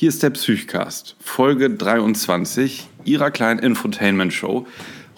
Hier 0.00 0.08
ist 0.08 0.22
der 0.22 0.30
Psychcast, 0.30 1.14
Folge 1.20 1.68
23 1.68 2.88
Ihrer 3.04 3.30
kleinen 3.30 3.60
Infotainment-Show 3.60 4.66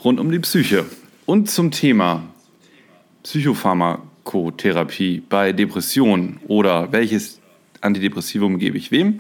rund 0.03 0.19
um 0.19 0.33
die 0.33 0.41
Psyche. 0.41 0.85
Und 1.25 1.49
zum 1.49 1.71
Thema 1.71 2.25
Psychopharmakotherapie 3.23 5.21
bei 5.21 5.53
Depressionen 5.53 6.41
oder 6.49 6.91
welches 6.91 7.39
Antidepressivum 7.81 8.59
gebe 8.59 8.77
ich 8.77 8.91
wem, 8.91 9.19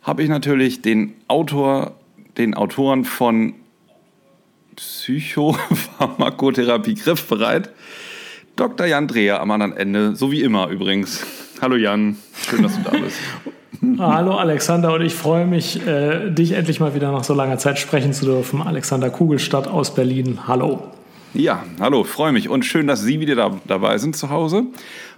habe 0.00 0.22
ich 0.22 0.28
natürlich 0.28 0.80
den 0.80 1.14
Autor, 1.26 1.98
den 2.38 2.54
Autoren 2.54 3.04
von 3.04 3.54
Psychopharmakotherapie 4.76 6.94
griffbereit, 6.94 7.70
Dr. 8.54 8.86
Jan 8.86 9.08
Dreher 9.08 9.40
am 9.40 9.50
anderen 9.50 9.76
Ende, 9.76 10.14
so 10.14 10.30
wie 10.30 10.42
immer 10.42 10.68
übrigens. 10.68 11.26
Hallo 11.60 11.74
Jan, 11.74 12.16
schön, 12.48 12.62
dass 12.62 12.76
du 12.76 12.82
da 12.88 12.96
bist. 12.96 13.18
Hallo 13.98 14.36
Alexander 14.36 14.94
und 14.94 15.02
ich 15.02 15.14
freue 15.14 15.46
mich, 15.46 15.84
äh, 15.86 16.30
dich 16.30 16.52
endlich 16.52 16.80
mal 16.80 16.94
wieder 16.94 17.10
nach 17.12 17.24
so 17.24 17.34
langer 17.34 17.58
Zeit 17.58 17.78
sprechen 17.78 18.12
zu 18.12 18.24
dürfen. 18.24 18.62
Alexander 18.62 19.10
Kugelstadt 19.10 19.66
aus 19.66 19.94
Berlin. 19.94 20.40
Hallo. 20.46 20.82
Ja, 21.32 21.64
hallo, 21.80 22.04
freue 22.04 22.32
mich 22.32 22.48
und 22.48 22.64
schön, 22.64 22.86
dass 22.86 23.02
Sie 23.02 23.18
wieder 23.18 23.34
da, 23.34 23.60
dabei 23.66 23.98
sind 23.98 24.16
zu 24.16 24.30
Hause 24.30 24.64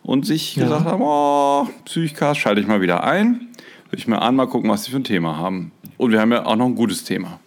und 0.02 0.24
sich 0.24 0.56
ja. 0.56 0.64
gesagt 0.64 0.87
haben, 0.87 1.02
oh, 1.02 1.69
Psychcast 1.84 2.41
schalte 2.41 2.61
ich 2.61 2.66
mal 2.66 2.80
wieder 2.80 3.05
ein. 3.05 3.48
Würde 3.91 3.98
ich 3.98 4.09
mir 4.09 4.23
an, 4.23 4.34
mal 4.34 4.47
gucken, 4.47 4.70
was 4.70 4.84
Sie 4.84 4.91
für 4.91 4.97
ein 4.97 5.05
Thema 5.05 5.36
haben. 5.36 5.73
Und 5.98 6.12
wir 6.12 6.20
haben 6.20 6.33
ja 6.33 6.47
auch 6.47 6.56
noch 6.56 6.66
ein 6.66 6.75
gutes 6.75 7.05
Thema. 7.05 7.38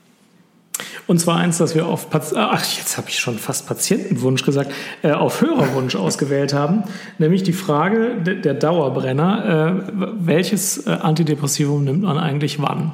Und 1.09 1.17
zwar 1.17 1.37
eins, 1.37 1.57
das 1.57 1.73
wir 1.73 1.87
auf, 1.87 2.11
Pat 2.11 2.35
ach, 2.35 2.63
jetzt 2.77 2.95
habe 2.95 3.09
ich 3.09 3.17
schon 3.17 3.39
fast 3.39 3.65
Patientenwunsch 3.67 4.45
gesagt, 4.45 4.71
äh, 5.01 5.09
auf 5.09 5.41
Hörerwunsch 5.41 5.95
ausgewählt 5.95 6.53
haben, 6.53 6.83
nämlich 7.17 7.41
die 7.41 7.51
Frage 7.51 8.21
de 8.23 8.39
der 8.39 8.53
Dauerbrenner, 8.53 9.87
äh, 9.87 9.91
welches 10.19 10.85
äh, 10.85 10.91
Antidepressivum 10.91 11.83
nimmt 11.83 12.03
man 12.03 12.19
eigentlich 12.19 12.61
wann? 12.61 12.91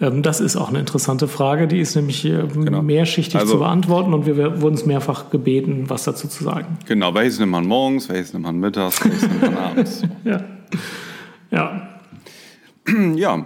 Ähm, 0.00 0.22
das 0.22 0.38
ist 0.38 0.54
auch 0.54 0.68
eine 0.68 0.78
interessante 0.78 1.26
Frage, 1.26 1.66
die 1.66 1.80
ist 1.80 1.96
nämlich 1.96 2.24
äh, 2.24 2.44
genau. 2.54 2.82
mehrschichtig 2.82 3.40
also, 3.40 3.54
zu 3.54 3.58
beantworten 3.58 4.14
und 4.14 4.26
wir, 4.26 4.36
wir 4.36 4.62
wurden 4.62 4.76
es 4.76 4.86
mehrfach 4.86 5.30
gebeten, 5.30 5.86
was 5.90 6.04
dazu 6.04 6.28
zu 6.28 6.44
sagen. 6.44 6.78
Genau, 6.86 7.14
welches 7.14 7.40
nimmt 7.40 7.50
man 7.50 7.66
morgens, 7.66 8.08
welches 8.08 8.32
nimmt 8.32 8.44
man 8.44 8.60
mittags, 8.60 9.04
welches 9.04 9.22
nimmt 9.22 9.42
man 9.42 9.56
abends? 9.56 10.02
ja. 10.24 10.40
Ja. 11.50 11.88
ja, 13.16 13.44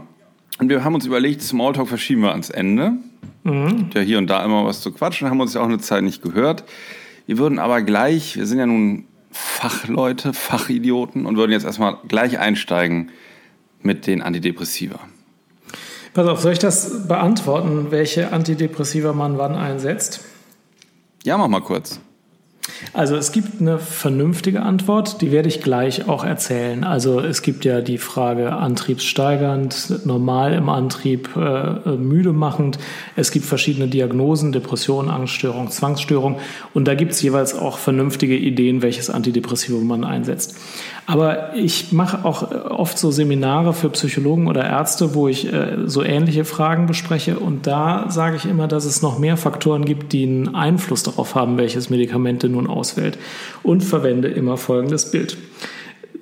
und 0.59 0.69
wir 0.69 0.85
haben 0.85 0.95
uns 0.95 1.07
überlegt, 1.07 1.41
Smalltalk 1.41 1.89
verschieben 1.89 2.21
wir 2.21 2.33
ans 2.33 2.51
Ende. 2.51 2.99
Mhm. 3.45 3.91
Ja, 3.95 4.01
hier 4.01 4.19
und 4.19 4.29
da 4.29 4.45
immer 4.45 4.65
was 4.65 4.81
zu 4.81 4.93
quatschen, 4.93 5.29
haben 5.29 5.41
uns 5.41 5.55
ja 5.55 5.61
auch 5.61 5.67
eine 5.67 5.79
Zeit 5.79 6.03
nicht 6.03 6.23
gehört. 6.23 6.65
Wir 7.27 7.39
würden 7.39 7.59
aber 7.59 7.83
gleich, 7.83 8.37
wir 8.37 8.47
sind 8.47 8.59
ja 8.59 8.67
nun 8.67 9.07
Fachleute, 9.31 10.33
Fachidioten 10.33 11.27
und 11.27 11.37
würden 11.37 11.53
jetzt 11.53 11.65
erstmal 11.65 11.99
gleich 12.09 12.39
einsteigen 12.39 13.11
mit 13.83 14.07
den 14.07 14.23
Antidepressiva. 14.23 14.99
Pass 16.13 16.27
auf, 16.27 16.41
soll 16.41 16.53
ich 16.53 16.59
das 16.59 17.07
beantworten, 17.07 17.91
welche 17.91 18.33
Antidepressiva 18.33 19.13
man 19.13 19.39
wann 19.39 19.55
einsetzt? 19.55 20.25
Ja, 21.23 21.39
mach 21.39 21.49
mal 21.49 21.61
kurz. 21.61 22.01
Also 22.93 23.17
es 23.17 23.33
gibt 23.33 23.61
eine 23.61 23.79
vernünftige 23.79 24.63
Antwort, 24.63 25.21
die 25.21 25.31
werde 25.31 25.49
ich 25.49 25.63
gleich 25.63 26.09
auch 26.09 26.25
erzählen. 26.25 26.83
Also 26.83 27.21
es 27.21 27.43
gibt 27.43 27.65
ja 27.65 27.81
die 27.81 27.99
Frage 27.99 28.53
antriebssteigernd, 28.53 30.07
normal 30.07 30.55
im 30.55 30.69
Antrieb, 30.69 31.31
äh, 31.37 31.41
äh 31.41 31.97
müde 31.97 32.33
machend. 32.33 32.79
Es 33.17 33.31
gibt 33.31 33.47
verschiedene 33.47 33.89
Diagnosen, 33.89 34.53
Depression, 34.53 35.09
Angststörung, 35.09 35.71
Zwangsstörung. 35.71 36.39
Und 36.75 36.89
da 36.89 36.95
gibt 36.95 37.13
es 37.13 37.23
jeweils 37.23 37.55
auch 37.55 37.79
vernünftige 37.79 38.37
Ideen, 38.37 38.83
welches 38.83 39.11
Antidepressivum 39.11 39.87
man 39.87 40.05
einsetzt. 40.05 40.57
Aber 41.11 41.57
ich 41.57 41.91
mache 41.91 42.25
auch 42.25 42.53
oft 42.71 42.97
so 42.97 43.11
Seminare 43.11 43.73
für 43.73 43.91
Psychologen 43.91 44.47
oder 44.47 44.65
Ärzte, 44.65 45.13
wo 45.13 45.27
ich 45.27 45.53
äh, 45.53 45.79
so 45.87 46.05
ähnliche 46.05 46.45
Fragen 46.45 46.87
bespreche. 46.87 47.41
Und 47.41 47.67
da 47.67 48.07
sage 48.09 48.37
ich 48.37 48.45
immer, 48.45 48.69
dass 48.69 48.85
es 48.85 49.03
noch 49.03 49.19
mehr 49.19 49.37
Faktoren 49.37 49.85
gibt, 49.85 50.13
die 50.13 50.23
einen 50.23 50.55
Einfluss 50.55 51.03
darauf 51.03 51.35
haben, 51.35 51.59
welches 51.59 51.91
Medikamente 51.91 52.49
nun 52.49 52.69
auswählt. 52.69 53.19
Und 53.65 53.83
verwende 53.83 54.29
immer 54.29 54.57
folgendes 54.57 55.11
Bild. 55.11 55.37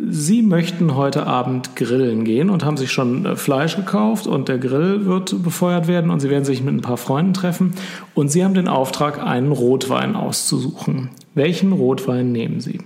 Sie 0.00 0.41
möchten 0.41 0.97
heute 0.97 1.26
Abend 1.26 1.76
grillen 1.76 2.25
gehen 2.25 2.49
und 2.49 2.65
haben 2.65 2.78
sich 2.78 2.91
schon 2.91 3.26
äh, 3.26 3.37
Fleisch 3.37 3.76
gekauft 3.76 4.26
und 4.26 4.49
der 4.49 4.56
Grill 4.56 5.05
wird 5.05 5.43
befeuert 5.43 5.87
werden 5.87 6.10
und 6.10 6.20
Sie 6.20 6.31
werden 6.31 6.44
sich 6.44 6.62
mit 6.62 6.72
ein 6.72 6.81
paar 6.81 6.97
Freunden 6.97 7.34
treffen 7.34 7.75
und 8.15 8.31
Sie 8.31 8.43
haben 8.43 8.55
den 8.55 8.69
Auftrag, 8.69 9.22
einen 9.22 9.53
Rotwein 9.53 10.16
auszusuchen. 10.16 11.10
Welchen 11.34 11.72
Rotwein 11.72 12.32
nehmen 12.32 12.60
Sie? 12.60 12.78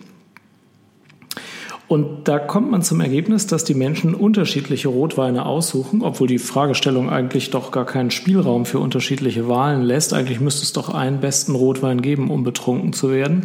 Und 1.89 2.27
da 2.29 2.39
kommt 2.39 2.71
man 2.71 2.83
zum 2.83 3.01
Ergebnis, 3.01 3.47
dass 3.47 3.65
die 3.65 3.75
Menschen 3.75 4.15
unterschiedliche 4.15 4.89
Rotweine 4.89 5.45
aussuchen, 5.45 6.03
obwohl 6.03 6.27
die 6.27 6.39
Fragestellung 6.39 7.11
eigentlich 7.11 7.51
doch 7.51 7.71
gar 7.71 7.85
keinen 7.85 8.11
Spielraum 8.11 8.65
für 8.65 8.79
unterschiedliche 8.79 9.49
Wahlen 9.49 9.83
lässt. 9.83 10.15
Eigentlich 10.15 10.41
müsste 10.41 10.63
es 10.63 10.73
doch 10.73 10.95
einen 10.95 11.21
besten 11.21 11.55
Rotwein 11.55 12.01
geben, 12.01 12.31
um 12.31 12.45
betrunken 12.45 12.93
zu 12.93 13.11
werden. 13.11 13.45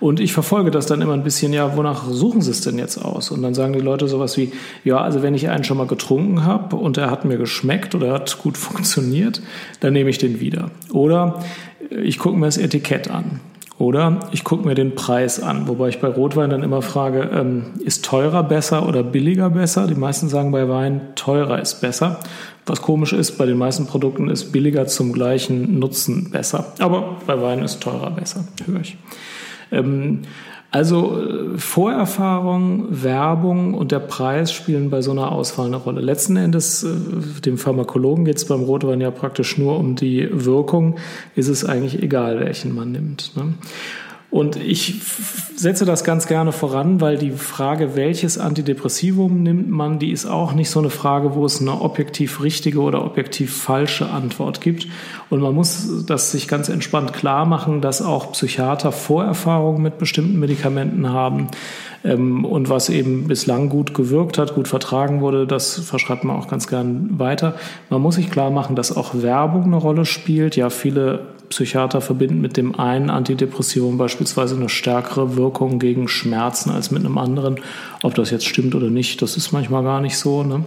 Und 0.00 0.18
ich 0.18 0.32
verfolge 0.32 0.70
das 0.70 0.86
dann 0.86 1.02
immer 1.02 1.12
ein 1.12 1.22
bisschen, 1.22 1.52
ja, 1.52 1.76
wonach 1.76 2.08
suchen 2.08 2.40
Sie 2.40 2.50
es 2.50 2.62
denn 2.62 2.78
jetzt 2.78 2.96
aus? 2.96 3.30
Und 3.30 3.42
dann 3.42 3.52
sagen 3.52 3.74
die 3.74 3.80
Leute 3.80 4.08
sowas 4.08 4.38
wie, 4.38 4.50
ja, 4.82 4.98
also 4.98 5.22
wenn 5.22 5.34
ich 5.34 5.50
einen 5.50 5.62
schon 5.62 5.76
mal 5.76 5.86
getrunken 5.86 6.44
habe 6.44 6.76
und 6.76 6.96
er 6.96 7.10
hat 7.10 7.26
mir 7.26 7.36
geschmeckt 7.36 7.94
oder 7.94 8.12
hat 8.12 8.38
gut 8.38 8.56
funktioniert, 8.58 9.42
dann 9.80 9.92
nehme 9.92 10.08
ich 10.08 10.18
den 10.18 10.40
wieder. 10.40 10.70
Oder 10.90 11.44
ich 12.02 12.18
gucke 12.18 12.38
mir 12.38 12.46
das 12.46 12.56
Etikett 12.56 13.10
an. 13.10 13.40
Oder 13.80 14.20
ich 14.30 14.44
gucke 14.44 14.68
mir 14.68 14.74
den 14.74 14.94
Preis 14.94 15.42
an, 15.42 15.66
wobei 15.66 15.88
ich 15.88 16.00
bei 16.00 16.08
Rotwein 16.08 16.50
dann 16.50 16.62
immer 16.62 16.82
frage, 16.82 17.30
ähm, 17.32 17.64
ist 17.82 18.04
teurer 18.04 18.42
besser 18.42 18.86
oder 18.86 19.02
billiger 19.02 19.48
besser? 19.48 19.86
Die 19.86 19.94
meisten 19.94 20.28
sagen 20.28 20.52
bei 20.52 20.68
Wein, 20.68 21.00
teurer 21.14 21.58
ist 21.62 21.80
besser. 21.80 22.20
Was 22.66 22.82
komisch 22.82 23.14
ist, 23.14 23.38
bei 23.38 23.46
den 23.46 23.56
meisten 23.56 23.86
Produkten 23.86 24.28
ist 24.28 24.52
billiger 24.52 24.86
zum 24.86 25.14
gleichen 25.14 25.78
Nutzen 25.78 26.30
besser. 26.30 26.74
Aber 26.78 27.16
bei 27.26 27.40
Wein 27.40 27.60
ist 27.62 27.80
teurer 27.80 28.10
besser, 28.10 28.44
höre 28.66 28.82
ich. 28.82 28.98
Ähm, 29.72 30.24
also 30.70 31.20
äh, 31.20 31.58
Vorerfahrung, 31.58 32.86
Werbung 32.90 33.74
und 33.74 33.90
der 33.92 33.98
Preis 33.98 34.52
spielen 34.52 34.90
bei 34.90 35.02
so 35.02 35.10
einer 35.10 35.32
Auswahl 35.32 35.66
eine 35.66 35.76
Rolle. 35.76 36.00
Letzten 36.00 36.36
Endes, 36.36 36.84
äh, 36.84 37.40
dem 37.44 37.58
Pharmakologen 37.58 38.24
geht 38.24 38.36
es 38.36 38.44
beim 38.44 38.62
Rotwein 38.62 39.00
ja 39.00 39.10
praktisch 39.10 39.58
nur 39.58 39.78
um 39.78 39.96
die 39.96 40.28
Wirkung, 40.32 40.96
ist 41.34 41.48
es 41.48 41.64
eigentlich 41.64 42.02
egal, 42.02 42.38
welchen 42.40 42.74
man 42.74 42.92
nimmt. 42.92 43.32
Ne? 43.36 43.54
Und 44.30 44.54
ich 44.54 45.00
setze 45.56 45.84
das 45.84 46.04
ganz 46.04 46.28
gerne 46.28 46.52
voran, 46.52 47.00
weil 47.00 47.18
die 47.18 47.32
Frage, 47.32 47.96
welches 47.96 48.38
Antidepressivum 48.38 49.42
nimmt 49.42 49.68
man, 49.68 49.98
die 49.98 50.12
ist 50.12 50.24
auch 50.24 50.52
nicht 50.52 50.70
so 50.70 50.78
eine 50.78 50.90
Frage, 50.90 51.34
wo 51.34 51.44
es 51.44 51.60
eine 51.60 51.80
objektiv 51.80 52.40
richtige 52.40 52.80
oder 52.80 53.04
objektiv 53.04 53.56
falsche 53.56 54.08
Antwort 54.08 54.60
gibt. 54.60 54.86
Und 55.30 55.40
man 55.40 55.52
muss 55.52 56.04
das 56.06 56.30
sich 56.30 56.46
ganz 56.46 56.68
entspannt 56.68 57.12
klar 57.12 57.44
machen, 57.44 57.80
dass 57.80 58.02
auch 58.02 58.30
Psychiater 58.32 58.92
Vorerfahrungen 58.92 59.82
mit 59.82 59.98
bestimmten 59.98 60.38
Medikamenten 60.38 61.10
haben. 61.10 61.48
Ähm, 62.04 62.44
und 62.44 62.68
was 62.68 62.88
eben 62.88 63.28
bislang 63.28 63.68
gut 63.68 63.94
gewirkt 63.94 64.38
hat, 64.38 64.54
gut 64.54 64.68
vertragen 64.68 65.20
wurde, 65.20 65.46
das 65.46 65.78
verschreibt 65.78 66.24
man 66.24 66.36
auch 66.36 66.48
ganz 66.48 66.66
gern 66.66 67.18
weiter. 67.18 67.54
Man 67.90 68.00
muss 68.00 68.14
sich 68.14 68.30
klar 68.30 68.50
machen, 68.50 68.76
dass 68.76 68.96
auch 68.96 69.22
Werbung 69.22 69.64
eine 69.64 69.76
Rolle 69.76 70.04
spielt. 70.04 70.56
Ja, 70.56 70.70
viele 70.70 71.20
Psychiater 71.50 72.00
verbinden 72.00 72.40
mit 72.40 72.56
dem 72.56 72.78
einen 72.78 73.10
Antidepressivum 73.10 73.98
beispielsweise 73.98 74.54
eine 74.54 74.68
stärkere 74.68 75.36
Wirkung 75.36 75.80
gegen 75.80 76.06
Schmerzen 76.06 76.70
als 76.70 76.92
mit 76.92 77.04
einem 77.04 77.18
anderen. 77.18 77.60
Ob 78.02 78.14
das 78.14 78.30
jetzt 78.30 78.46
stimmt 78.46 78.74
oder 78.74 78.88
nicht, 78.88 79.20
das 79.20 79.36
ist 79.36 79.50
manchmal 79.52 79.82
gar 79.82 80.00
nicht 80.00 80.16
so. 80.16 80.44
Ne? 80.44 80.64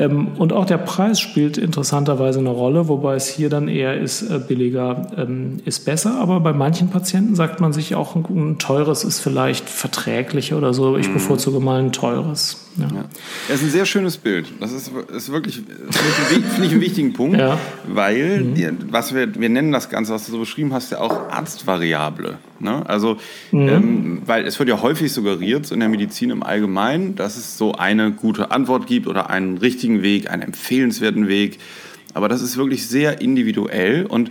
Ähm, 0.00 0.28
und 0.38 0.54
auch 0.54 0.64
der 0.64 0.78
Preis 0.78 1.20
spielt 1.20 1.58
interessanterweise 1.58 2.38
eine 2.38 2.48
Rolle, 2.48 2.88
wobei 2.88 3.16
es 3.16 3.28
hier 3.28 3.50
dann 3.50 3.68
eher 3.68 4.00
ist, 4.00 4.22
äh, 4.22 4.38
billiger 4.38 5.10
ähm, 5.16 5.58
ist 5.66 5.84
besser. 5.84 6.18
Aber 6.18 6.40
bei 6.40 6.54
manchen 6.54 6.88
Patienten 6.88 7.34
sagt 7.34 7.60
man 7.60 7.74
sich 7.74 7.94
auch, 7.94 8.16
ein 8.16 8.58
teures 8.58 9.04
ist 9.04 9.20
vielleicht 9.20 9.68
verträglicher 9.68 10.56
oder 10.56 10.72
so. 10.72 10.96
Ich 10.96 11.08
mhm. 11.08 11.14
bevorzuge 11.14 11.60
mal 11.60 11.80
ein 11.80 11.92
teures. 11.92 12.66
Ja. 12.76 12.84
Ja. 12.86 13.04
Das 13.48 13.58
ist 13.58 13.64
ein 13.64 13.70
sehr 13.70 13.84
schönes 13.84 14.16
Bild. 14.16 14.46
Das 14.58 14.72
ist, 14.72 14.90
ist 15.14 15.30
wirklich, 15.30 15.56
finde 15.90 16.66
ich, 16.66 16.72
einen 16.72 16.80
wichtigen 16.80 17.12
Punkt, 17.12 17.38
ja. 17.38 17.58
weil, 17.86 18.44
mhm. 18.44 18.78
was 18.90 19.14
wir, 19.14 19.38
wir 19.38 19.50
nennen 19.50 19.70
das 19.70 19.90
Ganze, 19.90 20.14
was 20.14 20.24
du 20.24 20.32
so 20.32 20.38
beschrieben 20.38 20.72
hast, 20.72 20.92
ja 20.92 21.00
auch 21.00 21.28
Arztvariable. 21.28 22.38
Ne? 22.60 22.88
Also, 22.88 23.16
mhm. 23.50 23.68
ähm, 23.68 24.22
weil 24.26 24.46
es 24.46 24.58
wird 24.58 24.68
ja 24.68 24.82
häufig 24.82 25.12
suggeriert, 25.12 25.66
so 25.66 25.74
in 25.74 25.80
der 25.80 25.88
Medizin 25.88 26.30
im 26.30 26.42
Allgemeinen, 26.42 27.16
dass 27.16 27.36
es 27.36 27.56
so 27.56 27.72
eine 27.74 28.12
gute 28.12 28.50
Antwort 28.50 28.86
gibt 28.86 29.06
oder 29.06 29.30
einen 29.30 29.58
richtigen 29.58 30.02
Weg, 30.02 30.30
einen 30.30 30.42
empfehlenswerten 30.42 31.28
Weg. 31.28 31.58
Aber 32.14 32.28
das 32.28 32.42
ist 32.42 32.56
wirklich 32.56 32.86
sehr 32.86 33.20
individuell 33.20 34.06
und 34.06 34.30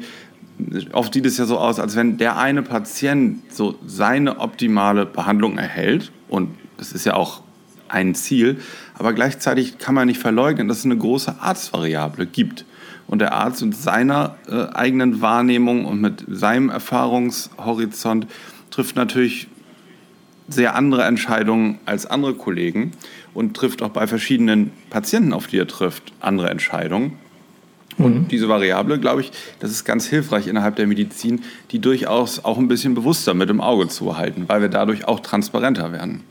oft 0.91 1.13
sieht 1.13 1.25
es 1.25 1.37
ja 1.37 1.45
so 1.45 1.57
aus, 1.57 1.79
als 1.79 1.95
wenn 1.95 2.17
der 2.17 2.37
eine 2.37 2.61
Patient 2.61 3.39
so 3.51 3.75
seine 3.85 4.39
optimale 4.39 5.05
Behandlung 5.05 5.57
erhält 5.57 6.11
und 6.27 6.49
das 6.77 6.91
ist 6.91 7.05
ja 7.05 7.15
auch 7.15 7.41
ein 7.87 8.13
Ziel, 8.13 8.59
aber 8.93 9.13
gleichzeitig 9.13 9.77
kann 9.77 9.95
man 9.95 10.07
nicht 10.07 10.19
verleugnen, 10.19 10.67
dass 10.67 10.79
es 10.79 10.85
eine 10.85 10.97
große 10.97 11.35
Arztvariable 11.39 12.27
gibt. 12.27 12.65
Und 13.09 13.19
der 13.19 13.33
Arzt 13.33 13.65
mit 13.65 13.75
seiner 13.75 14.35
äh, 14.47 14.67
eigenen 14.71 15.19
Wahrnehmung 15.19 15.85
und 15.85 15.99
mit 15.99 16.23
seinem 16.27 16.69
Erfahrungshorizont 16.69 18.27
trifft 18.69 18.95
natürlich 18.95 19.47
sehr 20.47 20.75
andere 20.75 21.03
Entscheidungen 21.03 21.79
als 21.85 22.05
andere 22.05 22.35
Kollegen 22.35 22.91
und 23.33 23.55
trifft 23.55 23.81
auch 23.81 23.89
bei 23.89 24.05
verschiedenen 24.05 24.71
Patienten, 24.91 25.33
auf 25.33 25.47
die 25.47 25.57
er 25.57 25.67
trifft, 25.67 26.13
andere 26.19 26.51
Entscheidungen. 26.51 27.13
Und 27.97 28.13
mhm. 28.13 28.27
diese 28.27 28.47
Variable, 28.47 28.99
glaube 28.99 29.21
ich, 29.21 29.31
das 29.59 29.71
ist 29.71 29.85
ganz 29.85 30.05
hilfreich 30.05 30.45
innerhalb 30.47 30.75
der 30.75 30.85
Medizin, 30.85 31.41
die 31.71 31.79
durchaus 31.79 32.45
auch 32.45 32.59
ein 32.59 32.67
bisschen 32.67 32.93
bewusster 32.93 33.33
mit 33.33 33.49
im 33.49 33.59
Auge 33.59 33.87
zu 33.87 34.17
halten, 34.17 34.45
weil 34.47 34.61
wir 34.61 34.69
dadurch 34.69 35.07
auch 35.07 35.19
transparenter 35.19 35.91
werden. 35.91 36.21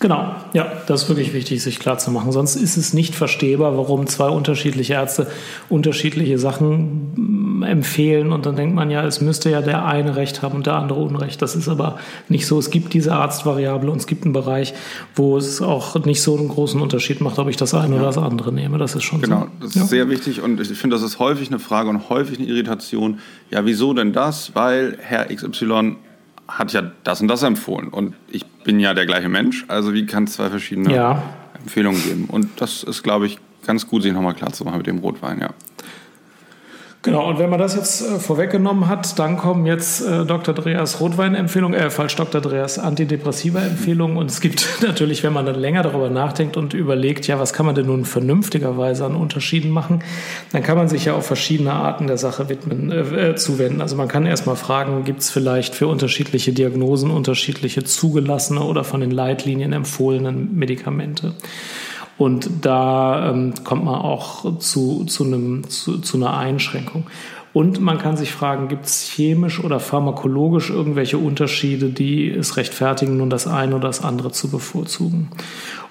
Genau, 0.00 0.34
ja, 0.54 0.66
das 0.86 1.02
ist 1.02 1.08
wirklich 1.10 1.34
wichtig, 1.34 1.62
sich 1.62 1.78
klar 1.78 1.98
zu 1.98 2.10
machen. 2.10 2.32
Sonst 2.32 2.56
ist 2.56 2.78
es 2.78 2.94
nicht 2.94 3.14
verstehbar, 3.14 3.76
warum 3.76 4.06
zwei 4.06 4.30
unterschiedliche 4.30 4.94
Ärzte 4.94 5.26
unterschiedliche 5.68 6.38
Sachen 6.38 7.58
mm, 7.58 7.62
empfehlen 7.64 8.32
und 8.32 8.46
dann 8.46 8.56
denkt 8.56 8.74
man 8.74 8.90
ja, 8.90 9.04
es 9.04 9.20
müsste 9.20 9.50
ja 9.50 9.60
der 9.60 9.84
eine 9.84 10.16
Recht 10.16 10.40
haben 10.40 10.56
und 10.56 10.66
der 10.66 10.76
andere 10.76 10.98
Unrecht. 11.00 11.42
Das 11.42 11.54
ist 11.54 11.68
aber 11.68 11.98
nicht 12.30 12.46
so. 12.46 12.58
Es 12.58 12.70
gibt 12.70 12.94
diese 12.94 13.12
Arztvariable 13.12 13.90
und 13.90 13.98
es 13.98 14.06
gibt 14.06 14.24
einen 14.24 14.32
Bereich, 14.32 14.72
wo 15.14 15.36
es 15.36 15.60
auch 15.60 16.02
nicht 16.06 16.22
so 16.22 16.34
einen 16.38 16.48
großen 16.48 16.80
Unterschied 16.80 17.20
macht, 17.20 17.38
ob 17.38 17.50
ich 17.50 17.58
das 17.58 17.74
eine 17.74 17.96
ja. 17.96 18.00
oder 18.00 18.06
das 18.06 18.16
andere 18.16 18.54
nehme. 18.54 18.78
Das 18.78 18.94
ist 18.94 19.02
schon 19.02 19.20
genau, 19.20 19.40
so. 19.40 19.44
Genau, 19.44 19.52
das 19.60 19.68
ist 19.68 19.76
ja. 19.76 19.84
sehr 19.84 20.08
wichtig 20.08 20.40
und 20.40 20.58
ich 20.60 20.68
finde, 20.78 20.96
das 20.96 21.04
ist 21.04 21.18
häufig 21.18 21.48
eine 21.48 21.58
Frage 21.58 21.90
und 21.90 22.08
häufig 22.08 22.38
eine 22.38 22.48
Irritation. 22.48 23.18
Ja, 23.50 23.66
wieso 23.66 23.92
denn 23.92 24.14
das? 24.14 24.54
Weil 24.54 24.96
Herr 24.98 25.26
XY 25.26 25.96
hat 26.50 26.72
ja 26.72 26.90
das 27.04 27.20
und 27.20 27.28
das 27.28 27.42
empfohlen. 27.42 27.88
Und 27.88 28.14
ich 28.28 28.46
bin 28.46 28.80
ja 28.80 28.94
der 28.94 29.06
gleiche 29.06 29.28
Mensch. 29.28 29.64
Also 29.68 29.94
wie 29.94 30.06
kann 30.06 30.24
es 30.24 30.34
zwei 30.34 30.50
verschiedene 30.50 30.94
ja. 30.94 31.22
Empfehlungen 31.58 32.02
geben? 32.02 32.24
Und 32.28 32.60
das 32.60 32.82
ist, 32.82 33.02
glaube 33.02 33.26
ich, 33.26 33.38
ganz 33.66 33.86
gut, 33.86 34.02
sich 34.02 34.12
nochmal 34.12 34.34
klar 34.34 34.52
zu 34.52 34.64
machen 34.64 34.78
mit 34.78 34.86
dem 34.86 34.98
Rotwein, 34.98 35.40
ja. 35.40 35.50
Genau, 37.02 37.26
und 37.26 37.38
wenn 37.38 37.48
man 37.48 37.58
das 37.58 37.76
jetzt 37.76 38.02
äh, 38.02 38.18
vorweggenommen 38.18 38.86
hat, 38.86 39.18
dann 39.18 39.38
kommen 39.38 39.64
jetzt 39.64 40.06
äh, 40.06 40.26
Dr. 40.26 40.52
Dreas 40.52 41.00
Rotwein-Empfehlungen, 41.00 41.78
äh, 41.78 41.88
falsch, 41.88 42.14
Dr. 42.16 42.42
Dreas 42.42 42.78
Antidepressiva-Empfehlungen. 42.78 44.18
Und 44.18 44.30
es 44.30 44.42
gibt 44.42 44.68
natürlich, 44.82 45.22
wenn 45.22 45.32
man 45.32 45.46
dann 45.46 45.54
länger 45.54 45.82
darüber 45.82 46.10
nachdenkt 46.10 46.58
und 46.58 46.74
überlegt, 46.74 47.26
ja, 47.26 47.38
was 47.38 47.54
kann 47.54 47.64
man 47.64 47.74
denn 47.74 47.86
nun 47.86 48.04
vernünftigerweise 48.04 49.06
an 49.06 49.16
Unterschieden 49.16 49.70
machen, 49.70 50.04
dann 50.52 50.62
kann 50.62 50.76
man 50.76 50.90
sich 50.90 51.06
ja 51.06 51.14
auf 51.14 51.24
verschiedene 51.24 51.72
Arten 51.72 52.06
der 52.06 52.18
Sache 52.18 52.50
widmen, 52.50 52.92
äh, 52.92 53.30
äh 53.30 53.34
zuwenden. 53.34 53.80
Also 53.80 53.96
man 53.96 54.08
kann 54.08 54.26
erstmal 54.26 54.56
fragen, 54.56 55.04
gibt 55.04 55.20
es 55.20 55.30
vielleicht 55.30 55.74
für 55.74 55.86
unterschiedliche 55.86 56.52
Diagnosen 56.52 57.10
unterschiedliche 57.10 57.82
zugelassene 57.82 58.60
oder 58.60 58.84
von 58.84 59.00
den 59.00 59.10
Leitlinien 59.10 59.72
empfohlenen 59.72 60.54
Medikamente? 60.54 61.32
Und 62.20 62.50
da 62.60 63.30
ähm, 63.30 63.54
kommt 63.64 63.86
man 63.86 63.94
auch 63.94 64.58
zu, 64.58 65.06
zu, 65.06 65.24
einem, 65.24 65.66
zu, 65.70 66.00
zu 66.00 66.18
einer 66.18 66.36
Einschränkung. 66.36 67.06
Und 67.52 67.80
man 67.80 67.98
kann 67.98 68.16
sich 68.16 68.30
fragen, 68.30 68.68
gibt 68.68 68.86
es 68.86 69.02
chemisch 69.02 69.62
oder 69.62 69.80
pharmakologisch 69.80 70.70
irgendwelche 70.70 71.18
Unterschiede, 71.18 71.88
die 71.88 72.30
es 72.30 72.56
rechtfertigen, 72.56 73.16
nun 73.16 73.28
das 73.28 73.48
eine 73.48 73.74
oder 73.74 73.88
das 73.88 74.04
andere 74.04 74.30
zu 74.30 74.50
bevorzugen? 74.50 75.30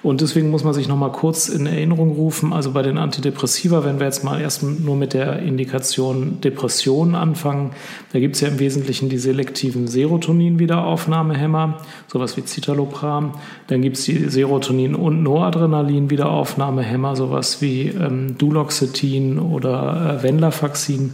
Und 0.02 0.22
deswegen 0.22 0.48
muss 0.48 0.64
man 0.64 0.72
sich 0.72 0.88
nochmal 0.88 1.12
kurz 1.12 1.50
in 1.50 1.66
Erinnerung 1.66 2.12
rufen, 2.12 2.54
also 2.54 2.70
bei 2.70 2.80
den 2.80 2.96
Antidepressiva, 2.96 3.84
wenn 3.84 3.98
wir 3.98 4.06
jetzt 4.06 4.24
mal 4.24 4.40
erst 4.40 4.62
nur 4.62 4.96
mit 4.96 5.12
der 5.12 5.40
Indikation 5.40 6.40
Depression 6.40 7.14
anfangen, 7.14 7.72
da 8.14 8.20
gibt 8.20 8.36
es 8.36 8.40
ja 8.40 8.48
im 8.48 8.58
Wesentlichen 8.58 9.10
die 9.10 9.18
selektiven 9.18 9.86
Serotonin-Wiederaufnahmehämmer, 9.86 11.76
sowas 12.06 12.38
wie 12.38 12.46
Citalopram. 12.46 13.32
Dann 13.66 13.82
gibt 13.82 13.98
es 13.98 14.04
die 14.04 14.30
Serotonin- 14.30 14.94
und 14.94 15.22
Noradrenalin-Wiederaufnahmehämmer, 15.22 17.16
sowas 17.16 17.60
wie 17.60 17.88
ähm, 17.88 18.38
Duloxetin 18.38 19.38
oder 19.38 20.16
äh, 20.18 20.22
Venlafaxin. 20.22 21.12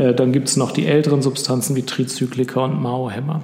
Äh, 0.00 0.14
dann 0.14 0.32
gibt 0.32 0.48
es 0.48 0.56
noch 0.56 0.72
die 0.72 0.86
älteren 0.86 1.22
Substanzen 1.22 1.76
wie 1.76 1.82
Trizyklika 1.82 2.64
und 2.64 2.80
Mao-Hämmer. 2.80 3.42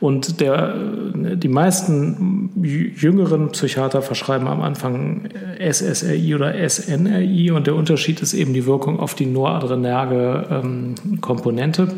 Und 0.00 0.40
der, 0.40 0.74
äh, 1.14 1.36
die 1.36 1.48
meisten 1.48 2.50
jüngeren 2.96 3.50
Psychiater 3.50 4.02
verschreiben 4.02 4.48
am 4.48 4.60
Anfang 4.60 5.28
SSRI 5.60 6.34
oder 6.34 6.54
SNRI 6.68 7.52
und 7.52 7.68
der 7.68 7.76
Unterschied 7.76 8.20
ist 8.20 8.34
eben 8.34 8.52
die 8.52 8.66
Wirkung 8.66 8.98
auf 8.98 9.14
die 9.14 9.26
noradrenerge 9.26 10.46
ähm, 10.50 10.94
Komponente. 11.20 11.88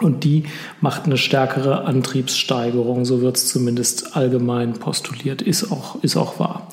Und 0.00 0.24
die 0.24 0.44
macht 0.80 1.04
eine 1.04 1.16
stärkere 1.16 1.84
Antriebssteigerung, 1.84 3.04
so 3.04 3.20
wird 3.20 3.36
es 3.36 3.46
zumindest 3.46 4.16
allgemein 4.16 4.72
postuliert, 4.72 5.40
ist 5.40 5.70
auch, 5.70 6.02
ist 6.02 6.16
auch 6.16 6.40
wahr. 6.40 6.68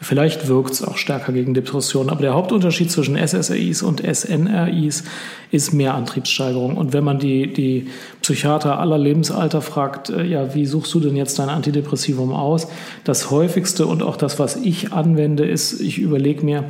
Vielleicht 0.00 0.46
wirkt 0.46 0.72
es 0.72 0.82
auch 0.82 0.98
stärker 0.98 1.32
gegen 1.32 1.54
Depressionen, 1.54 2.10
aber 2.10 2.20
der 2.20 2.34
Hauptunterschied 2.34 2.90
zwischen 2.90 3.16
SSRIs 3.16 3.82
und 3.82 4.02
SNRIs 4.02 5.04
ist 5.50 5.72
mehr 5.72 5.94
Antriebssteigerung. 5.94 6.76
Und 6.76 6.92
wenn 6.92 7.02
man 7.02 7.18
die, 7.18 7.52
die 7.52 7.88
Psychiater 8.20 8.78
aller 8.78 8.98
Lebensalter 8.98 9.62
fragt, 9.62 10.10
äh, 10.10 10.24
ja, 10.24 10.54
wie 10.54 10.66
suchst 10.66 10.92
du 10.92 11.00
denn 11.00 11.16
jetzt 11.16 11.38
dein 11.38 11.48
Antidepressivum 11.48 12.32
aus? 12.32 12.68
Das 13.04 13.30
häufigste 13.30 13.86
und 13.86 14.02
auch 14.02 14.16
das, 14.16 14.38
was 14.38 14.56
ich 14.56 14.92
anwende, 14.92 15.46
ist, 15.46 15.80
ich 15.80 15.98
überlege 15.98 16.44
mir, 16.44 16.64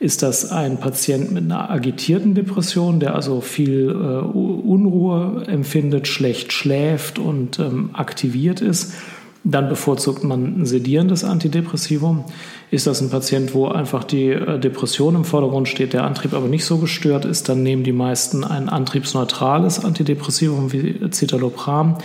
ist 0.00 0.24
das 0.24 0.50
ein 0.50 0.80
Patient 0.80 1.30
mit 1.30 1.44
einer 1.44 1.70
agitierten 1.70 2.34
Depression, 2.34 2.98
der 2.98 3.14
also 3.14 3.40
viel 3.40 3.90
äh, 3.90 3.92
Unruhe 3.92 5.44
empfindet, 5.46 6.08
schlecht 6.08 6.52
schläft 6.52 7.20
und 7.20 7.60
ähm, 7.60 7.90
aktiviert 7.92 8.60
ist? 8.60 8.94
Dann 9.44 9.68
bevorzugt 9.68 10.22
man 10.22 10.60
ein 10.60 10.66
sedierendes 10.66 11.24
Antidepressivum. 11.24 12.24
Ist 12.70 12.86
das 12.86 13.00
ein 13.00 13.10
Patient, 13.10 13.54
wo 13.54 13.66
einfach 13.66 14.04
die 14.04 14.28
äh, 14.28 14.58
Depression 14.58 15.16
im 15.16 15.24
Vordergrund 15.24 15.68
steht, 15.68 15.92
der 15.92 16.04
Antrieb 16.04 16.32
aber 16.32 16.46
nicht 16.46 16.64
so 16.64 16.78
gestört 16.78 17.24
ist, 17.24 17.48
dann 17.48 17.62
nehmen 17.62 17.82
die 17.82 17.92
meisten 17.92 18.44
ein 18.44 18.68
antriebsneutrales 18.68 19.84
Antidepressivum 19.84 20.72
wie 20.72 21.00
Citalopram. 21.10 21.98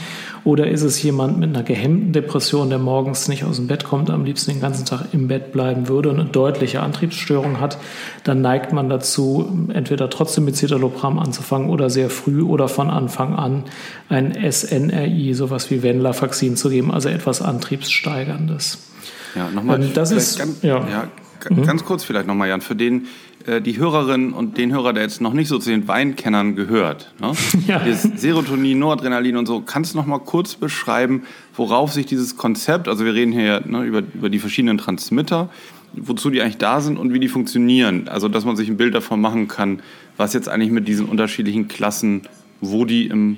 Oder 0.43 0.67
ist 0.67 0.83
es 0.83 1.01
jemand 1.01 1.39
mit 1.39 1.49
einer 1.49 1.63
gehemmten 1.63 2.13
Depression, 2.13 2.69
der 2.69 2.79
morgens 2.79 3.27
nicht 3.27 3.43
aus 3.43 3.57
dem 3.57 3.67
Bett 3.67 3.83
kommt, 3.83 4.09
am 4.09 4.25
liebsten 4.25 4.51
den 4.51 4.61
ganzen 4.61 4.85
Tag 4.85 5.13
im 5.13 5.27
Bett 5.27 5.51
bleiben 5.51 5.87
würde 5.87 6.09
und 6.09 6.19
eine 6.19 6.29
deutliche 6.29 6.81
Antriebsstörung 6.81 7.59
hat, 7.59 7.77
dann 8.23 8.41
neigt 8.41 8.73
man 8.73 8.89
dazu, 8.89 9.67
entweder 9.73 10.09
trotzdem 10.09 10.45
mit 10.45 10.55
Citalopram 10.55 11.19
anzufangen 11.19 11.69
oder 11.69 11.89
sehr 11.89 12.09
früh 12.09 12.41
oder 12.41 12.67
von 12.67 12.89
Anfang 12.89 13.35
an 13.35 13.63
ein 14.09 14.33
SNRI, 14.33 15.33
sowas 15.33 15.69
wie 15.71 15.83
Venlafaxin 15.83 16.55
zu 16.55 16.69
geben, 16.69 16.91
also 16.91 17.09
etwas 17.09 17.41
Antriebssteigerndes. 17.41 18.87
Ja, 19.35 19.49
nochmal. 19.49 19.81
Ähm, 19.81 19.91
das 19.93 20.11
ist 20.11 20.39
ganz, 20.39 20.61
ja. 20.61 20.87
ja 20.87 21.07
mhm. 21.49 21.63
ganz 21.63 21.85
kurz 21.85 22.03
vielleicht 22.03 22.27
nochmal, 22.27 22.49
Jan, 22.49 22.61
für 22.61 22.75
den 22.75 23.07
äh, 23.47 23.61
die 23.61 23.77
Hörerin 23.77 24.33
und 24.33 24.57
den 24.57 24.73
Hörer, 24.73 24.93
der 24.93 25.03
jetzt 25.03 25.21
noch 25.21 25.33
nicht 25.33 25.47
so 25.47 25.57
zu 25.57 25.69
den 25.69 25.87
Weinkennern 25.87 26.55
gehört. 26.55 27.13
Ne? 27.19 27.31
Ja. 27.67 27.81
Serotonin, 27.93 28.77
Noradrenalin 28.79 29.37
und 29.37 29.45
so. 29.45 29.61
Kannst 29.61 29.93
du 29.93 29.97
noch 29.97 30.05
mal 30.05 30.19
kurz 30.19 30.55
beschreiben, 30.55 31.23
worauf 31.55 31.91
sich 31.91 32.05
dieses 32.05 32.37
Konzept, 32.37 32.87
also 32.87 33.03
wir 33.03 33.13
reden 33.13 33.31
hier 33.31 33.61
ne, 33.65 33.83
über, 33.83 34.03
über 34.13 34.29
die 34.29 34.39
verschiedenen 34.39 34.77
Transmitter, 34.77 35.49
wozu 35.93 36.29
die 36.29 36.41
eigentlich 36.41 36.57
da 36.57 36.81
sind 36.81 36.97
und 36.97 37.13
wie 37.13 37.19
die 37.19 37.27
funktionieren. 37.27 38.07
Also, 38.07 38.27
dass 38.27 38.45
man 38.45 38.55
sich 38.55 38.69
ein 38.69 38.77
Bild 38.77 38.93
davon 38.93 39.19
machen 39.19 39.47
kann, 39.47 39.81
was 40.17 40.33
jetzt 40.33 40.49
eigentlich 40.49 40.71
mit 40.71 40.87
diesen 40.87 41.07
unterschiedlichen 41.07 41.67
Klassen, 41.67 42.21
wo 42.61 42.85
die 42.85 43.07
im 43.07 43.37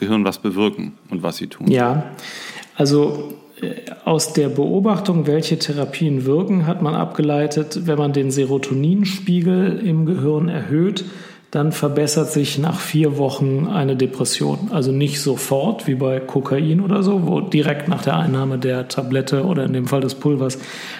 Gehirn 0.00 0.24
was 0.24 0.38
bewirken 0.38 0.92
und 1.10 1.22
was 1.22 1.36
sie 1.36 1.46
tun. 1.46 1.70
Ja, 1.70 2.10
also 2.74 3.34
aus 4.04 4.32
der 4.32 4.48
Beobachtung, 4.48 5.26
welche 5.26 5.58
Therapien 5.58 6.26
wirken, 6.26 6.66
hat 6.66 6.82
man 6.82 6.94
abgeleitet, 6.94 7.86
wenn 7.86 7.98
man 7.98 8.12
den 8.12 8.30
Serotoninspiegel 8.30 9.80
im 9.84 10.06
Gehirn 10.06 10.48
erhöht, 10.48 11.04
dann 11.56 11.72
verbessert 11.72 12.30
sich 12.30 12.58
nach 12.58 12.78
vier 12.78 13.16
Wochen 13.16 13.66
eine 13.66 13.96
Depression. 13.96 14.68
Also 14.72 14.92
nicht 14.92 15.22
sofort 15.22 15.86
wie 15.86 15.94
bei 15.94 16.20
Kokain 16.20 16.82
oder 16.82 17.02
so, 17.02 17.26
wo 17.26 17.40
direkt 17.40 17.88
nach 17.88 18.02
der 18.02 18.18
Einnahme 18.18 18.58
der 18.58 18.88
Tablette 18.88 19.46
oder 19.46 19.64
in 19.64 19.72
dem 19.72 19.86
Fall 19.86 20.02
des 20.02 20.16
Pulvers 20.16 20.58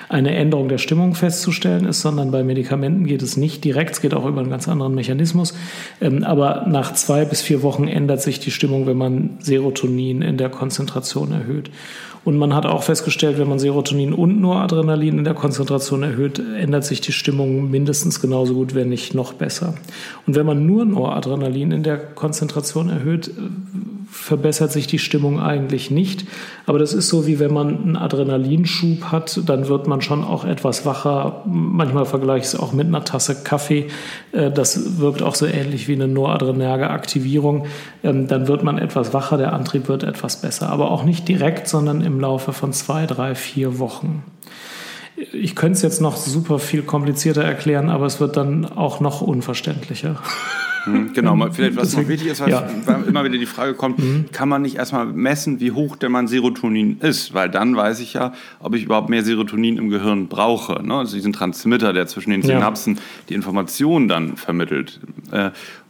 eine 0.09 0.35
Änderung 0.35 0.71
der 0.71 0.79
Stimmung 0.79 1.15
festzustellen 1.15 1.85
ist, 1.85 2.01
sondern 2.01 2.31
bei 2.31 2.43
Medikamenten 2.43 3.05
geht 3.05 3.21
es 3.21 3.37
nicht 3.37 3.65
direkt, 3.65 3.91
es 3.91 4.01
geht 4.01 4.15
auch 4.15 4.25
über 4.25 4.41
einen 4.41 4.49
ganz 4.49 4.67
anderen 4.67 4.95
Mechanismus. 4.95 5.53
Ähm, 6.01 6.25
aber 6.25 6.65
nach 6.67 6.95
zwei 6.95 7.27
bis 7.27 7.43
vier 7.43 7.63
Wochen 7.63 7.87
ändert 7.87 8.23
sich 8.23 8.41
die 8.41 8.51
Stimmung, 8.51 8.87
wenn 8.87 8.97
man 8.97 9.37
Serotonin 9.41 10.23
in 10.23 10.39
der 10.39 10.49
Konzentration 10.49 11.33
erhöht. 11.33 11.71
Und 12.27 12.39
man 12.39 12.57
hat 12.57 12.67
auch 12.67 12.83
festgestellt, 12.83 13.39
wenn 13.39 13.49
man 13.49 13.61
Serotonin 13.61 14.13
und 14.13 14.41
Noradrenalin 14.41 15.19
in 15.19 15.25
der 15.25 15.35
Konzentration 15.35 16.03
erhöht, 16.03 16.41
ändert 16.41 16.85
sich 16.85 17.01
die 17.01 17.13
Stimmung 17.13 17.71
mindestens 17.71 18.21
genauso 18.21 18.55
gut, 18.55 18.75
wenn 18.75 18.89
nicht 18.89 19.15
noch 19.15 19.33
besser. 19.33 19.75
Und 20.27 20.35
wenn 20.35 20.45
man 20.47 20.67
nur 20.67 20.85
Noradrenalin 20.85 21.73
in 21.73 21.83
der 21.83 21.99
Konzentration 21.99 22.89
erhöht, 22.89 23.31
verbessert 24.11 24.73
sich 24.73 24.87
die 24.87 24.99
Stimmung 24.99 25.41
eigentlich 25.41 25.91
nicht. 25.91 26.27
Aber 26.65 26.79
das 26.79 26.93
ist 26.95 27.09
so, 27.09 27.27
wie 27.27 27.39
wenn 27.39 27.53
man 27.53 27.83
einen 27.83 27.97
Adrenalinschub 27.97 29.05
hat, 29.13 29.41
dann 29.47 29.69
wird 29.69 29.87
man 29.87 30.01
schon 30.01 30.25
auch 30.25 30.45
etwas 30.45 30.87
wacher. 30.87 31.43
Manchmal 31.45 32.07
vergleiche 32.07 32.41
ich 32.41 32.55
es 32.55 32.59
auch 32.59 32.73
mit 32.73 32.87
einer 32.87 33.05
Tasse 33.05 33.43
Kaffee. 33.43 33.87
Äh, 34.33 34.51
das 34.51 34.99
wirkt 34.99 35.23
auch 35.23 35.35
so 35.35 35.47
ähnlich 35.47 35.89
wie 35.89 35.95
eine 35.95 36.09
noradrenerge 36.09 36.89
Aktivierung. 36.89 37.67
Ähm, 38.03 38.27
dann 38.27 38.49
wird 38.49 38.63
man 38.63 38.79
etwas 38.79 39.13
wacher, 39.13 39.37
der 39.37 39.53
Antrieb 39.53 39.89
wird 39.89 40.03
etwas 40.03 40.41
besser. 40.41 40.71
Aber 40.71 40.91
auch 40.91 41.05
nicht 41.05 41.29
direkt, 41.29 41.69
sondern 41.69 42.01
im 42.01 42.21
Laufe 42.21 42.53
von 42.53 42.73
zwei, 42.73 43.07
drei, 43.07 43.35
vier 43.35 43.79
Wochen. 43.79 44.23
Ich 45.33 45.55
könnte 45.55 45.77
es 45.77 45.83
jetzt 45.83 46.01
noch 46.01 46.17
super 46.17 46.59
viel 46.59 46.83
komplizierter 46.83 47.43
erklären, 47.43 47.89
aber 47.89 48.07
es 48.07 48.21
wird 48.21 48.37
dann 48.37 48.67
auch 48.67 49.01
noch 49.01 49.23
unverständlicher. 49.23 50.21
Mhm, 50.87 51.13
genau, 51.15 51.37
vielleicht 51.51 51.77
was 51.77 51.97
noch 51.97 52.07
wichtig 52.09 52.29
ist, 52.29 52.41
was 52.41 52.49
ja. 52.49 52.69
immer 53.07 53.25
wieder 53.25 53.39
die 53.39 53.47
Frage 53.47 53.75
kommt, 53.75 53.99
mhm. 53.99 54.27
kann 54.33 54.49
man 54.49 54.63
nicht 54.63 54.77
erstmal 54.77 55.07
messen, 55.07 55.61
wie 55.61 55.73
hoch 55.73 55.97
denn 55.97 56.13
mein 56.13 56.29
Serotonin 56.29 56.99
ist? 57.01 57.35
Weil 57.35 57.51
dann 57.51 57.77
weiß 57.77 58.01
ich 58.01 58.15
ja, 58.15 58.33
ob 58.61 58.75
ich 58.75 58.85
überhaupt 58.85 59.09
mehr 59.09 59.25
Serotonin 59.25 59.79
im 59.79 59.91
Gehirn 59.91 60.29
brauche. 60.29 60.83
Ne? 60.87 60.95
Also 60.95 61.17
diesen 61.17 61.33
Transmitter, 61.33 61.93
der 61.93 62.07
zwischen 62.07 62.31
den 62.31 62.43
Synapsen 62.43 62.95
ja. 62.95 63.01
die 63.29 63.35
Informationen 63.35 64.09
dann 64.09 64.37
vermittelt. 64.37 65.01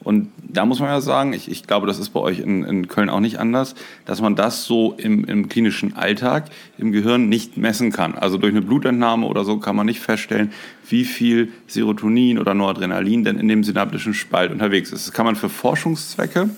Und 0.07 0.31
da 0.39 0.65
muss 0.65 0.79
man 0.79 0.89
ja 0.89 1.01
sagen, 1.01 1.33
ich, 1.33 1.51
ich 1.51 1.67
glaube, 1.67 1.89
das 1.89 1.99
ist 1.99 2.11
bei 2.11 2.21
euch 2.21 2.39
in, 2.39 2.63
in 2.63 2.87
Köln 2.87 3.11
auch 3.11 3.19
nicht 3.19 3.41
anders, 3.41 3.75
dass 4.05 4.21
man 4.21 4.37
das 4.37 4.63
so 4.63 4.95
im, 4.97 5.25
im 5.25 5.49
klinischen 5.49 5.97
Alltag 5.97 6.45
im 6.79 6.93
Gehirn 6.93 7.29
nicht 7.29 7.57
messen 7.57 7.91
kann. 7.91 8.15
Also 8.15 8.39
durch 8.39 8.53
eine 8.53 8.63
Blutentnahme 8.63 9.27
oder 9.27 9.45
so 9.45 9.59
kann 9.59 9.75
man 9.75 9.87
nicht 9.87 9.99
feststellen, 9.99 10.53
wie 10.89 11.05
viel 11.05 11.53
Serotonin 11.67 12.39
oder 12.39 12.55
Noradrenalin 12.55 13.25
denn 13.25 13.37
in 13.37 13.49
dem 13.49 13.65
synaptischen 13.65 14.15
Spalt 14.15 14.53
unterwegs 14.53 14.93
ist. 14.93 15.09
Das 15.09 15.13
kann 15.13 15.27
man 15.27 15.35
für 15.35 15.49
Forschungszwecke 15.49 16.51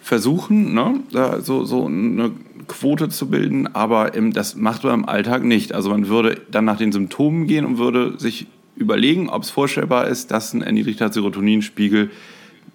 versuchen, 0.00 0.72
ne? 0.72 1.00
so, 1.40 1.66
so 1.66 1.84
eine 1.84 2.30
Quote 2.68 3.10
zu 3.10 3.28
bilden, 3.28 3.66
aber 3.74 4.14
im, 4.14 4.32
das 4.32 4.56
macht 4.56 4.84
man 4.84 4.94
im 4.94 5.04
Alltag 5.04 5.44
nicht. 5.44 5.74
Also 5.74 5.90
man 5.90 6.08
würde 6.08 6.40
dann 6.50 6.64
nach 6.64 6.78
den 6.78 6.90
Symptomen 6.90 7.46
gehen 7.46 7.66
und 7.66 7.76
würde 7.76 8.18
sich 8.18 8.46
überlegen, 8.80 9.28
ob 9.28 9.42
es 9.42 9.50
vorstellbar 9.50 10.08
ist, 10.08 10.30
dass 10.30 10.54
ein 10.54 10.62
erniedrigter 10.62 11.12
Serotoninspiegel 11.12 12.10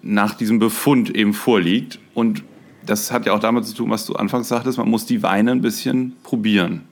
nach 0.02 0.34
diesem 0.34 0.58
Befund 0.58 1.14
eben 1.14 1.34
vorliegt. 1.34 1.98
Und 2.14 2.44
das 2.86 3.10
hat 3.10 3.26
ja 3.26 3.34
auch 3.34 3.40
damit 3.40 3.66
zu 3.66 3.74
tun, 3.74 3.90
was 3.90 4.06
du 4.06 4.14
anfangs 4.14 4.48
sagtest, 4.48 4.78
man 4.78 4.88
muss 4.88 5.04
die 5.04 5.22
Weine 5.22 5.50
ein 5.50 5.60
bisschen 5.60 6.14
probieren. 6.22 6.82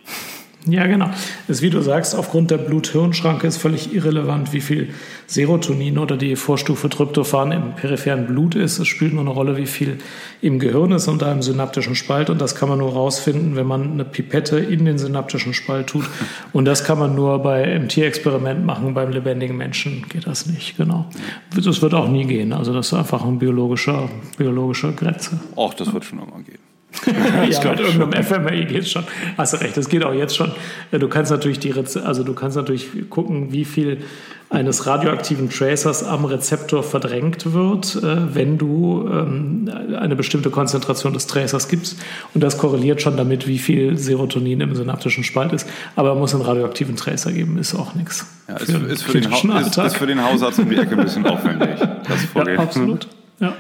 Ja, 0.67 0.87
genau. 0.87 1.11
Ist, 1.47 1.61
wie 1.61 1.69
du 1.69 1.83
sagst, 1.83 2.15
aufgrund 2.15 2.51
der 2.51 2.57
Blut-Hirn-Schranke 2.57 3.47
ist 3.47 3.59
völlig 3.59 3.95
irrelevant, 3.95 4.55
wie 4.55 4.63
viel 4.63 4.95
Serotonin 5.27 5.99
oder 5.99 6.17
die 6.17 6.37
Vorstufe 6.37 6.89
Tryptophan 6.89 7.53
im 7.53 7.75
peripheren 7.75 8.27
Blut 8.27 8.55
ist. 8.55 8.79
Es 8.79 8.89
spielt 8.89 9.13
nur 9.13 9.21
eine 9.21 9.31
Rolle, 9.31 9.59
wie 9.59 9.67
viel 9.67 9.99
im 10.41 10.59
Gehirn 10.59 10.93
ist 10.93 11.07
und 11.07 11.21
da 11.21 11.31
im 11.33 11.43
synaptischen 11.43 11.95
Spalt. 11.95 12.31
Und 12.31 12.41
das 12.41 12.55
kann 12.55 12.71
man 12.71 12.79
nur 12.79 12.95
rausfinden, 12.95 13.57
wenn 13.57 13.67
man 13.67 13.93
eine 13.93 14.07
Pipette 14.07 14.59
in 14.59 14.87
den 14.87 14.97
synaptischen 14.97 15.53
Spalt 15.53 15.89
tut. 15.89 16.09
Und 16.55 16.65
das 16.65 16.85
kann 16.85 16.99
man 16.99 17.15
nur 17.15 17.41
bei 17.41 17.65
im 17.65 17.89
Tierexperiment 17.89 18.65
machen. 18.65 18.95
Beim 18.95 19.11
lebendigen 19.11 19.59
Menschen 19.59 20.07
geht 20.09 20.27
das 20.27 20.47
nicht, 20.47 20.79
genau. 20.79 21.07
Das 21.55 21.83
wird 21.83 21.93
auch 21.93 22.09
nie 22.09 22.25
gehen. 22.25 22.55
Also 22.55 22.73
das 22.73 22.87
ist 22.87 22.95
einfach 22.95 23.23
eine 23.23 23.37
biologische, 23.37 24.09
biologische 24.39 24.93
Grenze. 24.93 25.41
Ach, 25.59 25.75
das 25.75 25.93
wird 25.93 26.07
schon 26.07 26.21
immer 26.21 26.43
gehen. 26.43 26.64
ja, 27.51 27.71
mit 27.71 27.81
irgendeinem 27.81 28.25
FMRI 28.25 28.65
geht 28.65 28.83
es 28.83 28.91
schon. 28.91 29.05
Hast 29.37 29.55
du 29.55 29.61
recht, 29.61 29.77
das 29.77 29.89
geht 29.89 30.05
auch 30.05 30.15
jetzt 30.15 30.37
schon. 30.37 30.53
Du 30.91 31.09
kannst 31.09 31.31
natürlich 31.31 31.59
die 31.59 31.75
also 31.75 32.23
du 32.23 32.35
kannst 32.35 32.57
natürlich 32.57 32.89
gucken, 33.11 33.53
wie 33.53 33.65
viel 33.65 34.03
eines 34.51 34.87
radioaktiven 34.87 35.51
Tracers 35.51 36.05
am 36.05 36.25
Rezeptor 36.25 36.83
verdrängt 36.83 37.53
wird, 37.53 37.97
äh, 37.97 38.35
wenn 38.35 38.57
du 38.59 39.09
ähm, 39.11 39.71
eine 39.99 40.17
bestimmte 40.17 40.51
Konzentration 40.51 41.13
des 41.13 41.27
Tracers 41.27 41.69
gibst. 41.69 41.99
Und 42.35 42.43
das 42.43 42.59
korreliert 42.59 43.03
schon 43.03 43.17
damit, 43.17 43.47
wie 43.49 43.59
viel 43.59 43.99
Serotonin 43.99 44.61
im 44.61 44.75
synaptischen 44.75 45.25
Spalt 45.25 45.53
ist. 45.53 45.69
Aber 45.97 46.11
man 46.11 46.21
muss 46.21 46.35
einen 46.35 46.45
radioaktiven 46.45 46.95
Tracer 46.97 47.33
geben, 47.33 47.59
ist 47.59 47.75
auch 47.75 47.95
nichts. 47.95 48.27
Ja, 48.49 48.57
ist, 48.57 48.71
für, 48.71 48.87
ist, 48.87 49.03
für 49.03 49.21
den 49.21 49.33
ist, 49.33 49.79
ist, 49.79 49.97
für 49.97 50.07
den 50.07 50.25
Hausarzt 50.25 50.59
um 50.59 50.71
die 50.71 50.77
Ecke 50.77 50.97
ein 50.97 51.05
bisschen 51.05 51.27
aufwendig. 51.27 51.71
Das 52.07 52.47
ja, 52.47 52.59
absolut. 52.59 53.09
Ja. 53.41 53.53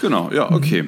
Genau, 0.00 0.30
ja, 0.32 0.52
okay. 0.52 0.84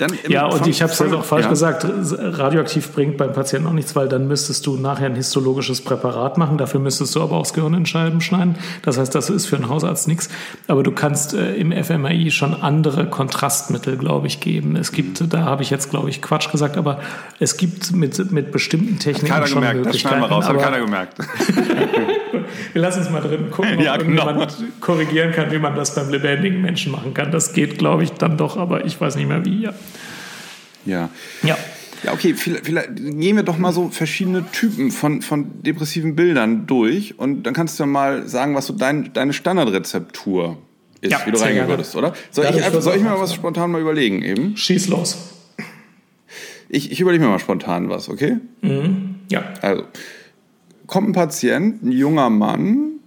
Dann 0.00 0.16
ja, 0.28 0.46
und 0.46 0.66
ich 0.66 0.80
habe 0.80 0.90
es 0.90 0.98
jetzt 0.98 1.12
auch 1.12 1.24
falsch 1.24 1.44
ja. 1.44 1.50
gesagt. 1.50 1.84
Radioaktiv 1.86 2.92
bringt 2.92 3.18
beim 3.18 3.34
Patienten 3.34 3.68
auch 3.68 3.74
nichts, 3.74 3.94
weil 3.94 4.08
dann 4.08 4.26
müsstest 4.28 4.66
du 4.66 4.76
nachher 4.76 5.06
ein 5.06 5.14
histologisches 5.14 5.82
Präparat 5.82 6.38
machen. 6.38 6.56
Dafür 6.56 6.80
müsstest 6.80 7.14
du 7.14 7.22
aber 7.22 7.36
auch 7.36 7.42
das 7.42 7.52
Gehirn 7.52 7.74
in 7.74 7.84
Scheiben 7.84 8.22
schneiden. 8.22 8.56
Das 8.82 8.96
heißt, 8.96 9.14
das 9.14 9.28
ist 9.28 9.44
für 9.44 9.56
einen 9.56 9.68
Hausarzt 9.68 10.08
nichts. 10.08 10.30
Aber 10.68 10.82
du 10.82 10.92
kannst 10.92 11.34
äh, 11.34 11.54
im 11.56 11.70
FMRI 11.72 12.30
schon 12.30 12.54
andere 12.54 13.10
Kontrastmittel, 13.10 13.98
glaube 13.98 14.26
ich, 14.26 14.40
geben. 14.40 14.74
Es 14.74 14.92
gibt, 14.92 15.20
mhm. 15.20 15.28
da 15.28 15.44
habe 15.44 15.62
ich 15.62 15.68
jetzt, 15.68 15.90
glaube 15.90 16.08
ich, 16.08 16.22
Quatsch 16.22 16.50
gesagt, 16.50 16.78
aber 16.78 17.00
es 17.38 17.58
gibt 17.58 17.92
mit, 17.92 18.32
mit 18.32 18.52
bestimmten 18.52 18.98
Techniken 18.98 19.34
keiner 19.34 19.46
schon 19.46 19.60
gemerkt. 19.60 19.84
Möglichkeiten. 19.84 20.20
Das 20.20 20.28
schneiden 20.28 20.30
wir 20.30 20.34
raus, 20.34 20.48
hat 20.48 20.62
keiner 20.62 20.80
gemerkt. 20.80 21.18
wir 22.72 22.80
lassen 22.80 23.00
uns 23.00 23.10
mal 23.10 23.20
drin 23.20 23.50
gucken, 23.50 23.76
ob 23.76 23.84
ja, 23.84 23.96
genau. 23.98 24.22
irgendjemand 24.22 24.56
korrigieren 24.80 25.32
kann, 25.32 25.50
wie 25.50 25.58
man 25.58 25.74
das 25.74 25.94
beim 25.94 26.08
lebendigen 26.08 26.62
Menschen 26.62 26.90
machen 26.90 27.12
kann. 27.12 27.30
Das 27.30 27.52
geht, 27.52 27.76
glaube 27.76 28.04
ich, 28.04 28.12
dann 28.12 28.38
doch, 28.38 28.56
aber 28.56 28.86
ich 28.86 28.98
weiß 28.98 29.16
nicht 29.16 29.28
mehr 29.28 29.44
wie. 29.44 29.64
Ja. 29.64 29.74
Ja. 30.86 31.10
Ja. 31.42 31.56
Ja, 32.02 32.14
okay, 32.14 32.34
vielleicht, 32.34 32.64
vielleicht, 32.64 32.96
gehen 32.96 33.36
wir 33.36 33.42
doch 33.42 33.58
mal 33.58 33.72
so 33.72 33.90
verschiedene 33.90 34.50
Typen 34.52 34.90
von, 34.90 35.20
von 35.20 35.62
depressiven 35.62 36.16
Bildern 36.16 36.66
durch 36.66 37.18
und 37.18 37.42
dann 37.42 37.52
kannst 37.52 37.78
du 37.78 37.82
ja 37.82 37.86
mal 37.86 38.26
sagen, 38.26 38.54
was 38.54 38.66
so 38.66 38.72
dein, 38.72 39.12
deine 39.12 39.34
Standardrezeptur 39.34 40.56
ist, 41.02 41.12
ja, 41.12 41.20
wie 41.26 41.30
du 41.30 41.38
reingehen 41.38 41.68
würdest, 41.68 41.94
oder? 41.96 42.14
Soll, 42.30 42.44
ja, 42.44 42.50
ich, 42.54 42.64
einfach, 42.64 42.80
soll 42.80 42.96
ich 42.96 43.02
mir 43.02 43.10
mal 43.10 43.20
was 43.20 43.34
spontan 43.34 43.70
mal 43.70 43.80
überlegen 43.80 44.22
eben? 44.22 44.56
Schieß 44.56 44.88
los. 44.88 45.18
Ich, 46.68 46.92
ich 46.92 47.00
überlege 47.00 47.24
mir 47.24 47.30
mal 47.30 47.38
spontan 47.38 47.88
was, 47.88 48.08
okay? 48.08 48.36
Mhm. 48.62 49.16
Ja. 49.28 49.42
Also, 49.60 49.84
kommt 50.86 51.08
ein 51.08 51.12
Patient, 51.12 51.82
ein 51.82 51.92
junger 51.92 52.30
Mann, 52.30 53.00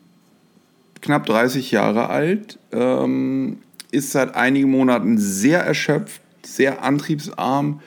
knapp 1.02 1.26
30 1.26 1.72
Jahre 1.72 2.10
alt, 2.10 2.60
ähm, 2.72 3.60
ist 3.92 4.12
seit 4.12 4.36
einigen 4.36 4.70
Monaten 4.70 5.18
sehr 5.18 5.62
erschöpft, 5.62 6.23
sehr 6.46 6.84
antriebsarm, 6.84 7.82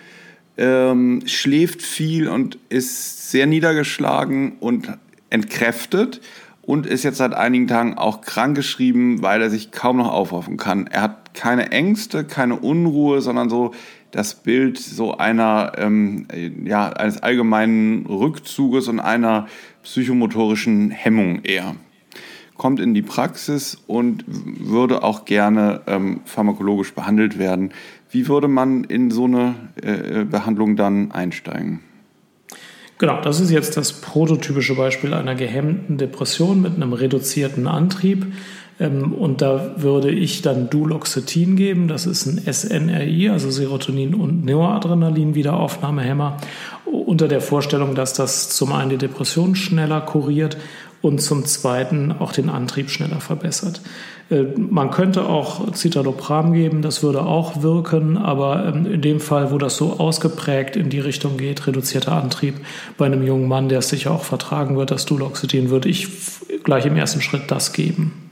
ähm, 0.57 1.23
schläft 1.27 1.83
viel 1.83 2.29
und 2.29 2.59
ist 2.69 3.31
sehr 3.31 3.47
niedergeschlagen 3.47 4.57
und 4.61 4.89
entkräftet 5.31 6.21
und 6.63 6.87
ist 6.87 7.05
jetzt 7.05 7.19
seit 7.19 7.35
einigen 7.35 7.69
Tagen 7.69 7.97
auch 7.97 8.21
krankgeschrieben, 8.21 9.23
weil 9.23 9.41
er 9.41 9.51
sich 9.51 9.71
kaum 9.71 9.99
noch 9.99 10.11
aufraffen 10.11 10.57
kann. 10.57 10.87
Er 10.89 11.03
hat 11.03 11.35
keine 11.35 11.71
Ängste, 11.71 12.25
keine 12.25 12.57
Unruhe, 12.57 13.21
sondern 13.21 13.49
so 13.49 13.73
das 14.11 14.35
Bild 14.35 14.79
so 14.79 15.17
einer, 15.17 15.73
ähm, 15.77 16.27
ja, 16.65 16.89
eines 16.89 17.23
allgemeinen 17.23 18.07
Rückzuges 18.07 18.89
und 18.89 18.99
einer 18.99 19.47
psychomotorischen 19.83 20.91
Hemmung 20.91 21.45
eher. 21.45 21.77
Kommt 22.57 22.81
in 22.81 22.95
die 22.95 23.03
Praxis 23.03 23.77
und 23.87 24.25
würde 24.27 25.03
auch 25.03 25.27
gerne 25.27 25.83
ähm, 25.87 26.21
pharmakologisch 26.25 26.95
behandelt 26.95 27.39
werden. 27.39 27.73
Wie 28.11 28.29
würde 28.29 28.49
man 28.49 28.85
in 28.85 29.11
so 29.11 29.25
eine 29.25 29.55
äh, 29.83 30.25
Behandlung 30.25 30.77
dann 30.77 31.13
einsteigen? 31.13 31.81
Genau, 32.99 33.21
das 33.21 33.41
ist 33.41 33.51
jetzt 33.51 33.77
das 33.77 34.01
prototypische 34.01 34.75
Beispiel 34.75 35.13
einer 35.13 35.35
gehemmten 35.35 35.99
Depression 35.99 36.63
mit 36.63 36.77
einem 36.77 36.95
reduzierten 36.95 37.67
Antrieb. 37.67 38.27
Ähm, 38.79 39.13
und 39.15 39.43
da 39.43 39.75
würde 39.77 40.11
ich 40.11 40.43
dann 40.43 40.71
Duloxetin 40.71 41.57
geben. 41.57 41.89
Das 41.89 42.07
ist 42.07 42.27
ein 42.27 42.53
SNRI, 42.53 43.31
also 43.31 43.49
Serotonin- 43.49 44.15
und 44.15 44.45
Noradrenalin-Wiederaufnahmehämmer, 44.45 46.37
unter 46.85 47.29
der 47.29 47.41
Vorstellung, 47.41 47.95
dass 47.95 48.13
das 48.13 48.51
zum 48.51 48.73
einen 48.73 48.91
die 48.91 48.99
Depression 48.99 49.55
schneller 49.55 50.01
kuriert 50.01 50.57
und 51.03 51.21
zum 51.21 51.45
Zweiten 51.45 52.13
auch 52.13 52.33
den 52.33 52.49
Antrieb 52.49 52.91
schneller 52.91 53.21
verbessert. 53.21 53.81
Äh, 54.31 54.45
man 54.57 54.91
könnte 54.91 55.27
auch 55.27 55.73
Citalopram 55.73 56.53
geben, 56.53 56.83
das 56.83 57.03
würde 57.03 57.23
auch 57.23 57.63
wirken, 57.63 58.17
aber 58.17 58.67
ähm, 58.67 58.87
in 58.87 59.01
dem 59.01 59.21
Fall, 59.21 59.53
wo 59.53 59.59
das 59.59 59.77
so 59.77 59.99
ausgeprägt 59.99 60.77
in 60.77 60.91
die 60.91 61.01
Richtung 61.01 61.37
geht, 61.37 61.67
reduzierter 61.67 62.13
Antrieb 62.13 62.57
bei 62.99 63.07
einem 63.07 63.23
jungen 63.23 63.49
Mann, 63.49 63.69
der 63.69 63.79
es 63.79 63.89
sicher 63.89 64.11
auch 64.11 64.25
vertragen 64.25 64.77
wird, 64.77 64.91
das 64.91 65.07
Duloxetin, 65.07 65.71
würde 65.71 65.89
ich 65.89 66.09
gleich 66.65 66.87
im 66.87 66.97
ersten 66.97 67.21
Schritt 67.21 67.51
das 67.51 67.73
geben. 67.73 68.26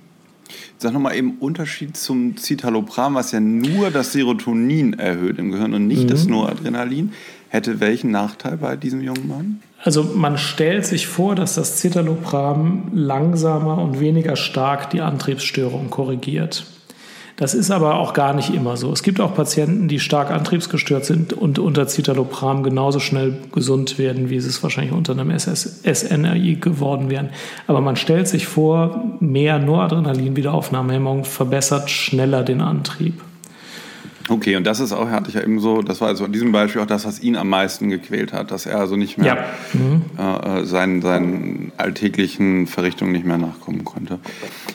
Sag 0.78 0.92
nochmal 0.92 1.16
eben 1.16 1.38
Unterschied 1.38 1.96
zum 1.96 2.36
Citalopram, 2.36 3.14
was 3.14 3.32
ja 3.32 3.40
nur 3.40 3.90
das 3.90 4.12
Serotonin 4.12 4.94
erhöht 4.94 5.38
im 5.38 5.50
Gehirn 5.50 5.72
und 5.74 5.86
nicht 5.86 6.04
mhm. 6.04 6.08
das 6.08 6.26
Noradrenalin. 6.26 7.12
Hätte 7.48 7.80
welchen 7.80 8.10
Nachteil 8.10 8.56
bei 8.56 8.76
diesem 8.76 9.00
jungen 9.00 9.28
Mann? 9.28 9.60
Also 9.82 10.02
man 10.02 10.38
stellt 10.38 10.84
sich 10.86 11.06
vor, 11.06 11.34
dass 11.34 11.54
das 11.54 11.78
Citalopram 11.78 12.90
langsamer 12.92 13.78
und 13.78 14.00
weniger 14.00 14.34
stark 14.34 14.90
die 14.90 15.00
Antriebsstörung 15.00 15.90
korrigiert. 15.90 16.66
Das 17.36 17.52
ist 17.52 17.72
aber 17.72 17.96
auch 17.96 18.12
gar 18.12 18.32
nicht 18.32 18.54
immer 18.54 18.76
so. 18.76 18.92
Es 18.92 19.02
gibt 19.02 19.20
auch 19.20 19.34
Patienten, 19.34 19.88
die 19.88 19.98
stark 19.98 20.30
antriebsgestört 20.30 21.04
sind 21.04 21.32
und 21.32 21.58
unter 21.58 21.88
Citalopram 21.88 22.62
genauso 22.62 23.00
schnell 23.00 23.36
gesund 23.52 23.98
werden, 23.98 24.30
wie 24.30 24.38
sie 24.38 24.48
es 24.48 24.62
wahrscheinlich 24.62 24.92
unter 24.92 25.12
einem 25.12 25.30
SS 25.30 25.82
SNRI 25.82 26.56
geworden 26.56 27.10
wären. 27.10 27.30
Aber 27.66 27.80
man 27.80 27.96
stellt 27.96 28.28
sich 28.28 28.46
vor, 28.46 29.16
mehr 29.18 29.58
Noradrenalin-Wiederaufnahmehemmung 29.58 31.24
verbessert 31.24 31.90
schneller 31.90 32.44
den 32.44 32.60
Antrieb. 32.60 33.20
Okay, 34.28 34.56
und 34.56 34.66
das 34.66 34.80
ist 34.80 34.92
auch, 34.92 35.10
hatte 35.10 35.28
ich 35.28 35.34
ja 35.34 35.42
eben 35.42 35.60
so, 35.60 35.82
das 35.82 36.00
war 36.00 36.08
also 36.08 36.24
in 36.24 36.32
diesem 36.32 36.50
Beispiel 36.50 36.80
auch 36.80 36.86
das, 36.86 37.04
was 37.04 37.22
ihn 37.22 37.36
am 37.36 37.48
meisten 37.50 37.90
gequält 37.90 38.32
hat, 38.32 38.50
dass 38.50 38.64
er 38.64 38.78
also 38.78 38.96
nicht 38.96 39.18
mehr 39.18 39.26
ja. 39.26 39.78
mhm. 39.78 40.02
äh, 40.18 40.64
seinen, 40.64 41.02
seinen 41.02 41.72
alltäglichen 41.76 42.66
Verrichtungen 42.66 43.12
nicht 43.12 43.26
mehr 43.26 43.36
nachkommen 43.36 43.84
konnte. 43.84 44.18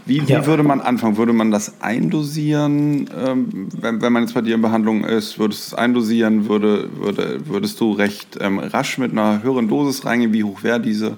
Wie, 0.06 0.28
wie 0.28 0.32
ja. 0.32 0.46
würde 0.46 0.62
man 0.62 0.82
anfangen? 0.82 1.18
Würde 1.18 1.34
man 1.34 1.50
das 1.50 1.82
eindosieren, 1.82 3.10
ähm, 3.18 3.70
wenn, 3.80 4.02
wenn 4.02 4.14
man 4.14 4.24
jetzt 4.24 4.36
bei 4.36 4.42
dir 4.42 4.56
in 4.56 4.62
Behandlung 4.62 5.04
ist? 5.04 5.40
Würdest 5.40 5.72
du 5.72 5.76
es 5.76 5.80
eindosieren? 5.80 6.48
Würde, 6.48 6.90
würde, 7.00 7.40
würdest 7.46 7.80
du 7.80 7.94
recht 7.94 8.38
ähm, 8.40 8.60
rasch 8.60 9.00
mit 9.00 9.14
einer 9.14 9.42
höheren 9.42 9.68
Dosis 9.68 10.06
reingehen? 10.06 10.32
Wie 10.32 10.44
hoch 10.44 10.62
wäre 10.62 10.80
diese? 10.80 11.18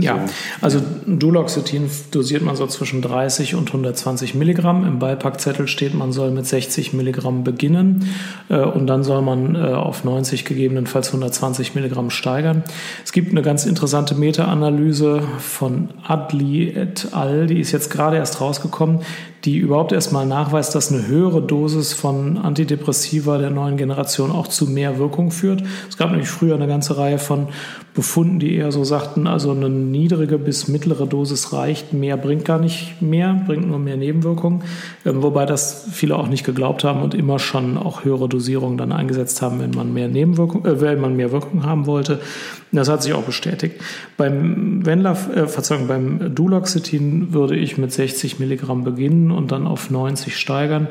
Ja, 0.00 0.24
also 0.60 0.80
Duloxetin 1.06 1.90
dosiert 2.10 2.42
man 2.42 2.56
so 2.56 2.66
zwischen 2.66 3.02
30 3.02 3.54
und 3.54 3.68
120 3.68 4.34
Milligramm. 4.34 4.86
Im 4.86 4.98
Beipackzettel 4.98 5.68
steht, 5.68 5.94
man 5.94 6.12
soll 6.12 6.30
mit 6.30 6.46
60 6.46 6.92
Milligramm 6.92 7.44
beginnen 7.44 8.08
äh, 8.48 8.58
und 8.58 8.86
dann 8.86 9.02
soll 9.02 9.22
man 9.22 9.54
äh, 9.54 9.58
auf 9.58 10.04
90 10.04 10.44
gegebenenfalls 10.44 11.08
120 11.08 11.74
Milligramm 11.74 12.10
steigern. 12.10 12.64
Es 13.04 13.12
gibt 13.12 13.30
eine 13.30 13.42
ganz 13.42 13.66
interessante 13.66 14.14
Meta-Analyse 14.14 15.22
von 15.38 15.90
Adli 16.06 16.70
et 16.70 17.08
al., 17.12 17.46
die 17.46 17.60
ist 17.60 17.72
jetzt 17.72 17.90
gerade 17.90 18.16
erst 18.16 18.40
rausgekommen, 18.40 19.00
die 19.48 19.56
überhaupt 19.56 19.92
erstmal 19.92 20.26
nachweist, 20.26 20.74
dass 20.74 20.92
eine 20.92 21.06
höhere 21.06 21.40
Dosis 21.40 21.94
von 21.94 22.36
Antidepressiva 22.36 23.38
der 23.38 23.48
neuen 23.48 23.78
Generation 23.78 24.30
auch 24.30 24.46
zu 24.46 24.66
mehr 24.66 24.98
Wirkung 24.98 25.30
führt. 25.30 25.62
Es 25.88 25.96
gab 25.96 26.10
nämlich 26.10 26.28
früher 26.28 26.54
eine 26.54 26.66
ganze 26.66 26.98
Reihe 26.98 27.18
von 27.18 27.48
Befunden, 27.94 28.38
die 28.38 28.54
eher 28.54 28.70
so 28.70 28.84
sagten, 28.84 29.26
also 29.26 29.50
eine 29.50 29.70
niedrige 29.70 30.38
bis 30.38 30.68
mittlere 30.68 31.06
Dosis 31.06 31.52
reicht, 31.52 31.92
mehr 31.92 32.16
bringt 32.16 32.44
gar 32.44 32.60
nicht 32.60 33.02
mehr, 33.02 33.42
bringt 33.44 33.66
nur 33.66 33.80
mehr 33.80 33.96
Nebenwirkungen, 33.96 34.62
ähm, 35.04 35.22
wobei 35.22 35.46
das 35.46 35.88
viele 35.90 36.14
auch 36.16 36.28
nicht 36.28 36.44
geglaubt 36.44 36.84
haben 36.84 37.02
und 37.02 37.14
immer 37.14 37.40
schon 37.40 37.76
auch 37.76 38.04
höhere 38.04 38.28
Dosierungen 38.28 38.78
dann 38.78 38.92
eingesetzt 38.92 39.42
haben, 39.42 39.58
wenn 39.58 39.70
man 39.70 39.94
mehr 39.94 40.06
Nebenwirkung, 40.06 40.64
äh, 40.64 40.80
wenn 40.80 41.00
man 41.00 41.16
mehr 41.16 41.32
Wirkung 41.32 41.64
haben 41.64 41.86
wollte. 41.86 42.20
Das 42.70 42.88
hat 42.88 43.02
sich 43.02 43.14
auch 43.14 43.22
bestätigt. 43.22 43.76
Beim 44.16 44.86
Wendler, 44.86 45.16
äh, 45.34 45.46
Verzeihung, 45.46 45.88
beim 45.88 46.34
Duloxetin 46.34 47.32
würde 47.32 47.56
ich 47.56 47.78
mit 47.78 47.92
60 47.92 48.38
Milligramm 48.38 48.84
beginnen 48.84 49.32
und 49.38 49.50
dann 49.52 49.66
auf 49.66 49.90
90 49.90 50.36
steigern. 50.36 50.88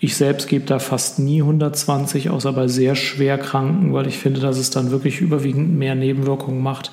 Ich 0.00 0.16
selbst 0.16 0.48
gebe 0.48 0.64
da 0.64 0.78
fast 0.78 1.18
nie 1.18 1.42
120, 1.42 2.30
außer 2.30 2.52
bei 2.52 2.68
sehr 2.68 2.94
schwer 2.94 3.36
Kranken, 3.36 3.92
weil 3.92 4.06
ich 4.06 4.18
finde, 4.18 4.40
dass 4.40 4.56
es 4.56 4.70
dann 4.70 4.92
wirklich 4.92 5.20
überwiegend 5.20 5.76
mehr 5.76 5.96
Nebenwirkungen 5.96 6.62
macht. 6.62 6.92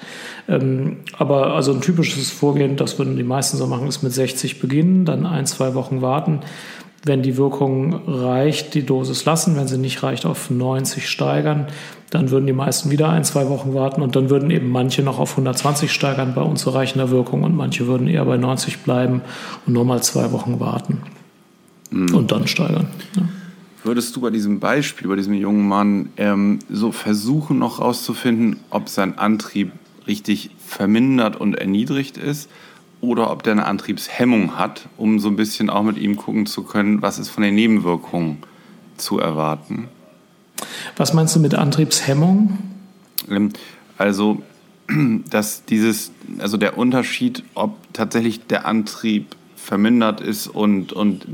Ähm, 0.49 0.97
aber 1.15 1.53
also 1.53 1.71
ein 1.71 1.81
typisches 1.81 2.31
Vorgehen, 2.31 2.77
das 2.77 2.97
würden 2.97 3.15
die 3.15 3.23
meisten 3.23 3.57
so 3.57 3.67
machen, 3.67 3.87
ist 3.87 4.01
mit 4.01 4.11
60 4.11 4.59
beginnen, 4.59 5.05
dann 5.05 5.27
ein, 5.27 5.45
zwei 5.45 5.75
Wochen 5.75 6.01
warten. 6.01 6.39
Wenn 7.05 7.21
die 7.21 7.37
Wirkung 7.37 8.01
reicht, 8.07 8.73
die 8.73 8.83
Dosis 8.83 9.25
lassen. 9.25 9.55
Wenn 9.55 9.67
sie 9.67 9.77
nicht 9.77 10.03
reicht, 10.03 10.25
auf 10.25 10.49
90 10.49 11.07
steigern. 11.07 11.67
Dann 12.09 12.31
würden 12.31 12.47
die 12.47 12.53
meisten 12.53 12.91
wieder 12.91 13.09
ein, 13.09 13.23
zwei 13.23 13.47
Wochen 13.49 13.73
warten 13.73 14.01
und 14.01 14.15
dann 14.15 14.29
würden 14.29 14.51
eben 14.51 14.69
manche 14.69 15.03
noch 15.03 15.19
auf 15.19 15.31
120 15.31 15.91
steigern 15.91 16.33
bei 16.35 16.41
unzureichender 16.41 17.09
Wirkung 17.09 17.43
und 17.43 17.55
manche 17.55 17.87
würden 17.87 18.07
eher 18.07 18.25
bei 18.25 18.37
90 18.37 18.79
bleiben 18.79 19.21
und 19.65 19.73
nochmal 19.73 20.01
zwei 20.03 20.31
Wochen 20.31 20.59
warten 20.59 21.01
mhm. 21.91 22.15
und 22.15 22.31
dann 22.31 22.47
steigern. 22.47 22.87
Ja. 23.15 23.23
Würdest 23.83 24.15
du 24.15 24.21
bei 24.21 24.29
diesem 24.31 24.59
Beispiel, 24.59 25.07
bei 25.07 25.15
diesem 25.15 25.33
jungen 25.33 25.67
Mann, 25.67 26.09
ähm, 26.17 26.59
so 26.69 26.91
versuchen 26.91 27.59
noch 27.59 27.79
herauszufinden, 27.79 28.57
ob 28.69 28.89
sein 28.89 29.17
Antrieb 29.17 29.71
richtig 30.07 30.51
vermindert 30.65 31.35
und 31.35 31.55
erniedrigt 31.55 32.17
ist 32.17 32.49
oder 33.05 33.31
ob 33.31 33.43
der 33.43 33.53
eine 33.53 33.65
Antriebshemmung 33.65 34.57
hat, 34.57 34.87
um 34.97 35.19
so 35.19 35.29
ein 35.29 35.35
bisschen 35.35 35.69
auch 35.69 35.83
mit 35.83 35.97
ihm 35.97 36.15
gucken 36.15 36.45
zu 36.45 36.63
können, 36.63 37.01
was 37.01 37.19
ist 37.19 37.29
von 37.29 37.43
den 37.43 37.55
Nebenwirkungen 37.55 38.39
zu 38.97 39.19
erwarten? 39.19 39.87
Was 40.97 41.13
meinst 41.13 41.35
du 41.35 41.39
mit 41.39 41.53
Antriebshemmung? 41.53 42.57
Ähm, 43.29 43.51
also, 43.97 44.41
dass 45.29 45.65
dieses, 45.65 46.11
also 46.39 46.57
der 46.57 46.77
Unterschied, 46.77 47.43
ob 47.53 47.77
tatsächlich 47.93 48.47
der 48.47 48.65
Antrieb 48.65 49.35
vermindert 49.55 50.21
ist 50.21 50.47
und, 50.47 50.93
und 50.93 51.25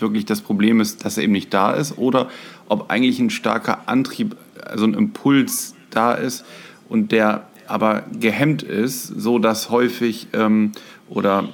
wirklich 0.00 0.26
das 0.26 0.40
Problem 0.40 0.80
ist, 0.80 1.04
dass 1.04 1.16
er 1.16 1.24
eben 1.24 1.32
nicht 1.32 1.54
da 1.54 1.72
ist 1.72 1.96
oder 1.96 2.28
ob 2.68 2.90
eigentlich 2.90 3.20
ein 3.20 3.30
starker 3.30 3.88
Antrieb, 3.88 4.36
also 4.64 4.84
ein 4.84 4.94
Impuls 4.94 5.74
da 5.90 6.12
ist 6.12 6.44
und 6.88 7.12
der 7.12 7.46
aber 7.72 8.04
gehemmt 8.20 8.62
ist, 8.62 9.06
so 9.06 9.38
dass 9.38 9.70
häufig 9.70 10.28
ähm, 10.34 10.72
oder 11.08 11.48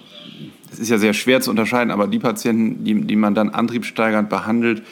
es 0.72 0.80
ist 0.80 0.90
ja 0.90 0.98
sehr 0.98 1.14
schwer 1.14 1.40
zu 1.40 1.48
unterscheiden, 1.48 1.92
aber 1.92 2.08
die 2.08 2.18
Patienten, 2.18 2.82
die, 2.82 3.02
die 3.02 3.14
man 3.14 3.36
dann 3.36 3.50
antriebssteigernd 3.50 4.28
behandelt, 4.28 4.82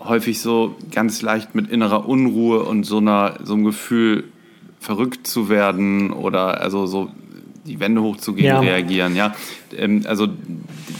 häufig 0.00 0.40
so 0.40 0.74
ganz 0.90 1.22
leicht 1.22 1.54
mit 1.54 1.70
innerer 1.70 2.08
Unruhe 2.08 2.64
und 2.64 2.82
so 2.82 2.98
einer 2.98 3.38
so 3.44 3.54
einem 3.54 3.64
Gefühl 3.64 4.24
verrückt 4.80 5.28
zu 5.28 5.48
werden 5.48 6.10
oder 6.10 6.60
also 6.60 6.86
so 6.86 7.12
die 7.64 7.78
Wände 7.78 8.02
hochzugehen, 8.02 8.46
ja. 8.46 8.58
reagieren, 8.58 9.14
ja. 9.14 9.36
Ähm, 9.76 10.02
also 10.06 10.26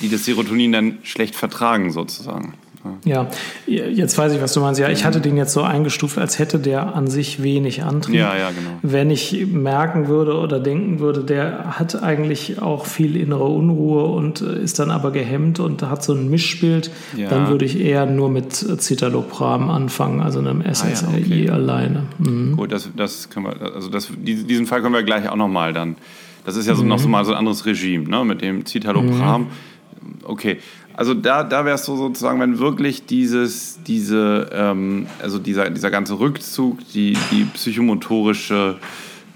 die 0.01 0.09
das 0.09 0.25
Serotonin 0.25 0.71
dann 0.71 0.99
schlecht 1.03 1.35
vertragen 1.35 1.91
sozusagen. 1.91 2.55
Ja, 3.05 3.29
jetzt 3.67 4.17
weiß 4.17 4.33
ich, 4.33 4.41
was 4.41 4.53
du 4.53 4.61
meinst. 4.61 4.81
Ja, 4.81 4.89
ich 4.89 5.05
hatte 5.05 5.21
den 5.21 5.37
jetzt 5.37 5.53
so 5.53 5.63
eingestuft, 5.63 6.19
als 6.19 6.39
hätte 6.39 6.59
der 6.59 6.95
an 6.95 7.07
sich 7.09 7.43
wenig 7.43 7.83
Antrieb. 7.83 8.17
Ja, 8.17 8.37
ja, 8.37 8.51
genau. 8.51 8.71
Wenn 8.83 9.11
ich 9.11 9.47
merken 9.47 10.09
würde 10.09 10.39
oder 10.39 10.61
denken 10.61 11.01
würde, 11.01 11.25
der 11.25 11.79
hat 11.79 12.03
eigentlich 12.03 12.61
auch 12.61 12.87
viel 12.87 13.17
innere 13.17 13.45
Unruhe 13.45 14.05
und 14.05 14.41
ist 14.41 14.79
dann 14.79 14.91
aber 14.91 15.11
gehemmt 15.11 15.61
und 15.61 15.83
hat 15.83 16.03
so 16.03 16.13
ein 16.13 16.31
Mischbild, 16.31 16.91
ja. 17.17 17.29
dann 17.29 17.49
würde 17.49 17.65
ich 17.65 17.81
eher 17.81 18.07
nur 18.07 18.31
mit 18.31 18.53
Citalopram 18.55 19.71
anfangen, 19.71 20.21
also 20.21 20.39
einem 20.39 20.63
SSRI 20.63 21.07
ah, 21.07 21.19
ja, 21.19 21.25
okay. 21.25 21.51
alleine. 21.51 22.03
Mhm. 22.19 22.57
Gut, 22.57 22.73
das, 22.73 22.91
das 22.97 23.31
können 23.31 23.47
wir, 23.47 23.75
also 23.75 23.89
das, 23.89 24.09
diesen 24.17 24.67
Fall 24.67 24.83
können 24.83 24.95
wir 24.95 25.03
gleich 25.03 25.29
auch 25.29 25.37
nochmal 25.37 25.73
dann 25.73 25.97
das 26.47 26.55
ist 26.55 26.69
ja 26.69 26.77
so 26.77 26.85
mhm. 26.85 26.91
noch 26.91 27.01
so 27.01 27.09
mal 27.09 27.25
so 27.25 27.33
ein 27.33 27.39
anderes 27.39 27.67
Regime, 27.67 28.09
ne? 28.09 28.25
mit 28.25 28.41
dem 28.41 28.65
Citalopram. 28.65 29.43
Mhm. 29.43 29.47
Okay, 30.23 30.59
also 30.97 31.13
da, 31.13 31.45
da 31.45 31.67
wäre 31.67 31.75
es 31.75 31.85
so 31.85 31.95
sozusagen, 31.95 32.41
wenn 32.41 32.59
wirklich 32.59 33.05
dieses, 33.05 33.79
diese, 33.87 34.49
ähm, 34.51 35.07
also 35.21 35.39
dieser, 35.39 35.69
dieser 35.69 35.91
ganze 35.91 36.19
Rückzug, 36.19 36.79
die, 36.95 37.19
die 37.31 37.45
psychomotorische 37.45 38.79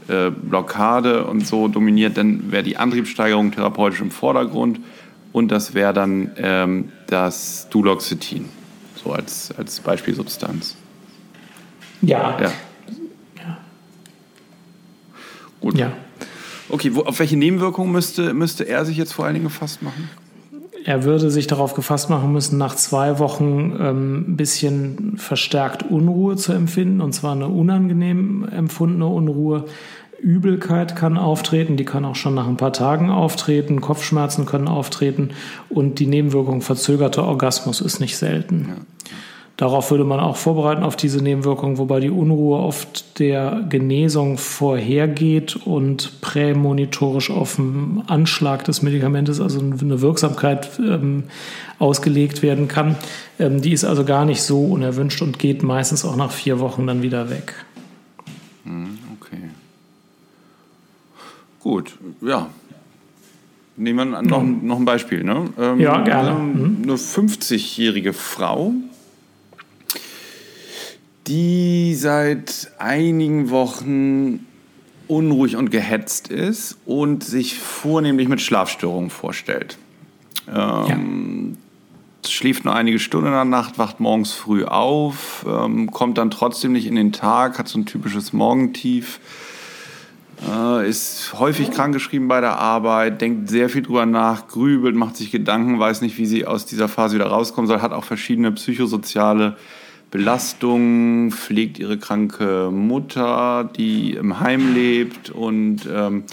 äh, 0.08 0.30
Blockade 0.30 1.24
und 1.26 1.46
so 1.46 1.68
dominiert, 1.68 2.16
dann 2.16 2.50
wäre 2.50 2.62
die 2.62 2.78
Antriebssteigerung 2.78 3.52
therapeutisch 3.52 4.00
im 4.00 4.10
Vordergrund 4.10 4.80
und 5.32 5.52
das 5.52 5.74
wäre 5.74 5.92
dann 5.92 6.30
ähm, 6.38 6.92
das 7.08 7.68
Duloxetin, 7.68 8.48
so 9.04 9.12
als, 9.12 9.52
als 9.58 9.80
Beispielsubstanz. 9.80 10.76
Ja. 12.00 12.40
ja. 12.40 12.52
ja. 13.36 13.58
Gut. 15.60 15.76
Ja. 15.76 15.92
Okay, 16.70 16.94
wo, 16.94 17.02
auf 17.02 17.18
welche 17.18 17.36
Nebenwirkungen 17.36 17.92
müsste, 17.92 18.32
müsste 18.32 18.66
er 18.66 18.86
sich 18.86 18.96
jetzt 18.96 19.12
vor 19.12 19.26
allen 19.26 19.34
Dingen 19.34 19.46
gefasst 19.46 19.82
machen? 19.82 20.08
Er 20.84 21.04
würde 21.04 21.30
sich 21.30 21.46
darauf 21.46 21.74
gefasst 21.74 22.08
machen 22.10 22.32
müssen, 22.32 22.56
nach 22.58 22.74
zwei 22.74 23.18
Wochen 23.18 23.76
ähm, 23.78 24.36
bisschen 24.36 25.14
verstärkt 25.16 25.82
Unruhe 25.82 26.36
zu 26.36 26.52
empfinden, 26.52 27.00
und 27.00 27.12
zwar 27.12 27.32
eine 27.32 27.48
unangenehm 27.48 28.48
empfundene 28.48 29.06
Unruhe. 29.06 29.66
Übelkeit 30.20 30.96
kann 30.96 31.16
auftreten, 31.16 31.76
die 31.76 31.84
kann 31.84 32.04
auch 32.04 32.14
schon 32.14 32.34
nach 32.34 32.46
ein 32.46 32.58
paar 32.58 32.72
Tagen 32.72 33.10
auftreten, 33.10 33.80
Kopfschmerzen 33.80 34.44
können 34.44 34.68
auftreten 34.68 35.30
und 35.70 35.98
die 35.98 36.06
Nebenwirkung 36.06 36.60
verzögerter 36.60 37.24
Orgasmus 37.24 37.80
ist 37.80 38.00
nicht 38.00 38.18
selten. 38.18 38.66
Ja. 38.68 38.74
Darauf 39.60 39.90
würde 39.90 40.04
man 40.04 40.20
auch 40.20 40.38
vorbereiten, 40.38 40.82
auf 40.82 40.96
diese 40.96 41.22
Nebenwirkungen, 41.22 41.76
wobei 41.76 42.00
die 42.00 42.08
Unruhe 42.08 42.60
oft 42.60 43.18
der 43.18 43.62
Genesung 43.68 44.38
vorhergeht 44.38 45.54
und 45.66 46.22
prämonitorisch 46.22 47.30
auf 47.30 47.56
den 47.56 48.02
Anschlag 48.06 48.64
des 48.64 48.80
Medikamentes, 48.80 49.38
also 49.38 49.60
eine 49.60 50.00
Wirksamkeit 50.00 50.70
ähm, 50.78 51.24
ausgelegt 51.78 52.40
werden 52.40 52.68
kann. 52.68 52.96
Ähm, 53.38 53.60
die 53.60 53.72
ist 53.72 53.84
also 53.84 54.06
gar 54.06 54.24
nicht 54.24 54.42
so 54.42 54.64
unerwünscht 54.64 55.20
und 55.20 55.38
geht 55.38 55.62
meistens 55.62 56.06
auch 56.06 56.16
nach 56.16 56.30
vier 56.30 56.58
Wochen 56.58 56.86
dann 56.86 57.02
wieder 57.02 57.28
weg. 57.28 57.52
Hm, 58.64 58.96
okay. 59.20 59.50
Gut, 61.58 61.98
ja, 62.22 62.48
Nehmen 63.76 64.10
wir 64.10 64.22
noch, 64.22 64.42
noch 64.42 64.78
ein 64.78 64.84
Beispiel. 64.86 65.22
Ne? 65.22 65.50
Ähm, 65.58 65.80
ja, 65.80 66.02
gerne. 66.02 66.32
Mhm. 66.32 66.78
Eine 66.82 66.94
50-jährige 66.94 68.12
Frau 68.14 68.74
die 71.30 71.94
seit 71.94 72.72
einigen 72.78 73.50
Wochen 73.50 74.46
unruhig 75.06 75.56
und 75.56 75.70
gehetzt 75.70 76.28
ist 76.28 76.76
und 76.86 77.22
sich 77.22 77.56
vornehmlich 77.58 78.28
mit 78.28 78.40
Schlafstörungen 78.40 79.10
vorstellt. 79.10 79.78
Ähm, 80.48 81.56
ja. 82.24 82.28
Schläft 82.28 82.64
nur 82.64 82.74
einige 82.74 82.98
Stunden 82.98 83.28
in 83.28 83.32
der 83.32 83.44
Nacht, 83.44 83.78
wacht 83.78 84.00
morgens 84.00 84.32
früh 84.32 84.64
auf, 84.64 85.46
ähm, 85.48 85.92
kommt 85.92 86.18
dann 86.18 86.32
trotzdem 86.32 86.72
nicht 86.72 86.86
in 86.86 86.96
den 86.96 87.12
Tag, 87.12 87.60
hat 87.60 87.68
so 87.68 87.78
ein 87.78 87.86
typisches 87.86 88.32
Morgentief, 88.32 89.20
äh, 90.48 90.88
ist 90.88 91.34
häufig 91.38 91.70
krankgeschrieben 91.70 92.26
bei 92.26 92.40
der 92.40 92.58
Arbeit, 92.58 93.20
denkt 93.20 93.48
sehr 93.50 93.68
viel 93.68 93.82
drüber 93.82 94.04
nach, 94.04 94.48
grübelt, 94.48 94.96
macht 94.96 95.16
sich 95.16 95.30
Gedanken, 95.30 95.78
weiß 95.78 96.00
nicht, 96.00 96.18
wie 96.18 96.26
sie 96.26 96.44
aus 96.44 96.66
dieser 96.66 96.88
Phase 96.88 97.14
wieder 97.14 97.28
rauskommen 97.28 97.68
soll, 97.68 97.82
hat 97.82 97.92
auch 97.92 98.04
verschiedene 98.04 98.50
psychosoziale 98.50 99.56
Belastung, 100.10 101.30
pflegt 101.30 101.78
ihre 101.78 101.98
kranke 101.98 102.70
Mutter, 102.72 103.70
die 103.76 104.12
im 104.14 104.40
Heim 104.40 104.74
lebt 104.74 105.30
und 105.30 105.88
ähm, 105.90 106.24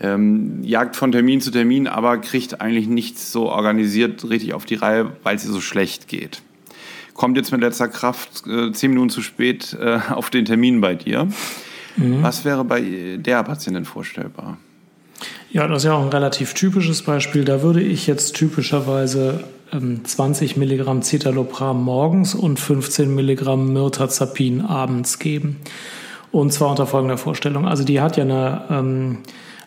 ähm, 0.00 0.62
jagt 0.62 0.96
von 0.96 1.12
Termin 1.12 1.40
zu 1.40 1.50
Termin, 1.50 1.86
aber 1.86 2.18
kriegt 2.18 2.60
eigentlich 2.60 2.88
nichts 2.88 3.32
so 3.32 3.48
organisiert 3.48 4.28
richtig 4.28 4.52
auf 4.52 4.66
die 4.66 4.74
Reihe, 4.74 5.12
weil 5.22 5.36
es 5.36 5.44
ihr 5.46 5.52
so 5.52 5.62
schlecht 5.62 6.08
geht. 6.08 6.42
Kommt 7.14 7.38
jetzt 7.38 7.50
mit 7.50 7.62
letzter 7.62 7.88
Kraft 7.88 8.46
äh, 8.46 8.72
zehn 8.72 8.90
Minuten 8.90 9.08
zu 9.08 9.22
spät 9.22 9.74
äh, 9.80 9.98
auf 10.10 10.28
den 10.28 10.44
Termin 10.44 10.82
bei 10.82 10.94
dir. 10.94 11.28
Mhm. 11.96 12.22
Was 12.22 12.44
wäre 12.44 12.64
bei 12.64 13.16
der 13.18 13.42
Patientin 13.42 13.86
vorstellbar? 13.86 14.58
Ja, 15.56 15.66
das 15.66 15.78
ist 15.78 15.84
ja 15.84 15.94
auch 15.94 16.02
ein 16.02 16.10
relativ 16.10 16.52
typisches 16.52 17.00
Beispiel. 17.00 17.46
Da 17.46 17.62
würde 17.62 17.80
ich 17.80 18.06
jetzt 18.06 18.36
typischerweise 18.36 19.42
20 19.72 20.52
ähm, 20.52 20.60
Milligramm 20.60 21.00
Citalopram 21.00 21.82
morgens 21.82 22.34
und 22.34 22.60
15 22.60 23.14
Milligramm 23.14 23.72
Mirtazapin 23.72 24.60
abends 24.60 25.18
geben. 25.18 25.56
Und 26.30 26.52
zwar 26.52 26.68
unter 26.68 26.86
folgender 26.86 27.16
Vorstellung. 27.16 27.66
Also 27.66 27.84
die 27.84 28.02
hat 28.02 28.18
ja 28.18 28.24
eine 28.24 28.64
ähm, 28.68 29.18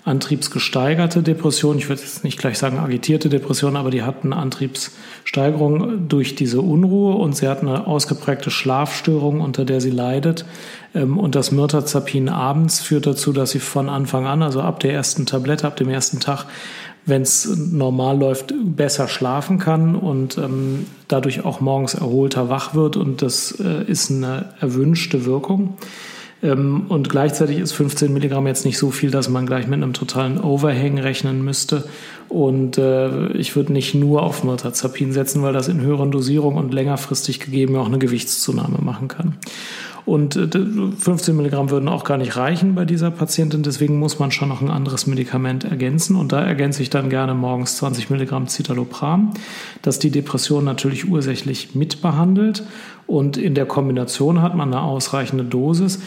antriebsgesteigerte 0.05 1.21
Depression. 1.21 1.77
Ich 1.77 1.89
würde 1.89 2.01
jetzt 2.01 2.23
nicht 2.23 2.39
gleich 2.39 2.57
sagen 2.57 2.79
agitierte 2.79 3.29
Depression, 3.29 3.75
aber 3.75 3.91
die 3.91 4.03
hat 4.03 4.23
eine 4.23 4.37
Antriebssteigerung 4.37 6.07
durch 6.07 6.35
diese 6.35 6.61
Unruhe 6.61 7.15
und 7.15 7.35
sie 7.35 7.47
hat 7.47 7.61
eine 7.61 7.85
ausgeprägte 7.85 8.49
Schlafstörung, 8.49 9.41
unter 9.41 9.65
der 9.65 9.81
sie 9.81 9.91
leidet. 9.91 10.45
Ähm, 10.95 11.17
und 11.17 11.35
das 11.35 11.51
Mirtazapin 11.51 12.29
abends 12.29 12.79
führt 12.79 13.07
dazu, 13.07 13.33
dass 13.33 13.51
sie 13.51 13.59
von 13.59 13.89
Anfang 13.89 14.25
an, 14.25 14.41
also 14.41 14.61
ab 14.61 14.79
der 14.79 14.93
ersten 14.93 15.25
Tablette, 15.25 15.67
ab 15.67 15.75
dem 15.75 15.89
ersten 15.89 16.19
Tag, 16.19 16.45
wenn 17.05 17.21
es 17.21 17.45
normal 17.57 18.17
läuft, 18.17 18.53
besser 18.57 19.07
schlafen 19.07 19.57
kann 19.59 19.95
und 19.95 20.37
ähm, 20.37 20.85
dadurch 21.07 21.43
auch 21.43 21.59
morgens 21.59 21.93
erholter 21.93 22.49
wach 22.49 22.73
wird. 22.73 22.97
Und 22.97 23.21
das 23.21 23.59
äh, 23.59 23.83
ist 23.83 24.11
eine 24.11 24.53
erwünschte 24.59 25.25
Wirkung. 25.25 25.77
Ähm, 26.41 26.85
und 26.89 27.09
gleichzeitig 27.09 27.59
ist 27.59 27.73
15 27.73 28.13
Milligramm 28.13 28.47
jetzt 28.47 28.65
nicht 28.65 28.77
so 28.77 28.91
viel, 28.91 29.11
dass 29.11 29.29
man 29.29 29.45
gleich 29.45 29.67
mit 29.67 29.81
einem 29.81 29.93
totalen 29.93 30.39
Overhang 30.39 30.97
rechnen 30.97 31.43
müsste. 31.43 31.83
Und 32.29 32.77
äh, 32.77 33.31
ich 33.33 33.55
würde 33.55 33.73
nicht 33.73 33.95
nur 33.95 34.23
auf 34.23 34.43
Mirtazapin 34.43 35.11
setzen, 35.11 35.41
weil 35.41 35.53
das 35.53 35.67
in 35.67 35.81
höheren 35.81 36.11
Dosierungen 36.11 36.63
und 36.63 36.73
längerfristig 36.73 37.39
gegeben 37.39 37.75
auch 37.75 37.87
eine 37.87 37.99
Gewichtszunahme 37.99 38.77
machen 38.81 39.07
kann. 39.07 39.37
Und 40.09 40.33
15 40.33 41.33
äh, 41.33 41.37
Milligramm 41.37 41.69
würden 41.69 41.87
auch 41.87 42.03
gar 42.03 42.17
nicht 42.17 42.35
reichen 42.35 42.73
bei 42.73 42.83
dieser 42.83 43.11
Patientin. 43.11 43.61
Deswegen 43.61 43.99
muss 43.99 44.17
man 44.17 44.31
schon 44.31 44.49
noch 44.49 44.59
ein 44.59 44.71
anderes 44.71 45.05
Medikament 45.05 45.65
ergänzen. 45.65 46.15
Und 46.15 46.31
da 46.31 46.41
ergänze 46.41 46.81
ich 46.81 46.89
dann 46.89 47.11
gerne 47.11 47.35
morgens 47.35 47.77
20 47.77 48.09
Milligramm 48.09 48.47
Citalopram, 48.47 49.35
das 49.83 49.99
die 49.99 50.09
Depression 50.09 50.63
natürlich 50.63 51.07
ursächlich 51.07 51.75
mitbehandelt. 51.75 52.63
Und 53.05 53.37
in 53.37 53.53
der 53.53 53.67
Kombination 53.67 54.41
hat 54.41 54.55
man 54.55 54.73
eine 54.73 54.81
ausreichende 54.81 55.43
Dosis. 55.43 55.99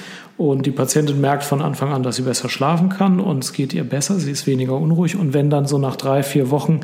Und 0.50 0.66
die 0.66 0.72
Patientin 0.72 1.20
merkt 1.20 1.44
von 1.44 1.62
Anfang 1.62 1.92
an, 1.92 2.02
dass 2.02 2.16
sie 2.16 2.22
besser 2.22 2.48
schlafen 2.48 2.88
kann 2.88 3.20
und 3.20 3.44
es 3.44 3.52
geht 3.52 3.72
ihr 3.72 3.84
besser, 3.84 4.18
sie 4.18 4.32
ist 4.32 4.46
weniger 4.48 4.76
unruhig. 4.76 5.16
Und 5.16 5.34
wenn 5.34 5.50
dann 5.50 5.66
so 5.66 5.78
nach 5.78 5.94
drei, 5.94 6.24
vier 6.24 6.50
Wochen 6.50 6.80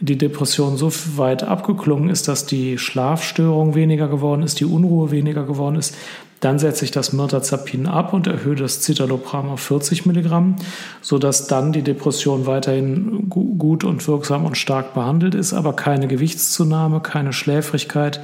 die 0.00 0.18
Depression 0.18 0.76
so 0.76 0.92
weit 1.16 1.42
abgeklungen 1.42 2.10
ist, 2.10 2.28
dass 2.28 2.46
die 2.46 2.78
Schlafstörung 2.78 3.74
weniger 3.74 4.08
geworden 4.08 4.42
ist, 4.42 4.60
die 4.60 4.64
Unruhe 4.64 5.10
weniger 5.10 5.44
geworden 5.44 5.76
ist, 5.76 5.94
dann 6.40 6.58
setze 6.58 6.84
ich 6.84 6.90
das 6.90 7.14
Mirtazapin 7.14 7.86
ab 7.86 8.12
und 8.12 8.26
erhöhe 8.26 8.56
das 8.56 8.82
Citalopram 8.82 9.48
auf 9.48 9.60
40 9.60 10.04
Milligramm, 10.04 10.56
sodass 11.00 11.46
dann 11.46 11.72
die 11.72 11.82
Depression 11.82 12.46
weiterhin 12.46 13.30
gut 13.30 13.84
und 13.84 14.06
wirksam 14.06 14.44
und 14.44 14.58
stark 14.58 14.92
behandelt 14.92 15.34
ist, 15.34 15.54
aber 15.54 15.72
keine 15.72 16.08
Gewichtszunahme, 16.08 17.00
keine 17.00 17.32
Schläfrigkeit, 17.32 18.20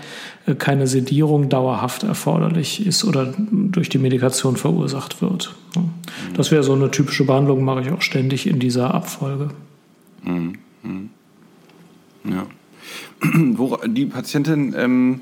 äh, 0.46 0.54
keine 0.54 0.86
Sedierung 0.86 1.48
dauerhaft 1.48 2.02
erforderlich 2.02 2.86
ist 2.86 3.04
oder 3.04 3.32
durch 3.38 3.88
die 3.88 3.98
Medikation 3.98 4.56
verursacht 4.56 5.22
wird. 5.22 5.54
Das 6.36 6.50
wäre 6.50 6.62
so 6.62 6.74
eine 6.74 6.90
typische 6.90 7.24
Behandlung, 7.24 7.64
mache 7.64 7.80
ich 7.80 7.92
auch 7.92 8.02
ständig 8.02 8.46
in 8.46 8.58
dieser 8.58 8.92
Abfolge. 8.92 9.48
Mhm. 10.22 10.58
Ja. 12.24 12.46
Die 13.86 14.06
Patientin 14.06 14.74
ähm 14.76 15.20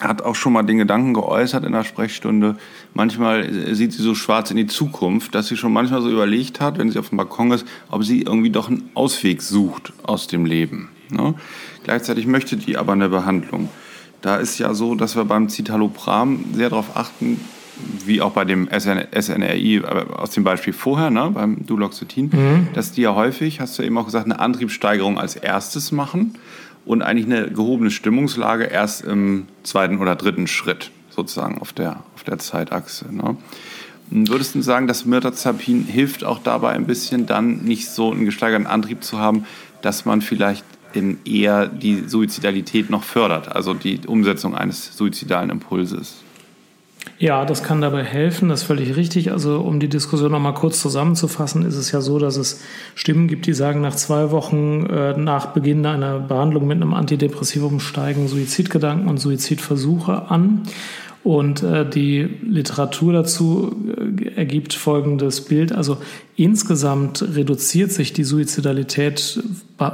hat 0.00 0.22
auch 0.22 0.34
schon 0.34 0.52
mal 0.52 0.62
den 0.62 0.78
Gedanken 0.78 1.14
geäußert 1.14 1.64
in 1.64 1.72
der 1.72 1.84
Sprechstunde, 1.84 2.56
manchmal 2.94 3.74
sieht 3.74 3.92
sie 3.92 4.02
so 4.02 4.14
schwarz 4.14 4.50
in 4.50 4.56
die 4.56 4.66
Zukunft, 4.66 5.34
dass 5.34 5.48
sie 5.48 5.56
schon 5.56 5.72
manchmal 5.72 6.02
so 6.02 6.10
überlegt 6.10 6.60
hat, 6.60 6.78
wenn 6.78 6.90
sie 6.90 6.98
auf 6.98 7.10
dem 7.10 7.18
Balkon 7.18 7.52
ist, 7.52 7.66
ob 7.90 8.04
sie 8.04 8.22
irgendwie 8.22 8.50
doch 8.50 8.68
einen 8.68 8.90
Ausweg 8.94 9.42
sucht 9.42 9.92
aus 10.02 10.26
dem 10.26 10.46
Leben. 10.46 10.88
Ne? 11.10 11.34
Gleichzeitig 11.84 12.26
möchte 12.26 12.56
die 12.56 12.76
aber 12.76 12.92
eine 12.92 13.08
Behandlung. 13.08 13.68
Da 14.20 14.36
ist 14.36 14.58
ja 14.58 14.74
so, 14.74 14.94
dass 14.94 15.16
wir 15.16 15.24
beim 15.24 15.48
Citalopram 15.48 16.44
sehr 16.54 16.70
darauf 16.70 16.96
achten, 16.96 17.40
wie 18.04 18.20
auch 18.20 18.32
bei 18.32 18.44
dem 18.44 18.68
SN 18.68 19.06
SNRI 19.12 19.82
aus 19.84 20.30
dem 20.30 20.44
Beispiel 20.44 20.72
vorher, 20.72 21.10
ne, 21.10 21.30
beim 21.32 21.66
Duloxetin, 21.66 22.30
mhm. 22.32 22.68
dass 22.74 22.92
die 22.92 23.02
ja 23.02 23.14
häufig, 23.14 23.60
hast 23.60 23.78
du 23.78 23.82
eben 23.82 23.96
auch 23.98 24.04
gesagt, 24.04 24.26
eine 24.26 24.38
Antriebssteigerung 24.38 25.18
als 25.18 25.36
erstes 25.36 25.92
machen 25.92 26.38
und 26.84 27.02
eigentlich 27.02 27.26
eine 27.26 27.50
gehobene 27.50 27.90
Stimmungslage 27.90 28.64
erst 28.64 29.04
im 29.04 29.46
zweiten 29.62 29.98
oder 29.98 30.16
dritten 30.16 30.46
Schritt 30.46 30.90
sozusagen 31.10 31.58
auf 31.58 31.72
der, 31.72 32.02
auf 32.14 32.24
der 32.24 32.38
Zeitachse. 32.38 33.14
Ne? 33.14 33.36
Würdest 34.10 34.54
du 34.54 34.62
sagen, 34.62 34.86
dass 34.86 35.06
Mirtazapin 35.06 35.84
hilft 35.84 36.24
auch 36.24 36.38
dabei 36.38 36.70
ein 36.70 36.86
bisschen 36.86 37.26
dann 37.26 37.64
nicht 37.64 37.88
so 37.88 38.12
einen 38.12 38.24
gesteigerten 38.24 38.66
Antrieb 38.66 39.02
zu 39.02 39.18
haben, 39.18 39.46
dass 39.82 40.04
man 40.04 40.20
vielleicht 40.20 40.64
eher 41.24 41.66
die 41.66 42.04
Suizidalität 42.06 42.90
noch 42.90 43.02
fördert, 43.02 43.54
also 43.54 43.74
die 43.74 44.00
Umsetzung 44.06 44.54
eines 44.54 44.96
suizidalen 44.96 45.50
Impulses? 45.50 46.23
Ja, 47.18 47.44
das 47.44 47.62
kann 47.62 47.80
dabei 47.80 48.02
helfen, 48.02 48.48
das 48.48 48.62
ist 48.62 48.66
völlig 48.66 48.96
richtig. 48.96 49.30
Also 49.30 49.60
um 49.60 49.78
die 49.78 49.88
Diskussion 49.88 50.32
noch 50.32 50.40
mal 50.40 50.52
kurz 50.52 50.80
zusammenzufassen, 50.80 51.64
ist 51.64 51.76
es 51.76 51.92
ja 51.92 52.00
so, 52.00 52.18
dass 52.18 52.36
es 52.36 52.60
Stimmen 52.94 53.28
gibt, 53.28 53.46
die 53.46 53.52
sagen, 53.52 53.80
nach 53.80 53.94
zwei 53.94 54.30
Wochen 54.30 54.86
äh, 54.86 55.16
nach 55.16 55.46
Beginn 55.46 55.86
einer 55.86 56.18
Behandlung 56.18 56.66
mit 56.66 56.76
einem 56.76 56.92
Antidepressivum 56.92 57.80
steigen 57.80 58.26
Suizidgedanken 58.26 59.08
und 59.08 59.18
Suizidversuche 59.18 60.30
an. 60.30 60.62
Und 61.22 61.62
äh, 61.62 61.88
die 61.88 62.28
Literatur 62.42 63.14
dazu 63.14 63.74
äh, 63.96 64.34
ergibt 64.34 64.74
folgendes 64.74 65.40
Bild. 65.42 65.72
Also 65.72 65.96
insgesamt 66.36 67.22
reduziert 67.34 67.92
sich 67.92 68.12
die 68.12 68.24
Suizidalität 68.24 69.42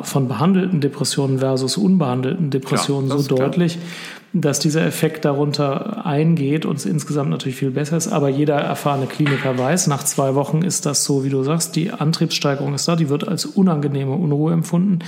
von 0.03 0.27
behandelten 0.27 0.81
Depressionen 0.81 1.39
versus 1.39 1.77
unbehandelten 1.77 2.51
Depressionen 2.51 3.11
ja, 3.11 3.19
so 3.19 3.37
deutlich, 3.37 3.75
klar 3.75 3.85
dass 4.33 4.61
dieser 4.61 4.87
Effekt 4.87 5.25
darunter 5.25 6.07
eingeht 6.07 6.65
und 6.65 6.77
es 6.77 6.87
insgesamt 6.87 7.31
natürlich 7.31 7.57
viel 7.57 7.73
besser 7.73 7.97
ist. 7.97 8.09
Aber 8.09 8.29
jeder 8.29 8.57
erfahrene 8.57 9.07
Kliniker 9.07 9.59
weiß, 9.59 9.89
nach 9.89 10.05
zwei 10.05 10.37
Wochen 10.37 10.63
ist 10.63 10.87
das 10.87 11.05
so, 11.05 11.25
wie 11.25 11.31
du 11.31 11.43
sagst, 11.43 11.75
die 11.75 11.91
Antriebssteigerung 11.91 12.75
ist 12.75 12.87
da, 12.87 12.95
die 12.95 13.09
wird 13.09 13.27
als 13.27 13.45
unangenehme 13.45 14.13
Unruhe 14.13 14.53
empfunden. 14.53 15.01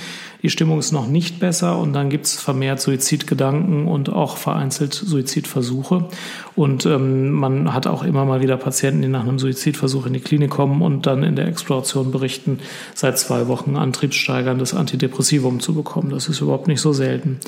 Die 0.42 0.50
Stimmung 0.50 0.80
ist 0.80 0.90
noch 0.90 1.06
nicht 1.06 1.38
besser 1.38 1.78
und 1.78 1.92
dann 1.92 2.10
gibt 2.10 2.26
es 2.26 2.34
vermehrt 2.34 2.80
Suizidgedanken 2.80 3.86
und 3.86 4.10
auch 4.10 4.36
vereinzelt 4.36 4.92
Suizidversuche. 4.92 6.08
Und 6.54 6.84
ähm, 6.84 7.30
man 7.30 7.72
hat 7.72 7.86
auch 7.86 8.02
immer 8.02 8.24
mal 8.24 8.42
wieder 8.42 8.56
Patienten, 8.56 9.02
die 9.02 9.08
nach 9.08 9.22
einem 9.22 9.38
Suizidversuch 9.38 10.06
in 10.06 10.12
die 10.12 10.20
Klinik 10.20 10.50
kommen 10.50 10.82
und 10.82 11.06
dann 11.06 11.22
in 11.22 11.34
der 11.34 11.48
Exploration 11.48 12.10
berichten, 12.10 12.58
seit 12.94 13.18
zwei 13.18 13.48
Wochen 13.48 13.76
antriebssteigerndes 13.76 14.74
Antidepressivum 14.74 15.60
zu 15.60 15.74
bekommen. 15.74 16.10
Das 16.10 16.28
ist 16.28 16.40
überhaupt 16.40 16.68
nicht 16.68 16.80
so 16.80 16.92
selten. 16.92 17.38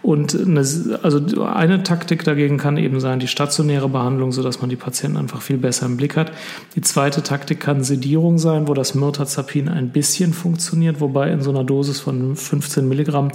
Und 0.00 0.34
eine, 0.34 0.60
also 1.02 1.20
eine 1.44 1.82
Taktik 1.82 2.24
dagegen 2.24 2.56
kann 2.56 2.76
eben 2.76 3.00
sein, 3.00 3.18
die 3.18 3.26
stationäre 3.26 3.88
Behandlung, 3.88 4.32
sodass 4.32 4.60
man 4.60 4.70
die 4.70 4.76
Patienten 4.76 5.18
einfach 5.18 5.42
viel 5.42 5.58
besser 5.58 5.86
im 5.86 5.96
Blick 5.96 6.16
hat. 6.16 6.32
Die 6.76 6.80
zweite 6.80 7.22
Taktik 7.22 7.60
kann 7.60 7.82
Sedierung 7.82 8.38
sein, 8.38 8.68
wo 8.68 8.74
das 8.74 8.94
Mirtazapin 8.94 9.68
ein 9.68 9.90
bisschen 9.90 10.32
funktioniert, 10.32 11.00
wobei 11.00 11.30
in 11.30 11.42
so 11.42 11.50
einer 11.50 11.64
Dosis 11.64 12.00
von 12.00 12.36
15 12.36 12.88
Milligramm 12.88 13.32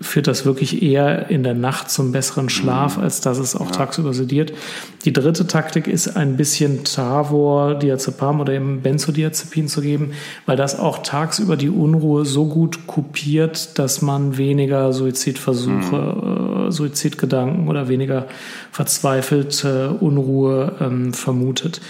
führt 0.00 0.26
das 0.26 0.44
wirklich 0.46 0.82
eher 0.82 1.30
in 1.30 1.42
der 1.42 1.54
Nacht 1.54 1.90
zum 1.90 2.12
besseren 2.12 2.48
Schlaf, 2.48 2.98
als 2.98 3.20
dass 3.20 3.38
es 3.38 3.54
auch 3.54 3.66
ja. 3.66 3.72
tagsüber 3.72 4.14
sediert. 4.14 4.41
Die 5.04 5.12
dritte 5.12 5.46
Taktik 5.46 5.86
ist 5.86 6.16
ein 6.16 6.36
bisschen 6.36 6.84
Tavor, 6.84 7.74
Diazepam 7.74 8.40
oder 8.40 8.52
eben 8.52 8.82
Benzodiazepin 8.82 9.68
zu 9.68 9.80
geben, 9.80 10.12
weil 10.46 10.56
das 10.56 10.78
auch 10.78 10.98
tagsüber 10.98 11.56
die 11.56 11.70
Unruhe 11.70 12.24
so 12.24 12.46
gut 12.46 12.86
kopiert, 12.86 13.78
dass 13.78 14.02
man 14.02 14.38
weniger 14.38 14.92
Suizidversuche, 14.92 15.96
mhm. 15.96 16.68
äh, 16.68 16.72
Suizidgedanken 16.72 17.68
oder 17.68 17.88
weniger 17.88 18.26
verzweifelte 18.70 19.96
Unruhe 20.00 20.76
ähm, 20.80 21.12
vermutet. 21.12 21.80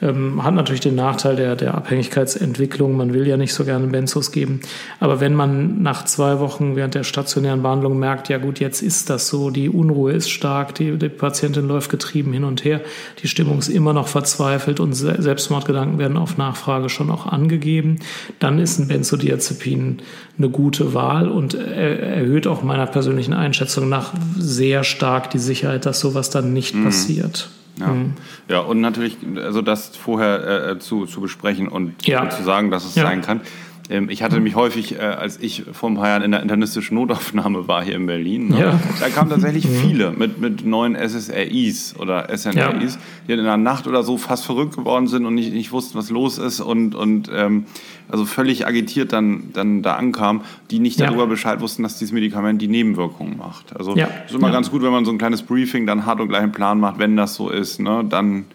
Ähm, 0.00 0.44
hat 0.44 0.54
natürlich 0.54 0.80
den 0.80 0.94
Nachteil 0.94 1.34
der, 1.34 1.56
der 1.56 1.74
Abhängigkeitsentwicklung. 1.74 2.96
Man 2.96 3.12
will 3.12 3.26
ja 3.26 3.36
nicht 3.36 3.52
so 3.52 3.64
gerne 3.64 3.86
Benzos 3.88 4.30
geben. 4.30 4.60
Aber 5.00 5.20
wenn 5.20 5.34
man 5.34 5.82
nach 5.82 6.04
zwei 6.04 6.38
Wochen 6.38 6.76
während 6.76 6.94
der 6.94 7.02
stationären 7.02 7.62
Behandlung 7.62 7.98
merkt, 7.98 8.28
ja 8.28 8.38
gut, 8.38 8.60
jetzt 8.60 8.80
ist 8.80 9.10
das 9.10 9.28
so, 9.28 9.50
die 9.50 9.68
Unruhe 9.68 10.12
ist 10.12 10.30
stark, 10.30 10.74
die, 10.76 10.96
die 10.96 11.08
Patientin 11.08 11.66
läuft 11.66 11.90
getrieben 11.90 12.32
hin 12.32 12.44
und 12.44 12.64
her, 12.64 12.80
die 13.22 13.28
Stimmung 13.28 13.58
ist 13.58 13.68
immer 13.68 13.92
noch 13.92 14.06
verzweifelt 14.06 14.78
und 14.78 14.92
Selbstmordgedanken 14.92 15.98
werden 15.98 16.16
auf 16.16 16.38
Nachfrage 16.38 16.88
schon 16.88 17.10
auch 17.10 17.26
angegeben, 17.26 17.98
dann 18.38 18.58
ist 18.60 18.78
ein 18.78 18.88
Benzodiazepin 18.88 20.02
eine 20.38 20.48
gute 20.48 20.94
Wahl 20.94 21.28
und 21.28 21.54
erhöht 21.54 22.46
auch 22.46 22.62
meiner 22.62 22.86
persönlichen 22.86 23.32
Einschätzung 23.32 23.88
nach 23.88 24.12
sehr 24.36 24.84
stark 24.84 25.30
die 25.30 25.38
Sicherheit, 25.38 25.86
dass 25.86 25.98
sowas 25.98 26.30
dann 26.30 26.52
nicht 26.52 26.74
mhm. 26.74 26.84
passiert. 26.84 27.50
Ja. 27.78 27.88
Mhm. 27.88 28.14
ja, 28.48 28.60
und 28.60 28.80
natürlich, 28.80 29.16
also 29.36 29.62
das 29.62 29.96
vorher 29.96 30.70
äh, 30.70 30.78
zu, 30.78 31.06
zu 31.06 31.20
besprechen 31.20 31.68
und 31.68 32.06
ja. 32.06 32.28
zu 32.30 32.42
sagen, 32.42 32.70
dass 32.70 32.84
es 32.84 32.94
ja. 32.94 33.04
sein 33.04 33.22
kann. 33.22 33.40
Ähm, 33.90 34.10
ich 34.10 34.22
hatte 34.22 34.34
nämlich 34.34 34.54
häufig, 34.54 34.96
äh, 34.96 34.98
als 34.98 35.38
ich 35.40 35.64
vor 35.72 35.90
ein 35.90 35.94
paar 35.96 36.08
Jahren 36.08 36.22
in 36.22 36.30
der 36.30 36.42
internistischen 36.42 36.94
Notaufnahme 36.96 37.68
war 37.68 37.82
hier 37.82 37.96
in 37.96 38.06
Berlin, 38.06 38.48
ne, 38.48 38.60
ja. 38.60 38.80
da 39.00 39.08
kamen 39.08 39.30
tatsächlich 39.30 39.66
mhm. 39.66 39.74
viele 39.74 40.10
mit, 40.10 40.40
mit 40.40 40.64
neuen 40.64 40.94
SSRIs 40.94 41.96
oder 41.98 42.28
SNRIs, 42.36 42.94
ja. 42.94 43.00
die 43.26 43.32
in 43.32 43.44
der 43.44 43.56
Nacht 43.56 43.86
oder 43.86 44.02
so 44.02 44.18
fast 44.18 44.44
verrückt 44.44 44.76
geworden 44.76 45.06
sind 45.06 45.24
und 45.24 45.34
nicht, 45.34 45.52
nicht 45.52 45.72
wussten, 45.72 45.96
was 45.98 46.10
los 46.10 46.38
ist 46.38 46.60
und, 46.60 46.94
und 46.94 47.30
ähm, 47.34 47.64
also 48.08 48.24
völlig 48.24 48.66
agitiert 48.66 49.12
dann, 49.12 49.50
dann 49.52 49.82
da 49.82 49.94
ankamen, 49.94 50.42
die 50.70 50.78
nicht 50.78 51.00
darüber 51.00 51.22
ja. 51.22 51.26
Bescheid 51.26 51.60
wussten, 51.60 51.82
dass 51.82 51.98
dieses 51.98 52.12
Medikament 52.12 52.60
die 52.62 52.68
Nebenwirkungen 52.68 53.36
macht. 53.36 53.76
Also 53.76 53.94
es 53.94 54.30
ist 54.30 54.34
immer 54.34 54.50
ganz 54.50 54.70
gut, 54.70 54.82
wenn 54.82 54.92
man 54.92 55.04
so 55.04 55.10
ein 55.10 55.18
kleines 55.18 55.42
Briefing 55.42 55.86
dann 55.86 56.06
hat 56.06 56.20
und 56.20 56.28
gleich 56.28 56.42
einen 56.42 56.52
Plan 56.52 56.80
macht, 56.80 56.98
wenn 56.98 57.16
das 57.16 57.34
so 57.34 57.50
ist, 57.50 57.80
ne, 57.80 58.04
dann 58.08 58.46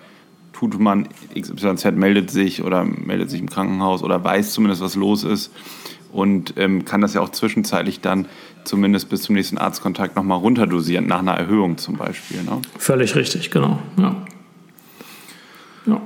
tut 0.54 0.80
man 0.80 1.08
XYZ 1.38 1.92
meldet 1.96 2.32
sich 2.32 2.64
oder 2.64 2.86
meldet 2.86 3.30
sich 3.30 3.42
im 3.42 3.50
Krankenhaus 3.50 4.04
oder 4.04 4.24
weiß 4.24 4.54
zumindest, 4.54 4.82
was 4.82 4.96
los 4.96 5.24
ist 5.24 5.52
und 6.14 6.54
ähm, 6.58 6.86
kann 6.86 7.02
das 7.02 7.16
ja 7.16 7.22
auch 7.22 7.30
zwischenzeitlich 7.30 8.00
dann 8.00 8.28
zumindest 8.64 9.10
bis 9.10 9.24
zum 9.24 9.36
nächsten 9.36 9.58
Arztkontakt 9.58 10.16
nochmal 10.16 10.38
runterdosieren, 10.38 11.08
nach 11.08 11.20
einer 11.20 11.34
Erhöhung 11.34 11.78
zum 11.78 11.98
Beispiel. 11.98 12.44
Ne? 12.44 12.62
Völlig 12.78 13.16
richtig, 13.16 13.52
genau. 13.52 13.80
Ja. 13.98 14.16
ja. 15.88 16.02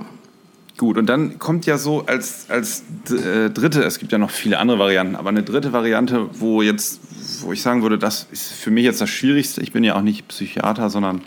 Gut, 0.77 0.97
und 0.97 1.07
dann 1.07 1.39
kommt 1.39 1.65
ja 1.65 1.77
so 1.77 2.05
als, 2.05 2.49
als 2.49 2.83
äh, 3.09 3.49
dritte, 3.49 3.83
es 3.83 3.97
gibt 3.97 4.11
ja 4.11 4.19
noch 4.19 4.29
viele 4.29 4.59
andere 4.59 4.77
Varianten, 4.77 5.15
aber 5.15 5.29
eine 5.29 5.43
dritte 5.43 5.73
Variante, 5.73 6.29
wo 6.39 6.61
jetzt, 6.61 7.01
wo 7.41 7.51
ich 7.51 7.61
sagen 7.61 7.81
würde, 7.81 7.97
das 7.97 8.27
ist 8.31 8.53
für 8.53 8.69
mich 8.69 8.85
jetzt 8.85 9.01
das 9.01 9.09
Schwierigste. 9.09 9.61
Ich 9.61 9.71
bin 9.71 9.83
ja 9.83 9.95
auch 9.95 10.01
nicht 10.01 10.27
Psychiater, 10.27 10.89
sondern 10.89 11.21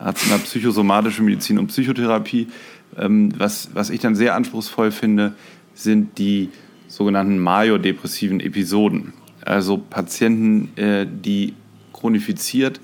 Arzt 0.00 0.24
in 0.24 0.30
der 0.30 0.38
psychosomatischen 0.38 1.24
Medizin 1.24 1.58
und 1.58 1.68
Psychotherapie. 1.68 2.48
Ähm, 2.96 3.32
was, 3.38 3.70
was 3.74 3.90
ich 3.90 4.00
dann 4.00 4.16
sehr 4.16 4.34
anspruchsvoll 4.34 4.90
finde, 4.90 5.34
sind 5.74 6.18
die 6.18 6.48
sogenannten 6.88 7.38
majordepressiven 7.38 8.40
Episoden. 8.40 9.12
Also 9.44 9.78
Patienten, 9.78 10.76
äh, 10.76 11.06
die 11.06 11.54
chronifiziert 11.92 12.80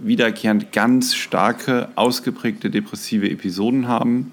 wiederkehrend 0.00 0.72
ganz 0.72 1.14
starke, 1.14 1.88
ausgeprägte 1.96 2.70
depressive 2.70 3.28
Episoden 3.28 3.88
haben, 3.88 4.32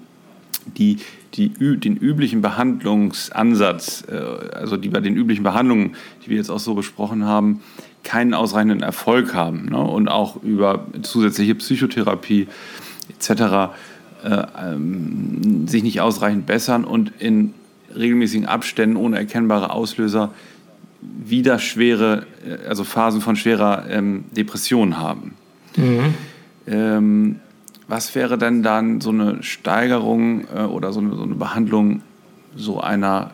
die, 0.78 0.98
die 1.34 1.48
den 1.48 1.96
üblichen 1.96 2.40
Behandlungsansatz, 2.40 4.04
äh, 4.08 4.14
also 4.14 4.76
die 4.76 4.88
bei 4.88 5.00
den 5.00 5.16
üblichen 5.16 5.42
Behandlungen, 5.42 5.96
die 6.24 6.30
wir 6.30 6.36
jetzt 6.36 6.50
auch 6.50 6.60
so 6.60 6.74
besprochen 6.74 7.24
haben, 7.24 7.62
keinen 8.06 8.34
ausreichenden 8.34 8.82
Erfolg 8.82 9.34
haben 9.34 9.66
ne? 9.66 9.78
und 9.78 10.08
auch 10.08 10.42
über 10.42 10.86
zusätzliche 11.02 11.56
Psychotherapie 11.56 12.46
etc. 13.08 13.30
Äh, 14.22 14.46
ähm, 14.62 15.66
sich 15.66 15.82
nicht 15.82 16.00
ausreichend 16.00 16.46
bessern 16.46 16.84
und 16.84 17.12
in 17.18 17.52
regelmäßigen 17.94 18.46
Abständen 18.46 18.96
ohne 18.96 19.18
erkennbare 19.18 19.70
Auslöser 19.70 20.30
wieder 21.02 21.58
schwere, 21.58 22.26
äh, 22.46 22.68
also 22.68 22.84
Phasen 22.84 23.20
von 23.20 23.34
schwerer 23.36 23.84
ähm, 23.90 24.24
Depression 24.30 24.98
haben. 24.98 25.34
Mhm. 25.76 26.14
Ähm, 26.68 27.36
was 27.88 28.14
wäre 28.14 28.38
denn 28.38 28.62
dann 28.62 29.00
so 29.00 29.10
eine 29.10 29.42
Steigerung 29.42 30.46
äh, 30.54 30.60
oder 30.60 30.92
so 30.92 31.00
eine, 31.00 31.14
so 31.14 31.22
eine 31.22 31.34
Behandlung 31.34 32.02
so 32.56 32.80
einer 32.80 33.32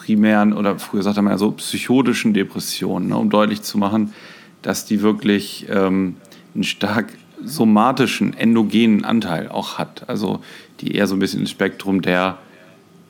primären 0.00 0.54
oder 0.54 0.78
früher 0.78 1.02
sagte 1.02 1.20
man 1.20 1.32
ja 1.32 1.38
so 1.38 1.50
psychotischen 1.52 2.32
Depressionen, 2.32 3.08
ne, 3.08 3.18
um 3.18 3.28
deutlich 3.28 3.60
zu 3.60 3.76
machen, 3.76 4.14
dass 4.62 4.86
die 4.86 5.02
wirklich 5.02 5.66
ähm, 5.68 6.16
einen 6.54 6.64
stark 6.64 7.12
somatischen, 7.44 8.34
endogenen 8.34 9.04
Anteil 9.04 9.48
auch 9.48 9.76
hat. 9.76 10.08
Also 10.08 10.40
die 10.80 10.94
eher 10.94 11.06
so 11.06 11.16
ein 11.16 11.18
bisschen 11.18 11.40
ins 11.40 11.50
Spektrum 11.50 12.00
der 12.00 12.38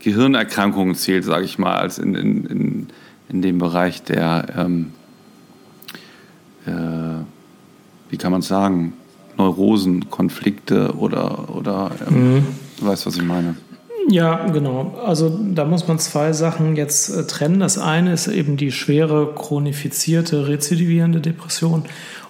Gehirnerkrankungen 0.00 0.96
zählt, 0.96 1.24
sage 1.24 1.44
ich 1.44 1.58
mal, 1.58 1.76
als 1.76 1.98
in, 1.98 2.14
in, 2.16 2.46
in, 2.46 2.86
in 3.28 3.42
dem 3.42 3.58
Bereich 3.58 4.02
der, 4.02 4.46
ähm, 4.56 4.92
äh, 6.66 7.22
wie 8.10 8.16
kann 8.16 8.32
man 8.32 8.40
es 8.40 8.48
sagen, 8.48 8.94
Neurosen, 9.36 10.10
Konflikte 10.10 10.96
oder, 10.96 11.54
oder 11.54 11.92
ähm, 12.08 12.34
mhm. 12.34 12.46
du 12.78 12.86
weißt, 12.86 13.06
was 13.06 13.16
ich 13.16 13.22
meine. 13.22 13.54
Ja, 14.08 14.46
genau. 14.48 14.98
Also 15.04 15.28
da 15.28 15.64
muss 15.64 15.86
man 15.86 15.98
zwei 15.98 16.32
Sachen 16.32 16.76
jetzt 16.76 17.10
äh, 17.10 17.26
trennen. 17.26 17.60
Das 17.60 17.78
eine 17.78 18.12
ist 18.12 18.28
eben 18.28 18.56
die 18.56 18.72
schwere 18.72 19.34
chronifizierte 19.34 20.48
rezidivierende 20.48 21.20
Depression 21.20 21.84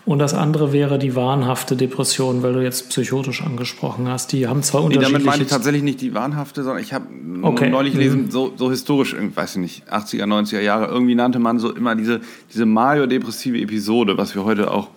und 0.06 0.18
das 0.18 0.34
andere 0.34 0.72
wäre 0.72 0.98
die 0.98 1.14
wahnhafte 1.14 1.76
Depression, 1.76 2.42
weil 2.42 2.54
du 2.54 2.62
jetzt 2.62 2.88
psychotisch 2.88 3.42
angesprochen 3.42 4.08
hast. 4.08 4.32
Die 4.32 4.48
haben 4.48 4.62
zwar 4.62 4.82
unterschiedliche... 4.82 5.12
Nee, 5.12 5.18
damit 5.18 5.26
meine 5.26 5.42
ich 5.44 5.48
tatsächlich 5.48 5.82
nicht 5.82 6.00
die 6.00 6.14
wahnhafte, 6.14 6.62
sondern 6.62 6.82
ich 6.82 6.92
habe 6.92 7.06
okay. 7.42 7.68
neulich 7.68 7.92
gelesen, 7.92 8.22
mhm. 8.22 8.30
so, 8.30 8.52
so 8.56 8.70
historisch, 8.70 9.14
weiß 9.14 9.52
ich 9.52 9.60
nicht, 9.60 9.92
80er, 9.92 10.24
90er 10.24 10.60
Jahre, 10.60 10.86
irgendwie 10.86 11.14
nannte 11.14 11.38
man 11.38 11.58
so 11.58 11.72
immer 11.72 11.94
diese, 11.94 12.20
diese 12.52 12.66
major-depressive 12.66 13.60
Episode, 13.60 14.16
was 14.16 14.34
wir 14.34 14.44
heute 14.44 14.70
auch 14.70 14.88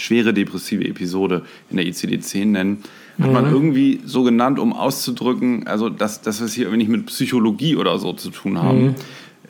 schwere 0.00 0.32
depressive 0.32 0.84
Episode 0.84 1.42
in 1.70 1.76
der 1.76 1.86
ICD-10 1.86 2.46
nennen 2.46 2.84
hat 3.20 3.28
mhm. 3.28 3.32
man 3.32 3.52
irgendwie 3.52 4.00
so 4.04 4.22
genannt, 4.22 4.58
um 4.58 4.72
auszudrücken, 4.72 5.66
also 5.66 5.88
dass, 5.88 6.22
dass 6.22 6.40
wir 6.40 6.46
es 6.46 6.54
hier 6.54 6.64
irgendwie 6.64 6.78
nicht 6.78 6.90
mit 6.90 7.06
Psychologie 7.06 7.76
oder 7.76 7.98
so 7.98 8.12
zu 8.12 8.30
tun 8.30 8.58
haben, 8.62 8.82
mhm. 8.82 8.94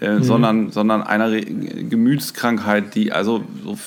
Äh, 0.01 0.15
mhm. 0.15 0.23
sondern, 0.23 0.71
sondern 0.71 1.03
einer 1.03 1.31
Gemütskrankheit, 1.31 2.95
die 2.95 3.13
also 3.13 3.45
so 3.65 3.79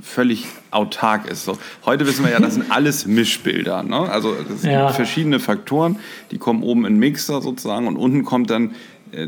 völlig 0.00 0.46
autark 0.70 1.30
ist. 1.30 1.44
So, 1.44 1.56
heute 1.86 2.06
wissen 2.06 2.24
wir 2.24 2.32
ja, 2.32 2.40
das 2.40 2.54
sind 2.54 2.66
alles 2.70 3.06
Mischbilder. 3.06 3.82
Ne? 3.82 3.96
Also 3.96 4.34
es 4.54 4.64
ja. 4.64 4.86
gibt 4.86 4.96
verschiedene 4.96 5.38
Faktoren, 5.38 5.98
die 6.30 6.38
kommen 6.38 6.62
oben 6.62 6.84
in 6.84 6.98
Mixer 6.98 7.40
sozusagen 7.42 7.86
und 7.86 7.96
unten 7.96 8.24
kommt 8.24 8.50
dann 8.50 8.72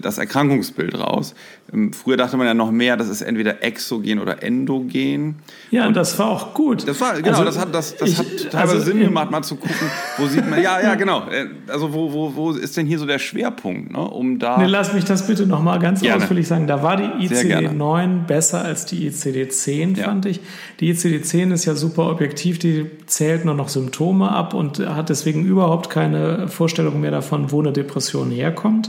das 0.01 0.19
Erkrankungsbild 0.19 0.99
raus. 0.99 1.35
Ähm, 1.73 1.93
früher 1.93 2.17
dachte 2.17 2.37
man 2.37 2.47
ja 2.47 2.55
noch 2.55 2.71
mehr, 2.71 2.97
das 2.97 3.09
ist 3.09 3.23
entweder 3.23 3.63
exogen 3.63 4.19
oder 4.19 4.43
endogen. 4.43 5.37
Ja, 5.71 5.87
und 5.87 5.95
das 5.95 6.19
war 6.19 6.29
auch 6.29 6.55
gut. 6.55 6.89
Das 6.89 7.01
war, 7.01 7.21
genau, 7.21 7.39
also, 7.39 7.45
das 7.45 7.59
hat, 7.59 7.75
das, 7.75 7.97
das 7.97 8.09
ich, 8.09 8.19
hat 8.19 8.27
teilweise 8.51 8.75
also, 8.75 8.87
Sinn 8.87 9.01
gemacht, 9.01 9.31
mal 9.31 9.43
zu 9.43 9.57
gucken, 9.57 9.91
wo 10.19 10.27
sieht 10.27 10.49
man, 10.49 10.63
ja, 10.63 10.81
ja, 10.81 10.95
genau. 10.95 11.29
Äh, 11.29 11.49
also 11.69 11.93
wo, 11.93 12.13
wo, 12.13 12.35
wo 12.35 12.51
ist 12.53 12.77
denn 12.77 12.87
hier 12.87 12.99
so 12.99 13.07
der 13.07 13.19
Schwerpunkt, 13.19 13.93
ne, 13.93 13.99
um 13.99 14.39
da... 14.39 14.59
Nee, 14.59 14.67
lass 14.67 14.93
mich 14.95 15.05
das 15.05 15.27
bitte 15.27 15.47
nochmal 15.47 15.79
ganz 15.79 16.01
gerne. 16.01 16.23
ausführlich 16.23 16.49
sagen. 16.49 16.67
Da 16.67 16.83
war 16.83 16.97
die 16.97 17.27
ICD-9 17.27 18.25
besser 18.27 18.65
als 18.65 18.87
die 18.87 19.11
ICD-10, 19.11 19.99
ja. 19.99 20.05
fand 20.05 20.27
ich. 20.27 20.41
Die 20.81 20.93
ICD-10 20.95 21.53
ist 21.53 21.65
ja 21.67 21.75
super 21.75 22.11
objektiv, 22.11 22.59
die 22.59 22.91
zählt 23.07 23.45
nur 23.45 23.55
noch 23.55 23.69
Symptome 23.69 24.31
ab 24.31 24.55
und 24.55 24.79
hat 24.79 25.11
deswegen 25.11 25.45
überhaupt 25.45 25.91
keine 25.91 26.49
Vorstellung 26.49 27.01
mehr 27.01 27.11
davon, 27.11 27.53
wo 27.53 27.61
eine 27.61 27.73
Depression 27.73 28.31
herkommt. 28.31 28.89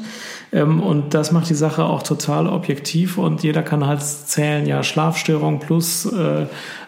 Ähm, 0.51 0.81
und 0.81 1.13
das 1.13 1.31
macht 1.31 1.49
die 1.49 1.55
Sache 1.55 1.83
auch 1.83 2.03
total 2.03 2.47
objektiv 2.47 3.17
und 3.17 3.43
jeder 3.43 3.63
kann 3.63 3.85
halt 3.85 4.01
zählen, 4.01 4.65
ja, 4.65 4.83
Schlafstörung 4.83 5.59
plus 5.59 6.05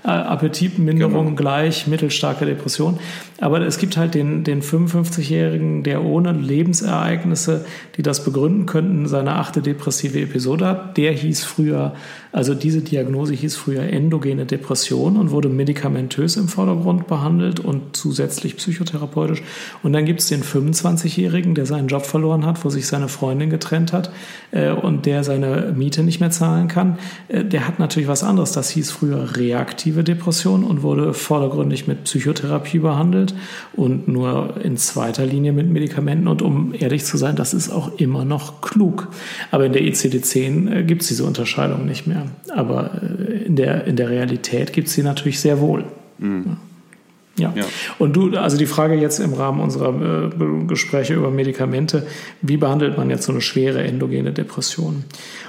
äh, 0.07 0.11
Appetitminderung 0.11 1.25
genau. 1.25 1.35
gleich 1.35 1.85
mittelstarke 1.85 2.45
Depression. 2.45 2.97
Aber 3.39 3.61
es 3.61 3.77
gibt 3.77 3.97
halt 3.97 4.15
den, 4.15 4.43
den 4.43 4.61
55-Jährigen, 4.63 5.83
der 5.83 6.03
ohne 6.03 6.31
Lebensereignisse, 6.31 7.65
die 7.97 8.03
das 8.03 8.23
begründen 8.23 8.65
könnten, 8.65 9.07
seine 9.07 9.35
achte 9.35 9.61
depressive 9.61 10.19
Episode 10.19 10.65
hat. 10.65 10.97
Der 10.97 11.11
hieß 11.11 11.43
früher, 11.43 11.93
also 12.31 12.55
diese 12.55 12.81
Diagnose 12.81 13.33
hieß 13.33 13.55
früher 13.57 13.83
endogene 13.83 14.45
Depression 14.45 15.17
und 15.17 15.31
wurde 15.31 15.49
medikamentös 15.49 16.37
im 16.37 16.47
Vordergrund 16.47 17.07
behandelt 17.07 17.59
und 17.59 17.95
zusätzlich 17.95 18.57
psychotherapeutisch. 18.57 19.43
Und 19.83 19.93
dann 19.93 20.05
gibt 20.05 20.21
es 20.21 20.27
den 20.29 20.41
25-Jährigen, 20.41 21.53
der 21.53 21.65
seinen 21.65 21.89
Job 21.89 22.05
verloren 22.05 22.45
hat, 22.45 22.63
wo 22.65 22.69
sich 22.69 22.87
seine 22.87 23.09
Freundin 23.09 23.49
getrennt 23.49 23.93
hat 23.93 24.09
äh, 24.51 24.71
und 24.71 25.05
der 25.05 25.23
seine 25.23 25.73
Miete 25.75 26.01
nicht 26.01 26.21
mehr 26.21 26.31
zahlen 26.31 26.69
kann. 26.69 26.97
Äh, 27.27 27.43
der 27.43 27.67
hat 27.67 27.77
natürlich 27.77 28.07
was 28.07 28.23
anderes. 28.23 28.53
Das 28.53 28.69
hieß 28.69 28.89
früher 28.89 29.35
reaktive 29.37 29.96
Depression 30.03 30.63
und 30.63 30.81
wurde 30.81 31.13
vordergründig 31.13 31.87
mit 31.87 32.03
Psychotherapie 32.05 32.79
behandelt 32.79 33.33
und 33.73 34.07
nur 34.07 34.55
in 34.63 34.77
zweiter 34.77 35.25
Linie 35.25 35.53
mit 35.53 35.69
Medikamenten. 35.69 36.27
Und 36.27 36.41
um 36.41 36.73
ehrlich 36.77 37.05
zu 37.05 37.17
sein, 37.17 37.35
das 37.35 37.53
ist 37.53 37.69
auch 37.69 37.97
immer 37.97 38.25
noch 38.25 38.61
klug. 38.61 39.07
Aber 39.51 39.65
in 39.65 39.73
der 39.73 39.83
ICD-10 39.83 40.71
äh, 40.71 40.83
gibt 40.83 41.01
es 41.01 41.07
diese 41.07 41.23
Unterscheidung 41.23 41.85
nicht 41.85 42.07
mehr. 42.07 42.25
Aber 42.55 42.91
äh, 43.01 43.43
in 43.45 43.55
der, 43.55 43.85
in 43.85 43.95
der 43.95 44.09
Realität 44.09 44.73
gibt 44.73 44.87
es 44.87 44.93
sie 44.93 45.03
natürlich 45.03 45.39
sehr 45.39 45.59
wohl. 45.59 45.85
Mhm. 46.17 46.57
Ja. 47.37 47.53
ja. 47.55 47.65
Und 47.99 48.15
du, 48.15 48.35
also 48.35 48.57
die 48.57 48.65
Frage 48.65 48.95
jetzt 48.95 49.19
im 49.19 49.33
Rahmen 49.33 49.61
unserer 49.61 49.89
äh, 49.89 50.65
Gespräche 50.65 51.13
über 51.13 51.29
Medikamente, 51.29 52.07
wie 52.41 52.57
behandelt 52.57 52.97
man 52.97 53.09
jetzt 53.09 53.25
so 53.25 53.31
eine 53.31 53.41
schwere 53.41 53.83
endogene 53.83 54.33
Depression? 54.33 55.03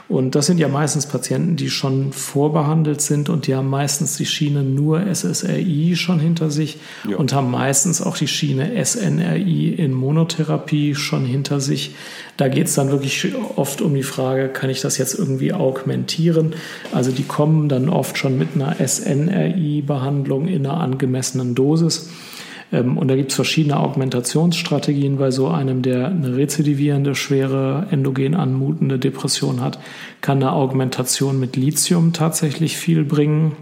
Und 0.08 0.34
das 0.34 0.46
sind 0.46 0.58
ja 0.58 0.68
meistens 0.68 1.04
Patienten, 1.04 1.56
die 1.56 1.68
schon 1.68 2.12
vorbehandelt 2.12 3.02
sind 3.02 3.28
und 3.28 3.46
die 3.46 3.54
haben 3.54 3.68
meistens 3.68 4.16
die 4.16 4.24
Schiene 4.24 4.62
nur 4.62 5.02
SSRI 5.02 5.96
schon 5.96 6.18
hinter 6.18 6.50
sich 6.50 6.78
ja. 7.06 7.18
und 7.18 7.34
haben 7.34 7.50
meistens 7.50 8.00
auch 8.00 8.16
die 8.16 8.26
Schiene 8.26 8.72
SNRI 8.82 9.68
in 9.68 9.92
Monotherapie 9.92 10.94
schon 10.94 11.26
hinter 11.26 11.60
sich. 11.60 11.94
Da 12.38 12.48
geht 12.48 12.68
es 12.68 12.74
dann 12.74 12.90
wirklich 12.90 13.34
oft 13.56 13.82
um 13.82 13.94
die 13.94 14.02
Frage, 14.02 14.48
kann 14.48 14.70
ich 14.70 14.80
das 14.80 14.96
jetzt 14.96 15.12
irgendwie 15.12 15.52
augmentieren? 15.52 16.54
Also 16.90 17.10
die 17.10 17.24
kommen 17.24 17.68
dann 17.68 17.90
oft 17.90 18.16
schon 18.16 18.38
mit 18.38 18.48
einer 18.54 18.76
SNRI-Behandlung 18.76 20.48
in 20.48 20.64
einer 20.64 20.80
angemessenen 20.80 21.54
Dosis. 21.54 22.08
Ähm, 22.72 22.98
und 22.98 23.08
da 23.08 23.16
gibt 23.16 23.30
es 23.30 23.36
verschiedene 23.36 23.78
Augmentationsstrategien 23.78 25.18
bei 25.18 25.30
so 25.30 25.48
einem, 25.48 25.82
der 25.82 26.08
eine 26.08 26.36
rezidivierende, 26.36 27.14
schwere, 27.14 27.86
endogen 27.90 28.34
anmutende 28.34 28.98
Depression 28.98 29.60
hat, 29.60 29.78
kann 30.20 30.38
eine 30.38 30.52
Augmentation 30.52 31.38
mit 31.40 31.56
Lithium 31.56 32.12
tatsächlich 32.12 32.76
viel 32.76 33.04
bringen. 33.04 33.56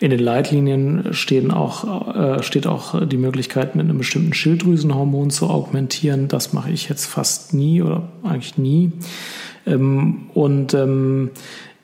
In 0.00 0.10
den 0.10 0.20
Leitlinien 0.20 1.12
stehen 1.12 1.50
auch, 1.50 2.14
äh, 2.14 2.42
steht 2.42 2.66
auch 2.66 3.06
die 3.06 3.16
Möglichkeit, 3.16 3.76
mit 3.76 3.84
einem 3.84 3.98
bestimmten 3.98 4.34
Schilddrüsenhormon 4.34 5.30
zu 5.30 5.48
augmentieren. 5.48 6.28
Das 6.28 6.52
mache 6.52 6.70
ich 6.70 6.88
jetzt 6.88 7.06
fast 7.06 7.54
nie 7.54 7.80
oder 7.80 8.08
eigentlich 8.22 8.58
nie. 8.58 8.92
Ähm, 9.66 10.26
und 10.34 10.74
ähm, 10.74 11.30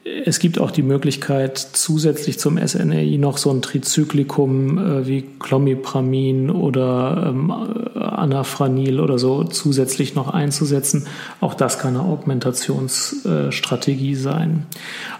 es 0.02 0.38
gibt 0.38 0.58
auch 0.58 0.70
die 0.70 0.82
Möglichkeit, 0.82 1.58
zusätzlich 1.58 2.38
zum 2.38 2.56
SNRI 2.56 3.18
noch 3.18 3.36
so 3.36 3.50
ein 3.50 3.60
Trizyklikum 3.60 4.78
äh, 4.78 5.06
wie 5.06 5.26
Clomipramin 5.38 6.48
oder 6.48 7.26
ähm, 7.28 7.50
Anafranil 7.50 8.98
oder 8.98 9.18
so 9.18 9.44
zusätzlich 9.44 10.14
noch 10.14 10.28
einzusetzen. 10.28 11.06
Auch 11.40 11.52
das 11.52 11.78
kann 11.78 11.98
eine 11.98 12.08
Augmentationsstrategie 12.08 14.12
äh, 14.12 14.16
sein. 14.16 14.64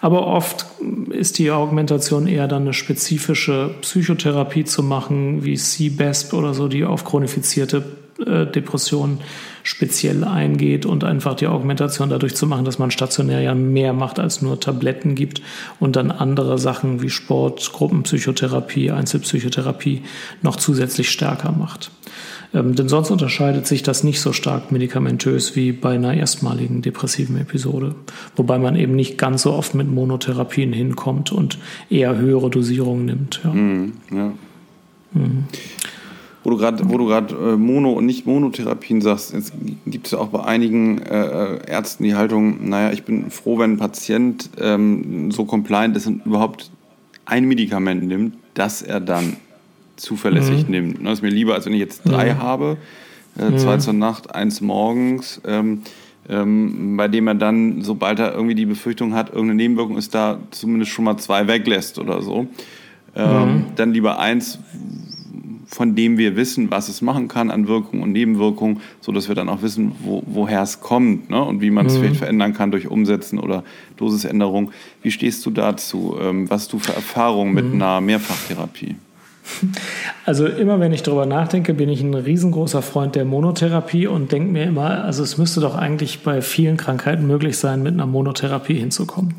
Aber 0.01 0.27
oft 0.27 0.64
ist 1.11 1.38
die 1.38 1.51
Augmentation 1.51 2.27
eher 2.27 2.49
dann 2.49 2.62
eine 2.62 2.73
spezifische 2.73 3.75
Psychotherapie 3.83 4.64
zu 4.64 4.83
machen, 4.83 5.45
wie 5.45 5.57
CBESP 5.57 6.33
oder 6.33 6.55
so, 6.55 6.69
die 6.69 6.87
auf 6.87 7.05
chronifizierte 7.05 7.85
äh, 8.25 8.47
Depressionen 8.47 9.19
speziell 9.62 10.25
eingeht 10.25 10.87
und 10.87 11.05
einfach 11.05 11.35
die 11.35 11.46
Augmentation 11.46 12.11
dadurch 12.11 12.35
zu 12.35 12.46
machen, 12.46 12.64
dass 12.64 12.79
man 12.79 12.90
stationär 12.90 13.40
ja 13.40 13.55
mehr 13.55 13.92
macht 13.92 14.18
als 14.18 14.42
nur 14.42 14.61
Tabletten 14.61 15.14
gibt 15.14 15.42
und 15.79 15.96
dann 15.96 16.11
andere 16.11 16.59
Sachen 16.59 17.03
wie 17.03 17.11
Sport, 17.11 17.73
Gruppenpsychotherapie, 17.73 18.90
Einzelpsychotherapie 18.90 20.03
noch 20.42 20.57
zusätzlich 20.57 21.11
stärker 21.11 21.53
macht. 21.53 21.90
Ähm, 22.53 22.75
denn 22.75 22.88
sonst 22.88 23.11
unterscheidet 23.11 23.66
sich 23.66 23.83
das 23.83 24.03
nicht 24.03 24.20
so 24.20 24.33
stark 24.33 24.73
medikamentös 24.73 25.55
wie 25.55 25.73
bei 25.73 25.94
einer 25.94 26.14
erstmaligen 26.14 26.83
depressiven 26.83 27.38
Episode, 27.38 27.94
wobei 28.37 28.59
man 28.59 28.75
eben 28.75 28.96
nicht 28.96 29.18
ganz 29.18 29.42
so 29.42 29.53
oft 29.53 29.75
mit 29.75 29.88
Monotherapien 29.88 30.73
hinkommt 30.73 31.31
und 31.31 31.59
eher 31.90 32.16
höhere 32.16 32.51
Dosierungen 32.51 33.05
nimmt. 33.05 33.40
Ja. 33.44 33.53
Mm, 33.53 33.92
ja. 34.11 34.33
Mhm 35.12 35.44
wo 36.42 36.50
du 36.50 36.57
gerade 36.57 36.88
wo 36.88 36.96
du 36.98 37.07
gerade 37.07 37.35
äh, 37.35 37.57
Mono 37.57 37.92
und 37.92 38.07
nicht 38.07 38.26
Monotherapien 38.26 39.00
sagst, 39.00 39.35
es 39.35 39.53
gibt 39.87 40.07
es 40.07 40.12
ja 40.12 40.18
auch 40.18 40.29
bei 40.29 40.44
einigen 40.44 40.98
äh, 41.03 41.70
Ärzten 41.70 42.05
die 42.05 42.14
Haltung, 42.14 42.68
naja, 42.68 42.92
ich 42.92 43.05
bin 43.05 43.31
froh, 43.31 43.59
wenn 43.59 43.72
ein 43.72 43.79
Patient 43.79 44.50
ähm, 44.59 45.31
so 45.31 45.44
compliant 45.44 45.96
ist 45.96 46.07
und 46.07 46.24
überhaupt 46.24 46.70
ein 47.26 47.44
Medikament 47.46 48.05
nimmt, 48.05 48.37
das 48.55 48.83
er 48.83 49.00
dann 49.00 49.37
zuverlässig 49.96 50.64
mhm. 50.64 50.70
nimmt. 50.70 50.94
Das 50.96 51.03
ne, 51.03 51.12
ist 51.12 51.22
mir 51.22 51.31
lieber, 51.31 51.55
als 51.55 51.66
wenn 51.66 51.74
ich 51.74 51.81
jetzt 51.81 52.03
drei 52.05 52.35
mhm. 52.35 52.38
habe, 52.38 52.76
äh, 53.38 53.57
zwei 53.57 53.76
mhm. 53.76 53.81
zur 53.81 53.92
Nacht, 53.92 54.35
eins 54.35 54.61
morgens, 54.61 55.40
ähm, 55.46 55.83
ähm, 56.29 56.96
bei 56.96 57.09
dem 57.09 57.26
er 57.26 57.35
dann, 57.35 57.83
sobald 57.83 58.18
er 58.18 58.33
irgendwie 58.33 58.55
die 58.55 58.66
Befürchtung 58.66 59.14
hat, 59.14 59.29
irgendeine 59.29 59.55
Nebenwirkung 59.55 59.96
ist 59.96 60.14
da, 60.14 60.38
zumindest 60.50 60.92
schon 60.92 61.05
mal 61.05 61.16
zwei 61.18 61.46
weglässt 61.46 61.98
oder 61.98 62.22
so. 62.22 62.46
Ähm, 63.14 63.55
mhm. 63.55 63.64
Dann 63.76 63.92
lieber 63.92 64.18
eins, 64.18 64.59
von 65.71 65.95
dem 65.95 66.19
wir 66.19 66.37
wissen, 66.37 66.71
was 66.71 66.89
es 66.89 67.01
machen 67.01 67.29
kann 67.29 67.51
an 67.51 67.69
Wirkung 67.69 68.03
und 68.03 68.13
Nebenwirkungen, 68.13 68.81
so 69.01 69.13
dass 69.13 69.29
wir 69.29 69.37
dann 69.37 69.49
auch 69.49 69.63
wissen, 69.63 69.93
wo, 70.01 70.23
woher 70.27 70.63
es 70.63 70.81
kommt 70.81 71.31
ne? 71.31 71.43
und 71.43 71.61
wie 71.61 71.71
man 71.71 71.87
es 71.87 71.95
mhm. 71.95 72.01
vielleicht 72.01 72.17
verändern 72.17 72.55
kann 72.55 72.73
durch 72.73 72.89
Umsetzen 72.89 73.39
oder 73.39 73.63
Dosisänderung. 73.97 74.73
Wie 75.03 75.13
stehst 75.13 75.47
du 75.47 75.51
dazu? 75.51 76.17
Ähm, 76.21 76.51
was 76.51 76.63
hast 76.63 76.73
du 76.73 76.79
für 76.79 76.93
Erfahrungen 76.93 77.55
mit 77.55 77.67
mhm. 77.67 77.75
einer 77.75 78.01
Mehrfachtherapie? 78.01 78.97
Also 80.25 80.47
immer 80.47 80.81
wenn 80.81 80.93
ich 80.93 81.03
darüber 81.03 81.27
nachdenke, 81.27 81.75
bin 81.75 81.89
ich 81.89 82.03
ein 82.03 82.15
riesengroßer 82.15 82.83
Freund 82.83 83.15
der 83.15 83.25
Monotherapie 83.25 84.07
und 84.07 84.33
denke 84.33 84.53
mir 84.53 84.65
immer, 84.65 85.05
also 85.05 85.23
es 85.23 85.39
müsste 85.39 85.61
doch 85.61 85.77
eigentlich 85.77 86.23
bei 86.23 86.43
vielen 86.43 86.77
Krankheiten 86.77 87.27
möglich 87.27 87.59
sein, 87.59 87.83
mit 87.83 87.95
einer 87.95 88.07
Monotherapie 88.07 88.79
hinzukommen. 88.79 89.35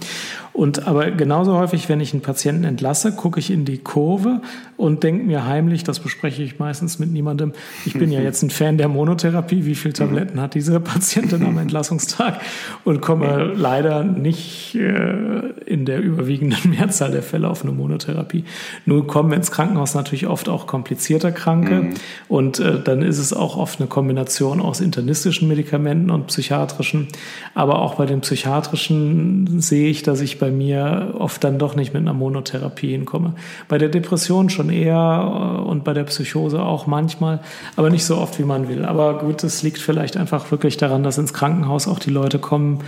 Und 0.54 0.86
aber 0.86 1.12
genauso 1.12 1.58
häufig, 1.58 1.88
wenn 1.88 2.02
ich 2.02 2.14
einen 2.14 2.22
Patienten 2.22 2.66
entlasse, 2.66 3.14
gucke 3.14 3.40
ich 3.40 3.52
in 3.52 3.64
die 3.64 3.78
Kurve 3.78 4.42
und 4.76 5.02
denke 5.04 5.24
mir 5.24 5.46
heimlich, 5.46 5.86
das 5.86 6.00
bespreche 6.00 6.44
ich 6.44 6.60
meistens 6.60 7.00
mit 7.00 7.12
niemandem, 7.12 7.54
ich 7.86 7.94
bin 7.94 8.12
ja 8.12 8.20
jetzt 8.22 8.44
ein 8.44 8.50
Fan 8.50 8.78
der 8.78 8.90
Monotherapie, 8.90 9.66
wie 9.66 9.76
viele 9.76 9.94
Tabletten 9.94 10.42
hat 10.42 10.54
diese 10.54 10.80
Patientin 10.82 11.46
am 11.46 11.58
Entlassungstag 11.58 12.42
und 12.84 13.02
komme 13.02 13.54
leider 13.56 14.04
nicht 14.04 14.76
äh, 14.76 15.52
in 15.66 15.86
der 15.86 16.02
überwiegenden 16.02 16.70
Mehrzahl 16.72 17.12
der 17.12 17.24
Fälle 17.24 17.50
auf 17.50 17.64
eine 17.64 17.72
Monotherapie. 17.72 18.44
Nur 18.86 19.08
kommen 19.08 19.32
ins 19.32 19.52
Krankenhaus 19.52 19.96
natürlich 20.02 20.28
oft 20.28 20.50
auch 20.50 20.68
komplizierter 20.68 21.32
Kranke 21.32 21.76
mhm. 21.76 21.94
und 22.28 22.60
äh, 22.60 22.82
dann 22.82 23.02
ist 23.02 23.20
es 23.20 23.34
auch 23.34 23.58
oft 23.58 23.80
eine 23.80 23.88
Kombination 23.88 24.60
aus 24.60 24.82
internistischen 24.82 25.48
Medikamenten 25.48 26.10
und 26.10 26.28
psychiatrischen. 26.28 27.08
Aber 27.54 27.80
auch 27.80 27.96
bei 27.96 28.06
den 28.06 28.22
psychiatrischen 28.22 29.62
sehe 29.62 29.90
ich, 29.90 30.04
dass 30.04 30.22
ich 30.22 30.40
bei 30.40 30.52
mir 30.52 31.16
oft 31.18 31.44
dann 31.44 31.60
doch 31.60 31.76
nicht 31.76 31.94
mit 31.94 32.02
einer 32.02 32.14
Monotherapie 32.14 32.92
hinkomme. 32.92 33.36
Bei 33.68 33.78
der 33.78 33.90
Depression 33.90 34.50
schon 34.50 34.70
eher 34.70 35.58
äh, 35.60 35.62
und 35.62 35.84
bei 35.84 35.94
der 35.94 36.04
Psychose 36.06 36.62
auch 36.62 36.88
manchmal, 36.88 37.40
aber 37.76 37.90
nicht 37.90 38.06
so 38.06 38.18
oft, 38.18 38.40
wie 38.40 38.44
man 38.44 38.68
will. 38.68 38.86
Aber 38.86 39.20
gut, 39.20 39.44
es 39.44 39.64
liegt 39.64 39.78
vielleicht 39.78 40.18
einfach 40.18 40.52
wirklich 40.52 40.78
daran, 40.78 41.04
dass 41.04 41.18
ins 41.18 41.34
Krankenhaus 41.34 41.88
auch 41.88 42.00
die 42.00 42.10
Leute 42.12 42.40
kommen, 42.40 42.80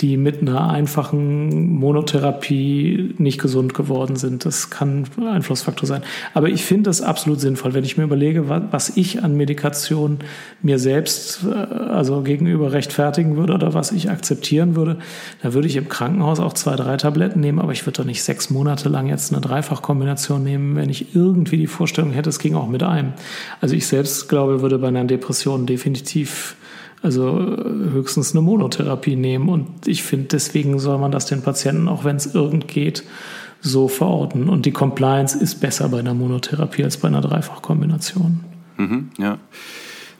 die 0.00 0.18
mit 0.18 0.42
einer 0.42 0.68
einfachen 0.68 1.70
Monotherapie 1.70 3.14
nicht 3.16 3.40
gesund 3.40 3.72
geworden 3.72 4.16
sind. 4.16 4.44
Das 4.44 4.68
kann 4.68 5.06
ein 5.16 5.26
Einflussfaktor 5.26 5.86
sein. 5.86 6.02
Aber 6.34 6.50
ich 6.50 6.64
finde 6.64 6.90
es 6.90 7.00
absolut 7.00 7.40
sinnvoll, 7.40 7.72
wenn 7.72 7.84
ich 7.84 7.96
mir 7.96 8.04
überlege, 8.04 8.48
was 8.48 8.96
ich 8.96 9.24
an 9.24 9.36
Medikation 9.36 10.18
mir 10.60 10.78
selbst 10.78 11.44
äh, 11.44 11.54
also 11.54 12.22
gegenüber 12.22 12.72
rechtfertigen 12.72 13.36
würde 13.36 13.54
oder 13.54 13.72
was 13.72 13.90
ich 13.90 14.10
akzeptieren 14.10 14.76
würde, 14.76 14.98
da 15.42 15.54
würde 15.54 15.66
ich 15.66 15.76
im 15.76 15.88
Krankenhaus 15.88 16.40
auch 16.40 16.52
zwei, 16.52 16.76
drei 16.76 16.98
Tabletten 16.98 17.40
nehmen, 17.40 17.58
aber 17.58 17.72
ich 17.72 17.86
würde 17.86 18.02
doch 18.02 18.06
nicht 18.06 18.22
sechs 18.22 18.50
Monate 18.50 18.90
lang 18.90 19.08
jetzt 19.08 19.32
eine 19.32 19.40
Dreifachkombination 19.40 20.42
nehmen, 20.42 20.76
wenn 20.76 20.90
ich 20.90 21.14
irgendwie 21.14 21.56
die 21.56 21.66
Vorstellung 21.66 22.12
hätte, 22.12 22.28
es 22.28 22.38
ging 22.38 22.54
auch 22.54 22.68
mit 22.68 22.82
einem. 22.82 23.14
Also 23.62 23.74
ich 23.74 23.86
selbst 23.86 24.28
glaube, 24.28 24.60
würde 24.60 24.78
bei 24.78 24.88
einer 24.88 25.04
Depression 25.04 25.64
definitiv 25.64 26.56
also 27.06 27.38
äh, 27.38 27.90
höchstens 27.92 28.32
eine 28.32 28.42
Monotherapie 28.42 29.14
nehmen. 29.14 29.48
Und 29.48 29.86
ich 29.86 30.02
finde, 30.02 30.26
deswegen 30.32 30.80
soll 30.80 30.98
man 30.98 31.12
das 31.12 31.26
den 31.26 31.40
Patienten, 31.40 31.86
auch 31.86 32.02
wenn 32.04 32.16
es 32.16 32.34
irgend 32.34 32.66
geht, 32.66 33.04
so 33.60 33.86
verorten. 33.86 34.48
Und 34.48 34.66
die 34.66 34.72
Compliance 34.72 35.38
ist 35.38 35.60
besser 35.60 35.88
bei 35.88 36.00
einer 36.00 36.14
Monotherapie 36.14 36.82
als 36.82 36.96
bei 36.96 37.06
einer 37.06 37.20
Dreifachkombination. 37.20 38.40
Mhm, 38.76 39.10
ja. 39.18 39.38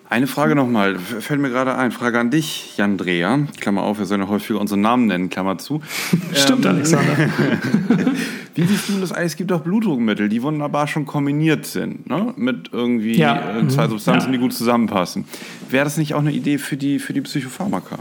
Eine 0.09 0.29
Frage 0.29 0.55
nochmal, 0.55 0.99
fällt 0.99 1.41
mir 1.41 1.51
gerade 1.51 1.75
ein. 1.75 1.91
Frage 1.91 2.21
an 2.21 2.31
dich, 2.31 2.77
Jan 2.77 2.97
Dreher. 2.97 3.41
Klammer 3.61 3.83
auf, 3.83 3.99
wir 3.99 4.07
sollen 4.07 4.21
ja 4.21 4.29
häufiger 4.29 4.61
unseren 4.61 4.81
Namen 4.81 5.07
nennen, 5.07 5.31
Klammer 5.31 5.59
zu. 5.59 5.83
Stimmt, 6.33 6.65
ähm, 6.65 6.73
Alexander. 6.73 7.13
Wie 8.55 8.65
siehst 8.65 8.89
du 8.89 9.01
das 9.01 9.13
eigentlich? 9.13 9.33
Es 9.33 9.37
gibt 9.37 9.51
auch 9.53 9.61
Blutdruckmittel, 9.61 10.29
die 10.29 10.43
wunderbar 10.43 10.87
schon 10.87 11.07
kombiniert 11.07 11.67
sind, 11.67 12.09
ne? 12.09 12.33
mit 12.37 12.71
irgendwie 12.73 13.17
ja. 13.17 13.59
äh, 13.59 13.69
zwei 13.69 13.87
mhm. 13.87 13.91
Substanzen, 13.91 14.29
ja. 14.29 14.33
die 14.33 14.39
gut 14.39 14.53
zusammenpassen. 14.53 15.25
Wäre 15.71 15.85
das 15.85 15.97
nicht 15.97 16.15
auch 16.15 16.21
eine 16.21 16.33
Idee 16.33 16.59
für 16.59 16.77
die, 16.77 16.99
für 17.01 17.13
die 17.13 17.21
Psychopharmaka? 17.21 17.99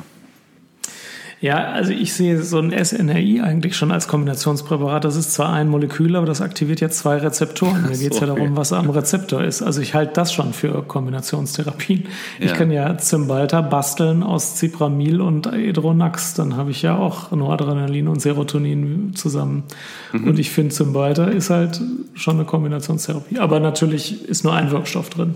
Ja, 1.45 1.73
also 1.73 1.91
ich 1.91 2.11
sehe 2.15 2.41
so 2.41 2.57
ein 2.57 2.71
SNRI 2.71 3.39
eigentlich 3.41 3.77
schon 3.77 3.91
als 3.91 4.07
Kombinationspräparat. 4.07 5.05
Das 5.05 5.15
ist 5.15 5.31
zwar 5.31 5.53
ein 5.53 5.69
Molekül, 5.69 6.15
aber 6.15 6.25
das 6.25 6.41
aktiviert 6.41 6.81
ja 6.81 6.89
zwei 6.89 7.17
Rezeptoren. 7.17 7.83
Mir 7.83 7.95
geht 7.95 8.13
es 8.13 8.19
ja 8.19 8.25
darum, 8.25 8.57
was 8.57 8.73
am 8.73 8.89
Rezeptor 8.89 9.43
ist. 9.43 9.61
Also 9.61 9.79
ich 9.79 9.93
halte 9.93 10.13
das 10.13 10.33
schon 10.33 10.53
für 10.53 10.81
Kombinationstherapien. 10.81 12.05
Ja. 12.39 12.45
Ich 12.47 12.55
kann 12.55 12.71
ja 12.71 12.97
Zymbalta 12.97 13.61
basteln 13.61 14.23
aus 14.23 14.57
Cipramil 14.57 15.21
und 15.21 15.45
Edronax. 15.45 16.33
Dann 16.33 16.57
habe 16.57 16.71
ich 16.71 16.81
ja 16.81 16.97
auch 16.97 17.29
Noradrenalin 17.29 18.07
und 18.07 18.23
Serotonin 18.23 19.13
zusammen. 19.13 19.65
Mhm. 20.13 20.27
Und 20.29 20.39
ich 20.39 20.49
finde, 20.49 20.73
Zymbalta 20.73 21.25
ist 21.25 21.51
halt 21.51 21.79
schon 22.15 22.37
eine 22.37 22.45
Kombinationstherapie. 22.45 23.37
Aber 23.37 23.59
natürlich 23.59 24.27
ist 24.27 24.45
nur 24.45 24.55
ein 24.55 24.71
Wirkstoff 24.71 25.11
drin. 25.11 25.35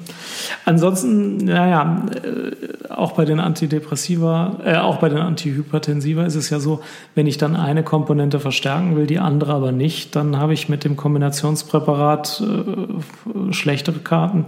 Ansonsten, 0.66 1.38
naja, 1.38 2.04
äh, 2.16 2.92
auch 2.92 3.12
bei 3.12 3.26
den 3.26 3.40
Antidepressiva, 3.40 4.60
äh, 4.66 4.78
auch 4.78 4.98
bei 4.98 5.10
den 5.10 5.20
Antihypertensiva 5.20 5.99
intensiver 6.00 6.26
ist 6.26 6.36
es 6.36 6.50
ja 6.50 6.60
so, 6.60 6.82
wenn 7.16 7.28
ich 7.28 7.38
dann 7.38 7.56
eine 7.56 7.84
Komponente 7.84 8.40
verstärken 8.40 8.96
will, 8.96 9.06
die 9.06 9.20
andere 9.20 9.54
aber 9.54 9.72
nicht, 9.72 10.16
dann 10.16 10.38
habe 10.38 10.54
ich 10.54 10.70
mit 10.70 10.84
dem 10.84 10.96
Kombinationspräparat 10.96 12.42
äh, 12.42 13.54
schlechtere 13.54 14.00
Karten. 14.00 14.46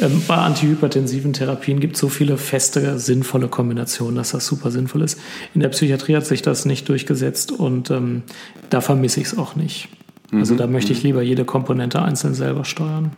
Ähm, 0.00 0.22
bei 0.26 0.36
antihypertensiven 0.36 1.32
Therapien 1.32 1.80
gibt 1.80 1.96
es 1.96 2.00
so 2.00 2.08
viele 2.08 2.38
feste, 2.38 2.98
sinnvolle 2.98 3.48
Kombinationen, 3.48 4.16
dass 4.16 4.30
das 4.30 4.46
super 4.46 4.70
sinnvoll 4.70 5.02
ist. 5.02 5.20
In 5.54 5.60
der 5.60 5.68
Psychiatrie 5.68 6.16
hat 6.16 6.26
sich 6.26 6.42
das 6.42 6.64
nicht 6.64 6.88
durchgesetzt 6.88 7.52
und 7.52 7.90
ähm, 7.90 8.22
da 8.70 8.80
vermisse 8.80 9.20
ich 9.20 9.26
es 9.26 9.38
auch 9.38 9.54
nicht. 9.54 9.88
Also 10.32 10.54
mhm. 10.54 10.58
da 10.58 10.66
möchte 10.66 10.92
ich 10.92 11.00
mhm. 11.00 11.08
lieber 11.08 11.22
jede 11.22 11.44
Komponente 11.44 12.02
einzeln 12.02 12.34
selber 12.34 12.64
steuern. 12.64 13.12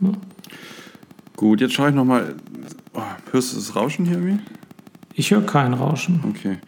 Ja. 0.00 0.12
Gut, 1.36 1.60
jetzt 1.60 1.74
schaue 1.74 1.90
ich 1.90 1.94
nochmal. 1.94 2.34
Oh, 2.94 3.02
hörst 3.32 3.52
du 3.52 3.56
das 3.56 3.76
Rauschen 3.76 4.06
hier 4.06 4.16
irgendwie? 4.16 4.38
Ich 5.18 5.30
höre 5.30 5.42
kein 5.42 5.72
Rauschen. 5.72 6.22
Okay. 6.28 6.58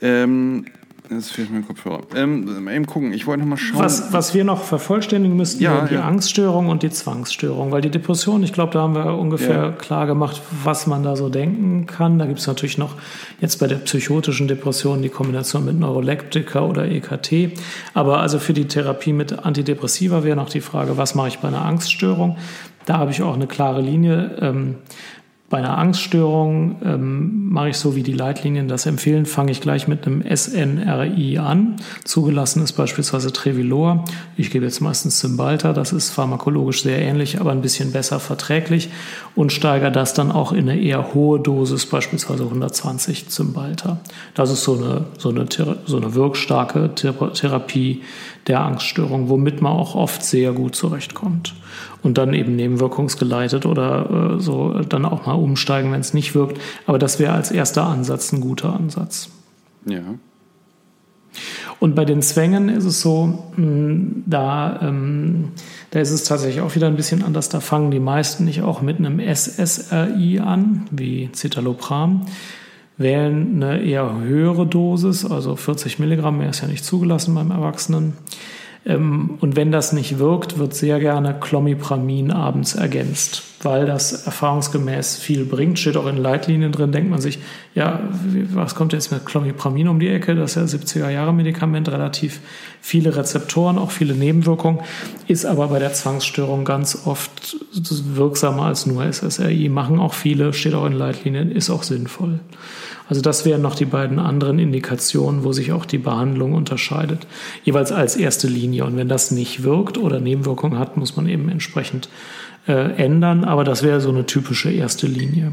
Ähm, 0.00 0.66
Das 1.08 1.30
fehlt 1.30 1.50
mir 1.50 1.62
Kopfhörer. 1.62 2.02
Ähm, 2.16 2.68
eben 2.68 2.86
gucken, 2.86 3.12
ich 3.12 3.26
wollte 3.26 3.40
noch 3.42 3.48
mal 3.48 3.56
schauen. 3.56 3.78
Was, 3.78 4.12
was 4.12 4.34
wir 4.34 4.42
noch 4.42 4.64
vervollständigen 4.64 5.36
müssten, 5.36 5.62
ja, 5.62 5.86
die 5.86 5.94
ja. 5.94 6.02
Angststörung 6.02 6.68
und 6.68 6.82
die 6.82 6.90
Zwangsstörung. 6.90 7.70
Weil 7.70 7.80
die 7.80 7.90
Depression, 7.90 8.42
ich 8.42 8.52
glaube, 8.52 8.72
da 8.72 8.82
haben 8.82 8.94
wir 8.94 9.16
ungefähr 9.16 9.56
ja. 9.56 9.70
klar 9.72 10.06
gemacht, 10.06 10.42
was 10.64 10.86
man 10.86 11.04
da 11.04 11.14
so 11.14 11.28
denken 11.28 11.86
kann. 11.86 12.18
Da 12.18 12.26
gibt 12.26 12.40
es 12.40 12.46
natürlich 12.46 12.76
noch 12.76 12.96
jetzt 13.40 13.60
bei 13.60 13.68
der 13.68 13.76
psychotischen 13.76 14.48
Depression 14.48 15.02
die 15.02 15.08
Kombination 15.08 15.64
mit 15.64 15.78
Neuroleptika 15.78 16.60
oder 16.60 16.86
EKT. 16.86 17.52
Aber 17.94 18.18
also 18.20 18.38
für 18.40 18.52
die 18.52 18.66
Therapie 18.66 19.12
mit 19.12 19.44
Antidepressiva 19.44 20.24
wäre 20.24 20.36
noch 20.36 20.48
die 20.48 20.60
Frage, 20.60 20.96
was 20.96 21.14
mache 21.14 21.28
ich 21.28 21.38
bei 21.38 21.48
einer 21.48 21.64
Angststörung? 21.64 22.36
Da 22.84 22.98
habe 22.98 23.12
ich 23.12 23.22
auch 23.22 23.34
eine 23.34 23.46
klare 23.46 23.80
Linie. 23.80 24.36
Ähm, 24.40 24.76
bei 25.48 25.58
einer 25.58 25.78
Angststörung 25.78 26.76
ähm, 26.84 27.48
mache 27.50 27.68
ich 27.68 27.76
so, 27.76 27.94
wie 27.94 28.02
die 28.02 28.12
Leitlinien 28.12 28.66
das 28.66 28.84
empfehlen, 28.84 29.26
fange 29.26 29.52
ich 29.52 29.60
gleich 29.60 29.86
mit 29.86 30.04
einem 30.04 30.22
SNRI 30.22 31.38
an. 31.38 31.76
Zugelassen 32.04 32.64
ist 32.64 32.72
beispielsweise 32.72 33.32
Trevilor. 33.32 34.04
Ich 34.36 34.50
gebe 34.50 34.64
jetzt 34.64 34.80
meistens 34.80 35.20
Cymbalta, 35.20 35.72
das 35.72 35.92
ist 35.92 36.10
pharmakologisch 36.10 36.82
sehr 36.82 36.98
ähnlich, 37.00 37.40
aber 37.40 37.52
ein 37.52 37.62
bisschen 37.62 37.92
besser 37.92 38.18
verträglich 38.18 38.90
und 39.36 39.52
steigere 39.52 39.92
das 39.92 40.14
dann 40.14 40.32
auch 40.32 40.52
in 40.52 40.68
eine 40.68 40.80
eher 40.80 41.14
hohe 41.14 41.38
Dosis, 41.38 41.86
beispielsweise 41.86 42.42
120 42.42 43.28
Cymbalta. 43.28 44.00
Das 44.34 44.50
ist 44.50 44.64
so 44.64 44.76
eine, 44.76 45.04
so 45.16 45.28
eine, 45.28 45.46
so 45.86 45.96
eine 45.96 46.14
wirkstarke 46.14 46.90
Therapie 46.94 48.02
der 48.46 48.60
Angststörung, 48.60 49.28
womit 49.28 49.60
man 49.60 49.72
auch 49.72 49.94
oft 49.94 50.24
sehr 50.24 50.52
gut 50.52 50.76
zurechtkommt 50.76 51.54
und 52.02 52.18
dann 52.18 52.32
eben 52.34 52.54
nebenwirkungsgeleitet 52.54 53.66
oder 53.66 54.36
äh, 54.36 54.40
so 54.40 54.80
dann 54.82 55.04
auch 55.04 55.26
mal 55.26 55.32
umsteigen, 55.32 55.92
wenn 55.92 56.00
es 56.00 56.14
nicht 56.14 56.34
wirkt. 56.34 56.60
Aber 56.86 56.98
das 56.98 57.18
wäre 57.18 57.32
als 57.32 57.50
erster 57.50 57.84
Ansatz 57.84 58.32
ein 58.32 58.40
guter 58.40 58.72
Ansatz. 58.72 59.30
Ja. 59.86 60.02
Und 61.78 61.94
bei 61.94 62.04
den 62.04 62.22
Zwängen 62.22 62.68
ist 62.68 62.84
es 62.84 63.00
so, 63.00 63.50
hm, 63.56 64.22
da, 64.26 64.80
ähm, 64.82 65.48
da 65.90 66.00
ist 66.00 66.10
es 66.10 66.24
tatsächlich 66.24 66.62
auch 66.62 66.74
wieder 66.74 66.86
ein 66.86 66.96
bisschen 66.96 67.22
anders. 67.22 67.48
Da 67.48 67.60
fangen 67.60 67.90
die 67.90 68.00
meisten 68.00 68.44
nicht 68.44 68.62
auch 68.62 68.80
mit 68.80 68.98
einem 68.98 69.20
SSRI 69.20 70.40
an, 70.40 70.86
wie 70.90 71.30
Citalopram, 71.32 72.26
wählen 72.98 73.62
eine 73.62 73.82
eher 73.82 74.18
höhere 74.18 74.66
Dosis, 74.66 75.24
also 75.24 75.56
40 75.56 75.98
Milligramm, 75.98 76.38
mehr 76.38 76.50
ist 76.50 76.62
ja 76.62 76.68
nicht 76.68 76.84
zugelassen 76.84 77.34
beim 77.34 77.50
Erwachsenen 77.50 78.14
ähm, 78.86 79.36
und 79.40 79.56
wenn 79.56 79.72
das 79.72 79.92
nicht 79.92 80.18
wirkt, 80.18 80.58
wird 80.58 80.74
sehr 80.74 81.00
gerne 81.00 81.34
Clomipramin 81.38 82.30
abends 82.30 82.76
ergänzt, 82.76 83.42
weil 83.62 83.84
das 83.84 84.26
erfahrungsgemäß 84.26 85.16
viel 85.16 85.44
bringt. 85.44 85.78
Steht 85.78 85.96
auch 85.96 86.06
in 86.06 86.16
Leitlinien 86.16 86.70
drin, 86.70 86.92
denkt 86.92 87.10
man 87.10 87.20
sich, 87.20 87.40
ja, 87.74 88.00
was 88.54 88.76
kommt 88.76 88.92
jetzt 88.92 89.10
mit 89.10 89.26
Clomipramin 89.26 89.88
um 89.88 89.98
die 89.98 90.08
Ecke? 90.08 90.36
Das 90.36 90.56
ist 90.56 90.72
ja 90.72 90.78
70er 90.78 91.10
Jahre 91.10 91.34
Medikament, 91.34 91.88
relativ 91.88 92.40
viele 92.80 93.16
Rezeptoren, 93.16 93.76
auch 93.78 93.90
viele 93.90 94.14
Nebenwirkungen, 94.14 94.80
ist 95.26 95.46
aber 95.46 95.68
bei 95.68 95.80
der 95.80 95.92
Zwangsstörung 95.92 96.64
ganz 96.64 97.06
oft 97.06 97.56
wirksamer 97.72 98.66
als 98.66 98.86
nur 98.86 99.04
SSRI. 99.04 99.68
Machen 99.68 99.98
auch 99.98 100.14
viele, 100.14 100.52
steht 100.52 100.74
auch 100.74 100.86
in 100.86 100.92
Leitlinien, 100.92 101.50
ist 101.50 101.70
auch 101.70 101.82
sinnvoll. 101.82 102.38
Also 103.08 103.22
das 103.22 103.44
wären 103.44 103.62
noch 103.62 103.76
die 103.76 103.84
beiden 103.84 104.18
anderen 104.18 104.58
Indikationen, 104.58 105.44
wo 105.44 105.52
sich 105.52 105.72
auch 105.72 105.84
die 105.84 105.98
Behandlung 105.98 106.54
unterscheidet. 106.54 107.26
Jeweils 107.62 107.92
als 107.92 108.16
erste 108.16 108.48
Linie. 108.48 108.84
Und 108.84 108.96
wenn 108.96 109.08
das 109.08 109.30
nicht 109.30 109.62
wirkt 109.62 109.96
oder 109.96 110.18
Nebenwirkungen 110.18 110.78
hat, 110.78 110.96
muss 110.96 111.16
man 111.16 111.28
eben 111.28 111.48
entsprechend 111.48 112.08
äh, 112.66 112.92
ändern. 112.96 113.44
Aber 113.44 113.62
das 113.62 113.82
wäre 113.82 114.00
so 114.00 114.08
eine 114.08 114.26
typische 114.26 114.72
erste 114.72 115.06
Linie. 115.06 115.52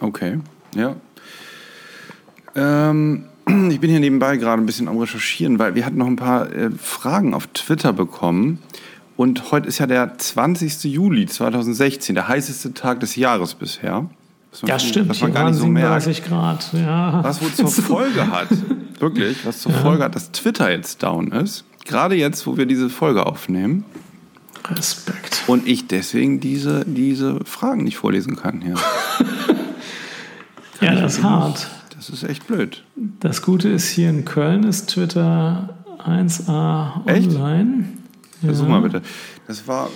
Okay, 0.00 0.38
ja. 0.74 0.96
Ähm, 2.54 3.24
ich 3.70 3.80
bin 3.80 3.90
hier 3.90 4.00
nebenbei 4.00 4.36
gerade 4.36 4.62
ein 4.62 4.66
bisschen 4.66 4.88
am 4.88 4.98
Recherchieren, 4.98 5.58
weil 5.58 5.74
wir 5.74 5.86
hatten 5.86 5.96
noch 5.96 6.06
ein 6.06 6.16
paar 6.16 6.52
äh, 6.52 6.70
Fragen 6.70 7.32
auf 7.32 7.46
Twitter 7.48 7.94
bekommen. 7.94 8.58
Und 9.16 9.52
heute 9.52 9.68
ist 9.68 9.78
ja 9.78 9.86
der 9.86 10.18
20. 10.18 10.84
Juli 10.84 11.26
2016, 11.26 12.14
der 12.14 12.28
heißeste 12.28 12.74
Tag 12.74 13.00
des 13.00 13.16
Jahres 13.16 13.54
bisher. 13.54 14.08
Ja, 14.66 14.78
stimmt. 14.78 15.08
Was 15.08 15.20
man 15.20 15.32
gar 15.32 15.50
nicht 15.50 15.58
so 15.58 15.66
merkt. 15.66 16.24
Grad. 16.24 16.72
Ja. 16.72 17.22
Was 17.22 17.40
wohl 17.40 17.52
zur 17.52 17.68
Folge 17.68 18.30
hat, 18.30 18.48
wirklich, 18.98 19.46
was 19.46 19.60
zur 19.60 19.72
ja. 19.72 19.78
Folge 19.78 20.04
hat, 20.04 20.14
dass 20.14 20.32
Twitter 20.32 20.70
jetzt 20.70 21.02
down 21.02 21.30
ist. 21.32 21.64
Gerade 21.84 22.14
jetzt, 22.14 22.46
wo 22.46 22.56
wir 22.56 22.66
diese 22.66 22.90
Folge 22.90 23.26
aufnehmen. 23.26 23.84
Respekt. 24.68 25.44
Und 25.46 25.66
ich 25.66 25.86
deswegen 25.86 26.40
diese, 26.40 26.84
diese 26.84 27.40
Fragen 27.44 27.84
nicht 27.84 27.96
vorlesen 27.96 28.36
kann 28.36 28.60
hier. 28.60 28.74
ja, 30.80 30.94
das 30.94 31.18
ist 31.18 31.22
hart. 31.22 31.68
Das 31.96 32.10
ist 32.10 32.22
echt 32.22 32.46
blöd. 32.46 32.84
Das 33.20 33.42
Gute 33.42 33.68
ist, 33.68 33.88
hier 33.88 34.10
in 34.10 34.24
Köln 34.24 34.64
ist 34.64 34.90
Twitter 34.90 35.76
1A 36.04 37.06
online. 37.06 37.84
Echt? 37.84 37.99
Versuch 38.40 38.64
ja. 38.64 38.70
mal 38.70 38.80
bitte. 38.80 39.02
Das 39.46 39.68
war, 39.68 39.88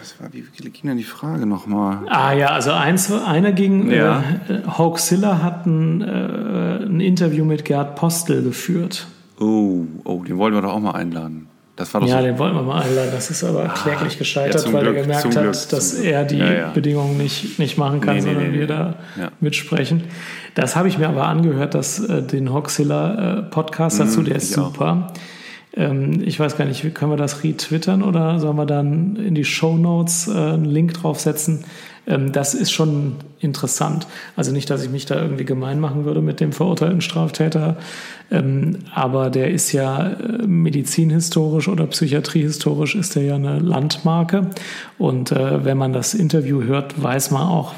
das 0.00 0.20
war, 0.20 0.32
wie 0.32 0.42
ging 0.42 0.88
denn 0.88 0.96
die 0.96 1.04
Frage 1.04 1.46
nochmal? 1.46 1.98
Ah 2.08 2.32
ja, 2.32 2.48
also 2.48 2.72
eins, 2.72 3.12
einer 3.12 3.52
ging, 3.52 3.90
ja. 3.90 4.24
äh, 4.48 4.66
Hoaxilla 4.78 5.42
hat 5.42 5.66
ein, 5.66 6.00
äh, 6.00 6.84
ein 6.84 7.00
Interview 7.00 7.44
mit 7.44 7.64
Gerd 7.64 7.96
Postel 7.96 8.42
geführt. 8.42 9.06
Oh, 9.38 9.84
oh, 10.04 10.22
den 10.22 10.38
wollten 10.38 10.56
wir 10.56 10.62
doch 10.62 10.72
auch 10.72 10.80
mal 10.80 10.92
einladen. 10.92 11.48
Das 11.76 11.92
war 11.92 12.00
doch 12.00 12.08
ja, 12.08 12.18
so 12.18 12.24
den 12.24 12.38
wollten 12.38 12.54
wir 12.54 12.62
mal 12.62 12.82
einladen. 12.82 13.10
Das 13.12 13.30
ist 13.30 13.42
aber 13.42 13.64
ah, 13.64 13.68
kläglich 13.68 14.16
gescheitert, 14.16 14.64
ja, 14.64 14.72
weil 14.72 14.82
Glück, 14.82 14.96
er 14.96 15.02
gemerkt 15.02 15.24
hat, 15.24 15.32
Glück, 15.32 15.68
dass 15.70 15.94
er 15.94 16.24
die 16.24 16.38
ja. 16.38 16.70
Bedingungen 16.70 17.18
nicht, 17.18 17.58
nicht 17.58 17.76
machen 17.76 18.00
kann, 18.00 18.14
nee, 18.14 18.20
sondern 18.22 18.52
nee, 18.52 18.58
wir 18.60 18.66
da 18.68 18.94
mitsprechen. 19.40 20.04
Das 20.54 20.76
habe 20.76 20.86
ich 20.86 20.98
mir 20.98 21.08
aber 21.08 21.26
angehört, 21.26 21.74
dass 21.74 21.98
äh, 21.98 22.22
den 22.22 22.52
Hoxilla 22.52 23.38
äh, 23.38 23.42
Podcast 23.42 23.98
dazu, 23.98 24.20
mm, 24.20 24.24
der 24.24 24.36
ist 24.36 24.52
super. 24.52 25.10
Auch. 25.10 25.33
Ähm, 25.76 26.22
ich 26.24 26.38
weiß 26.38 26.56
gar 26.56 26.64
nicht, 26.64 26.94
können 26.94 27.10
wir 27.10 27.16
das 27.16 27.42
retwittern 27.42 28.02
oder 28.02 28.38
sollen 28.38 28.56
wir 28.56 28.66
dann 28.66 29.16
in 29.16 29.34
die 29.34 29.44
Show 29.44 29.76
Notes 29.76 30.28
äh, 30.28 30.32
einen 30.32 30.64
Link 30.64 30.94
draufsetzen? 30.94 31.64
Ähm, 32.06 32.32
das 32.32 32.54
ist 32.54 32.72
schon 32.72 33.16
interessant. 33.40 34.06
Also 34.36 34.52
nicht, 34.52 34.70
dass 34.70 34.84
ich 34.84 34.90
mich 34.90 35.06
da 35.06 35.20
irgendwie 35.20 35.44
gemein 35.44 35.80
machen 35.80 36.04
würde 36.04 36.22
mit 36.22 36.40
dem 36.40 36.52
verurteilten 36.52 37.00
Straftäter, 37.00 37.76
ähm, 38.30 38.78
aber 38.94 39.30
der 39.30 39.50
ist 39.50 39.72
ja 39.72 40.12
äh, 40.12 40.46
medizinhistorisch 40.46 41.68
oder 41.68 41.86
psychiatriehistorisch 41.86 42.94
ist 42.94 43.16
er 43.16 43.22
ja 43.22 43.34
eine 43.34 43.58
Landmarke. 43.58 44.50
Und 44.98 45.32
äh, 45.32 45.64
wenn 45.64 45.78
man 45.78 45.92
das 45.92 46.14
Interview 46.14 46.62
hört, 46.62 47.02
weiß 47.02 47.30
man 47.30 47.42
auch, 47.42 47.74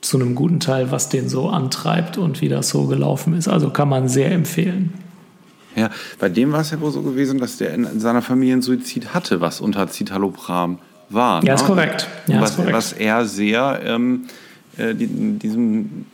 zu 0.00 0.18
einem 0.18 0.34
guten 0.34 0.60
Teil, 0.60 0.90
was 0.90 1.08
den 1.08 1.30
so 1.30 1.48
antreibt 1.48 2.18
und 2.18 2.42
wie 2.42 2.50
das 2.50 2.68
so 2.68 2.86
gelaufen 2.86 3.34
ist. 3.34 3.48
Also 3.48 3.70
kann 3.70 3.88
man 3.88 4.06
sehr 4.06 4.32
empfehlen. 4.32 4.92
Ja, 5.76 5.90
bei 6.18 6.28
dem 6.28 6.52
war 6.52 6.60
es 6.60 6.70
ja 6.70 6.80
wohl 6.80 6.90
so 6.90 7.02
gewesen, 7.02 7.38
dass 7.38 7.56
der 7.56 7.74
in 7.74 8.00
seiner 8.00 8.22
Familie 8.22 8.54
einen 8.54 8.62
Suizid 8.62 9.14
hatte, 9.14 9.40
was 9.40 9.60
unter 9.60 9.88
Citalopram 9.88 10.78
war. 11.08 11.42
Ja, 11.44 11.54
ne? 11.54 11.60
ist 11.60 11.66
korrekt. 11.66 12.08
Ja, 12.26 12.40
was, 12.40 12.50
ist 12.50 12.56
korrekt. 12.56 12.76
was 12.76 12.92
er 12.92 13.24
sehr 13.24 13.80
ähm, 13.84 14.26
äh, 14.76 14.94
diesem 14.94 16.06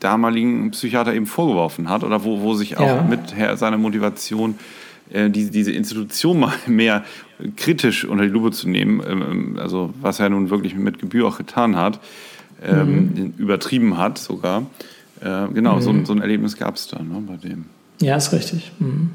damaligen 0.00 0.70
Psychiater 0.72 1.14
eben 1.14 1.26
vorgeworfen 1.26 1.88
hat 1.88 2.04
oder 2.04 2.24
wo, 2.24 2.40
wo 2.40 2.54
sich 2.54 2.76
auch 2.76 2.86
ja. 2.86 3.02
mit 3.02 3.34
seiner 3.58 3.78
Motivation 3.78 4.56
äh, 5.10 5.30
die, 5.30 5.50
diese 5.50 5.72
Institution 5.72 6.40
mal 6.40 6.52
mehr 6.66 7.04
kritisch 7.56 8.04
unter 8.04 8.24
die 8.24 8.30
Lupe 8.30 8.50
zu 8.50 8.68
nehmen, 8.68 9.02
ähm, 9.06 9.22
ähm, 9.22 9.58
also 9.58 9.92
was 10.00 10.20
er 10.20 10.28
nun 10.28 10.50
wirklich 10.50 10.74
mit 10.74 10.98
Gebühr 10.98 11.26
auch 11.26 11.38
getan 11.38 11.76
hat, 11.76 12.00
ähm, 12.64 13.12
mhm. 13.14 13.34
übertrieben 13.38 13.98
hat 13.98 14.18
sogar. 14.18 14.62
Äh, 15.20 15.48
genau, 15.52 15.76
mhm. 15.76 15.80
so, 15.80 16.04
so, 16.04 16.12
ein 16.12 16.20
Erlebnis 16.20 16.56
gab 16.56 16.76
es 16.76 16.88
da 16.88 17.02
ne, 17.02 17.22
bei 17.26 17.36
dem. 17.36 17.66
Ja, 18.00 18.16
ist 18.16 18.32
richtig. 18.32 18.72
Mhm. 18.78 19.10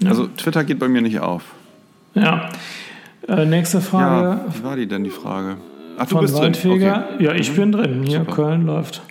Ja. 0.00 0.10
Also 0.10 0.26
Twitter 0.28 0.64
geht 0.64 0.78
bei 0.78 0.88
mir 0.88 1.02
nicht 1.02 1.20
auf. 1.20 1.42
Ja. 2.14 2.48
Äh, 3.26 3.44
nächste 3.44 3.80
Frage. 3.80 4.40
Ja, 4.40 4.54
wie 4.54 4.64
war 4.64 4.76
die 4.76 4.86
denn 4.86 5.04
die 5.04 5.10
Frage? 5.10 5.56
Ach, 5.98 6.06
du 6.06 6.14
Von 6.14 6.20
bist 6.22 6.34
Waldfeger. 6.34 6.92
drin. 6.92 7.14
Okay. 7.14 7.24
Ja, 7.24 7.32
ich 7.34 7.50
mhm. 7.52 7.56
bin 7.56 7.72
drin. 7.72 8.02
Hier, 8.04 8.20
Super. 8.20 8.32
Köln 8.32 8.66
läuft. 8.66 9.02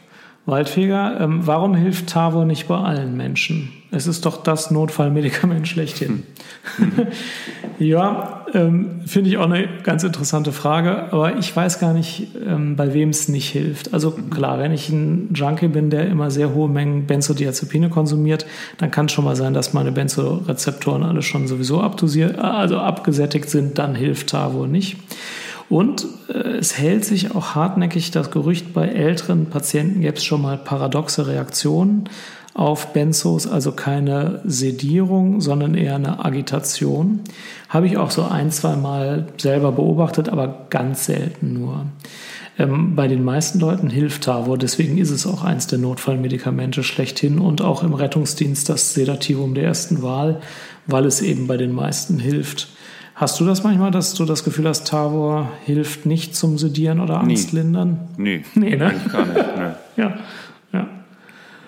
Waldfeger, 0.45 1.19
ähm, 1.19 1.45
warum 1.45 1.75
hilft 1.75 2.07
Tavo 2.07 2.45
nicht 2.45 2.67
bei 2.67 2.77
allen 2.77 3.17
Menschen? 3.17 3.73
Es 3.89 4.05
ist 4.05 4.25
doch 4.25 4.43
das 4.43 4.71
Notfallmedikament 4.71 5.67
schlechthin. 5.67 6.23
Hm. 6.77 6.91
ja, 7.79 8.45
ähm, 8.53 9.01
finde 9.05 9.29
ich 9.29 9.37
auch 9.37 9.45
eine 9.45 9.67
ganz 9.83 10.03
interessante 10.03 10.51
Frage, 10.51 11.11
aber 11.11 11.37
ich 11.37 11.55
weiß 11.55 11.79
gar 11.79 11.93
nicht, 11.93 12.27
ähm, 12.45 12.75
bei 12.75 12.93
wem 12.93 13.09
es 13.09 13.27
nicht 13.27 13.49
hilft. 13.49 13.93
Also 13.93 14.11
mhm. 14.11 14.29
klar, 14.29 14.59
wenn 14.59 14.71
ich 14.71 14.89
ein 14.89 15.29
Junkie 15.33 15.67
bin, 15.67 15.89
der 15.89 16.07
immer 16.07 16.31
sehr 16.31 16.53
hohe 16.53 16.69
Mengen 16.69 17.05
Benzodiazepine 17.05 17.89
konsumiert, 17.89 18.45
dann 18.77 18.91
kann 18.91 19.07
es 19.07 19.11
schon 19.11 19.25
mal 19.25 19.35
sein, 19.35 19.53
dass 19.53 19.73
meine 19.73 19.91
Benzorezeptoren 19.91 21.03
alle 21.03 21.21
schon 21.21 21.47
sowieso 21.47 21.79
also 21.79 22.77
abgesättigt 22.79 23.49
sind, 23.49 23.77
dann 23.77 23.95
hilft 23.95 24.29
Tavo 24.29 24.65
nicht. 24.67 24.97
Und 25.69 26.05
äh, 26.29 26.57
es 26.57 26.77
hält 26.77 27.03
sich 27.03 27.35
auch 27.35 27.55
hartnäckig 27.55 28.11
das 28.11 28.31
Gerücht, 28.31 28.73
bei 28.73 28.87
älteren 28.87 29.47
Patienten 29.47 30.01
gäbe 30.01 30.17
es 30.17 30.23
schon 30.23 30.41
mal 30.41 30.57
paradoxe 30.57 31.27
Reaktionen 31.27 32.09
auf 32.57 32.91
Benzos, 32.91 33.45
also 33.45 33.71
keine 33.71 34.41
Sedierung, 34.43 35.41
sondern 35.41 35.75
eher 35.75 35.95
eine 35.95 36.25
Agitation. 36.25 37.19
Habe 37.69 37.85
ich 37.85 37.97
auch 37.97 38.09
so 38.09 38.23
ein, 38.23 38.49
zwei 38.49 38.75
Mal 38.75 39.27
selber 39.37 39.71
beobachtet, 39.71 40.27
aber 40.27 40.65
ganz 40.71 41.05
selten 41.05 41.53
nur. 41.53 41.85
Ähm, 42.57 42.95
bei 42.95 43.07
den 43.07 43.23
meisten 43.23 43.59
Leuten 43.59 43.91
hilft 43.91 44.23
Tavor, 44.23 44.57
deswegen 44.57 44.97
ist 44.97 45.11
es 45.11 45.27
auch 45.27 45.43
eins 45.43 45.67
der 45.67 45.77
Notfallmedikamente 45.77 46.81
schlechthin 46.81 47.37
und 47.37 47.61
auch 47.61 47.83
im 47.83 47.93
Rettungsdienst 47.93 48.67
das 48.69 48.95
Sedativum 48.95 49.53
der 49.53 49.65
ersten 49.65 50.01
Wahl, 50.01 50.41
weil 50.87 51.05
es 51.05 51.21
eben 51.21 51.45
bei 51.45 51.57
den 51.57 51.73
meisten 51.73 52.17
hilft. 52.17 52.69
Hast 53.13 53.39
du 53.39 53.45
das 53.45 53.63
manchmal, 53.63 53.91
dass 53.91 54.15
du 54.15 54.25
das 54.25 54.43
Gefühl 54.43 54.67
hast, 54.67 54.87
Tavor 54.87 55.51
hilft 55.63 56.07
nicht 56.07 56.35
zum 56.35 56.57
Sedieren 56.57 57.01
oder 57.01 57.19
Angstlindern? 57.19 57.99
Nee. 58.17 58.43
Nee, 58.55 58.75
ne? 58.75 58.95
Gar 59.11 59.25
nicht. 59.27 59.45
Nee. 59.57 59.71
ja. 60.01 60.17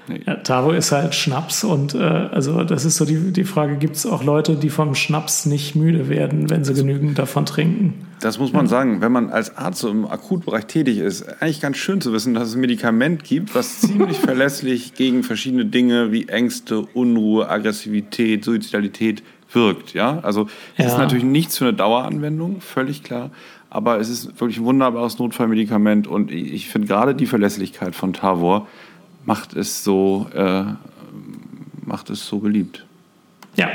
Ja. 0.10 0.18
Nee. 0.18 0.24
Ja, 0.26 0.36
Tavo 0.36 0.72
ist 0.72 0.92
halt 0.92 1.16
Schnaps 1.16 1.64
und 1.64 1.96
äh, 1.96 2.00
also 2.00 2.64
das 2.64 2.86
ist 2.86 2.98
so 2.98 3.06
die, 3.06 3.32
die 3.32 3.44
Frage, 3.44 3.78
gibt 3.78 3.96
es 3.96 4.06
auch 4.06 4.24
Leute, 4.24 4.56
die 4.56 4.70
vom 4.70 4.96
Schnaps 4.96 5.46
nicht 5.46 5.76
müde 5.76 6.10
werden, 6.10 6.50
wenn 6.50 6.64
sie 6.64 6.74
genügend 6.74 7.18
davon 7.20 7.46
trinken? 7.46 8.06
Das 8.22 8.38
muss 8.38 8.52
man 8.52 8.66
ja. 8.66 8.70
sagen, 8.70 9.02
wenn 9.02 9.12
man 9.12 9.30
als 9.30 9.58
Arzt 9.58 9.80
so 9.80 9.90
im 9.90 10.06
Akutbereich 10.06 10.66
tätig 10.66 10.98
ist, 10.98 11.42
eigentlich 11.42 11.62
ganz 11.62 11.78
schön 11.78 12.02
zu 12.02 12.12
wissen, 12.12 12.34
dass 12.34 12.50
es 12.50 12.56
ein 12.56 12.62
Medikament 12.62 13.24
gibt, 13.24 13.56
was 13.56 13.80
ziemlich 13.80 14.18
verlässlich 14.20 14.94
gegen 14.94 15.24
verschiedene 15.24 15.66
Dinge 15.66 16.12
wie 16.12 16.28
Ängste, 16.28 16.82
Unruhe, 16.82 17.50
Aggressivität, 17.50 18.44
Suizidalität 18.44 19.24
wirkt. 19.52 19.94
Ja? 19.94 20.20
Also 20.20 20.48
es 20.76 20.86
ja. 20.86 20.92
ist 20.92 20.98
natürlich 20.98 21.24
nichts 21.24 21.58
für 21.58 21.66
eine 21.66 21.74
Daueranwendung, 21.74 22.62
völlig 22.62 23.04
klar. 23.04 23.32
Aber 23.70 24.00
es 24.00 24.10
ist 24.10 24.40
wirklich 24.40 24.58
ein 24.58 24.66
wunderbares 24.66 25.20
Notfallmedikament 25.20 26.08
und 26.08 26.32
ich 26.32 26.70
finde 26.70 26.88
gerade 26.88 27.14
die 27.14 27.28
Verlässlichkeit 27.28 27.96
von 27.96 28.14
Tavor 28.14 28.68
macht 29.26 29.54
es 29.54 29.84
so, 29.84 30.28
äh, 30.34 30.64
macht 31.86 32.10
es 32.10 32.26
so 32.26 32.40
beliebt. 32.40 32.86
Ja. 33.56 33.70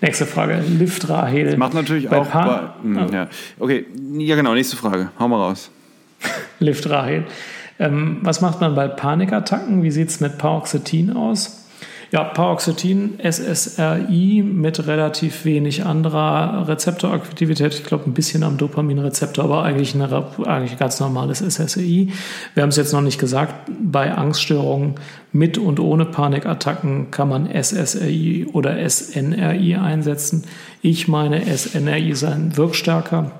Nächste 0.00 0.26
Frage. 0.26 0.60
Liftrahel. 0.60 1.46
Das 1.46 1.56
macht 1.56 1.74
natürlich 1.74 2.08
bei 2.08 2.18
auch. 2.18 2.30
Bei, 2.30 2.70
mh, 2.82 3.06
oh. 3.06 3.12
ja. 3.12 3.28
Okay, 3.58 3.86
ja 4.18 4.36
genau, 4.36 4.54
nächste 4.54 4.76
Frage. 4.76 5.10
Hau 5.18 5.28
mal 5.28 5.38
raus. 5.38 5.70
Liftrahel. 6.60 7.24
Ähm, 7.78 8.18
was 8.22 8.40
macht 8.40 8.60
man 8.60 8.74
bei 8.74 8.88
Panikattacken? 8.88 9.82
Wie 9.82 9.90
sieht 9.90 10.08
es 10.08 10.20
mit 10.20 10.38
Paroxetin 10.38 11.12
aus? 11.12 11.65
Ja, 12.12 12.22
Paroxetin, 12.22 13.18
SSRI 13.20 14.42
mit 14.44 14.86
relativ 14.86 15.44
wenig 15.44 15.84
anderer 15.84 16.68
Rezeptoraktivität. 16.68 17.74
Ich 17.74 17.84
glaube, 17.84 18.04
ein 18.06 18.14
bisschen 18.14 18.44
am 18.44 18.58
Dopaminrezeptor, 18.58 19.44
aber 19.44 19.64
eigentlich, 19.64 19.94
eine, 19.94 20.24
eigentlich 20.44 20.72
ein 20.72 20.78
ganz 20.78 21.00
normales 21.00 21.40
SSRI. 21.40 22.12
Wir 22.54 22.62
haben 22.62 22.70
es 22.70 22.76
jetzt 22.76 22.92
noch 22.92 23.00
nicht 23.00 23.18
gesagt, 23.18 23.70
bei 23.82 24.14
Angststörungen 24.14 24.94
mit 25.32 25.58
und 25.58 25.80
ohne 25.80 26.04
Panikattacken 26.04 27.10
kann 27.10 27.28
man 27.28 27.48
SSRI 27.52 28.50
oder 28.52 28.76
SNRI 28.88 29.74
einsetzen. 29.74 30.44
Ich 30.82 31.08
meine, 31.08 31.42
SNRI 31.44 32.14
sein 32.14 32.56
wirkstärker. 32.56 33.32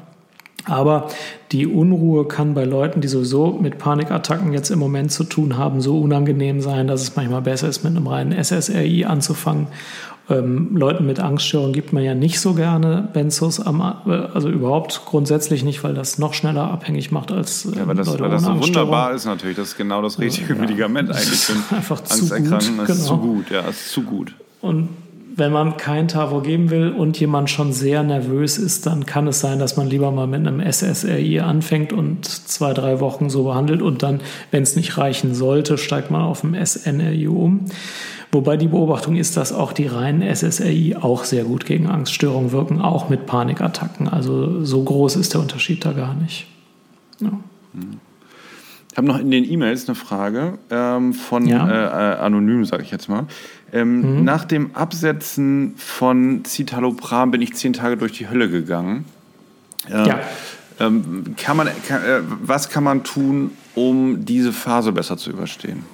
Aber 0.66 1.08
die 1.52 1.66
Unruhe 1.66 2.26
kann 2.26 2.54
bei 2.54 2.64
Leuten, 2.64 3.00
die 3.00 3.08
sowieso 3.08 3.52
mit 3.52 3.78
Panikattacken 3.78 4.52
jetzt 4.52 4.70
im 4.70 4.78
Moment 4.78 5.12
zu 5.12 5.24
tun 5.24 5.56
haben, 5.56 5.80
so 5.80 6.00
unangenehm 6.00 6.60
sein, 6.60 6.88
dass 6.88 7.02
es 7.02 7.16
manchmal 7.16 7.42
besser 7.42 7.68
ist, 7.68 7.84
mit 7.84 7.96
einem 7.96 8.06
reinen 8.06 8.32
SSRI 8.32 9.04
anzufangen. 9.04 9.68
Ähm, 10.28 10.76
Leuten 10.76 11.06
mit 11.06 11.20
Angststörungen 11.20 11.72
gibt 11.72 11.92
man 11.92 12.02
ja 12.02 12.16
nicht 12.16 12.40
so 12.40 12.54
gerne 12.54 13.08
Benzos, 13.12 13.60
am, 13.60 13.80
also 13.80 14.48
überhaupt 14.48 15.02
grundsätzlich 15.06 15.62
nicht, 15.62 15.84
weil 15.84 15.94
das 15.94 16.18
noch 16.18 16.34
schneller 16.34 16.68
abhängig 16.68 17.12
macht 17.12 17.30
als 17.30 17.64
äh, 17.64 17.76
ja, 17.76 17.82
aber 17.82 17.94
das, 17.94 18.08
Leute 18.08 18.22
weil 18.24 18.30
das 18.30 18.42
so 18.42 18.60
wunderbar 18.60 19.14
ist 19.14 19.24
natürlich, 19.24 19.56
das 19.56 19.68
ist 19.68 19.76
genau 19.76 20.02
das 20.02 20.18
richtige 20.18 20.54
ja, 20.54 20.60
Medikament 20.60 21.10
eigentlich. 21.10 21.48
Einfach 21.70 22.02
zu 22.02 22.28
gut, 22.28 22.42
genau. 22.42 22.82
ist 22.82 23.04
zu 23.04 23.16
gut, 23.18 23.50
ja, 23.50 23.60
ist 23.60 23.90
zu 23.92 24.02
gut. 24.02 24.34
Und 24.62 24.88
wenn 25.36 25.52
man 25.52 25.76
kein 25.76 26.08
Tavo 26.08 26.40
geben 26.40 26.70
will 26.70 26.90
und 26.90 27.20
jemand 27.20 27.50
schon 27.50 27.72
sehr 27.72 28.02
nervös 28.02 28.56
ist, 28.56 28.86
dann 28.86 29.04
kann 29.04 29.26
es 29.26 29.40
sein, 29.40 29.58
dass 29.58 29.76
man 29.76 29.86
lieber 29.86 30.10
mal 30.10 30.26
mit 30.26 30.46
einem 30.46 30.60
SSRI 30.60 31.40
anfängt 31.40 31.92
und 31.92 32.24
zwei, 32.24 32.72
drei 32.72 33.00
Wochen 33.00 33.28
so 33.28 33.44
behandelt 33.44 33.82
und 33.82 34.02
dann, 34.02 34.22
wenn 34.50 34.62
es 34.62 34.76
nicht 34.76 34.96
reichen 34.96 35.34
sollte, 35.34 35.76
steigt 35.76 36.10
man 36.10 36.22
auf 36.22 36.40
dem 36.40 36.54
SNRI 36.54 37.28
um. 37.28 37.66
Wobei 38.32 38.56
die 38.56 38.68
Beobachtung 38.68 39.16
ist, 39.16 39.36
dass 39.36 39.52
auch 39.52 39.72
die 39.72 39.86
reinen 39.86 40.22
SSRI 40.22 40.96
auch 41.00 41.24
sehr 41.24 41.44
gut 41.44 41.66
gegen 41.66 41.86
Angststörungen 41.86 42.50
wirken, 42.50 42.80
auch 42.80 43.10
mit 43.10 43.26
Panikattacken. 43.26 44.08
Also 44.08 44.64
so 44.64 44.82
groß 44.82 45.16
ist 45.16 45.34
der 45.34 45.42
Unterschied 45.42 45.84
da 45.84 45.92
gar 45.92 46.14
nicht. 46.14 46.46
Ja. 47.20 47.32
Ich 48.96 48.98
habe 48.98 49.08
noch 49.08 49.18
in 49.18 49.30
den 49.30 49.44
E-Mails 49.44 49.86
eine 49.86 49.94
Frage 49.94 50.56
ähm, 50.70 51.12
von 51.12 51.46
ja. 51.46 51.68
äh, 51.68 52.14
äh 52.14 52.16
anonym, 52.16 52.64
sage 52.64 52.82
ich 52.82 52.90
jetzt 52.90 53.10
mal. 53.10 53.26
Ähm, 53.70 54.20
mhm. 54.20 54.24
Nach 54.24 54.46
dem 54.46 54.74
Absetzen 54.74 55.74
von 55.76 56.46
Citalopram 56.46 57.30
bin 57.30 57.42
ich 57.42 57.52
zehn 57.52 57.74
Tage 57.74 57.98
durch 57.98 58.12
die 58.12 58.30
Hölle 58.30 58.48
gegangen. 58.48 59.04
Äh, 59.90 60.08
ja. 60.08 60.20
Ähm, 60.80 61.34
kann 61.36 61.58
man, 61.58 61.68
kann, 61.86 62.02
äh, 62.04 62.20
was 62.40 62.70
kann 62.70 62.84
man 62.84 63.04
tun, 63.04 63.50
um 63.74 64.24
diese 64.24 64.50
Phase 64.50 64.92
besser 64.92 65.18
zu 65.18 65.28
überstehen? 65.28 65.84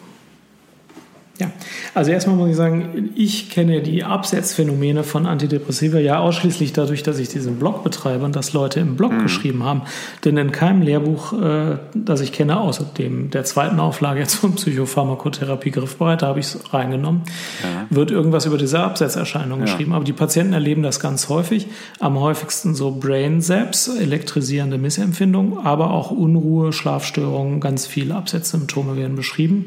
Ja, 1.42 1.50
also 1.92 2.12
erstmal 2.12 2.36
muss 2.36 2.50
ich 2.50 2.56
sagen, 2.56 3.10
ich 3.16 3.50
kenne 3.50 3.82
die 3.82 4.04
Absetzphänomene 4.04 5.02
von 5.02 5.26
Antidepressiva 5.26 5.98
ja 5.98 6.20
ausschließlich 6.20 6.72
dadurch, 6.72 7.02
dass 7.02 7.18
ich 7.18 7.28
diesen 7.30 7.56
Blog 7.58 7.82
betreibe 7.82 8.24
und 8.24 8.36
dass 8.36 8.52
Leute 8.52 8.78
im 8.78 8.94
Blog 8.94 9.12
mhm. 9.12 9.22
geschrieben 9.22 9.64
haben. 9.64 9.82
Denn 10.24 10.36
in 10.36 10.52
keinem 10.52 10.82
Lehrbuch, 10.82 11.32
äh, 11.32 11.78
das 11.94 12.20
ich 12.20 12.30
kenne, 12.30 12.60
außer 12.60 12.84
dem 12.96 13.30
der 13.30 13.44
zweiten 13.44 13.80
Auflage 13.80 14.20
jetzt 14.20 14.36
von 14.36 14.54
Psychopharmakotherapie 14.54 15.72
griffbereit, 15.72 16.22
da 16.22 16.28
habe 16.28 16.38
ich 16.38 16.46
es 16.46 16.72
reingenommen, 16.72 17.22
ja. 17.62 17.86
wird 17.90 18.12
irgendwas 18.12 18.46
über 18.46 18.56
diese 18.56 18.78
Absetzerscheinung 18.78 19.58
ja. 19.58 19.64
geschrieben. 19.64 19.94
Aber 19.94 20.04
die 20.04 20.12
Patienten 20.12 20.52
erleben 20.52 20.84
das 20.84 21.00
ganz 21.00 21.28
häufig. 21.28 21.66
Am 21.98 22.20
häufigsten 22.20 22.76
so 22.76 22.92
Brain 22.92 23.40
Zaps, 23.40 23.88
elektrisierende 23.88 24.78
Missempfindungen, 24.78 25.58
aber 25.58 25.90
auch 25.90 26.12
Unruhe, 26.12 26.72
Schlafstörungen, 26.72 27.58
ganz 27.58 27.86
viele 27.86 28.14
Absetzsymptome 28.14 28.96
werden 28.96 29.16
beschrieben. 29.16 29.66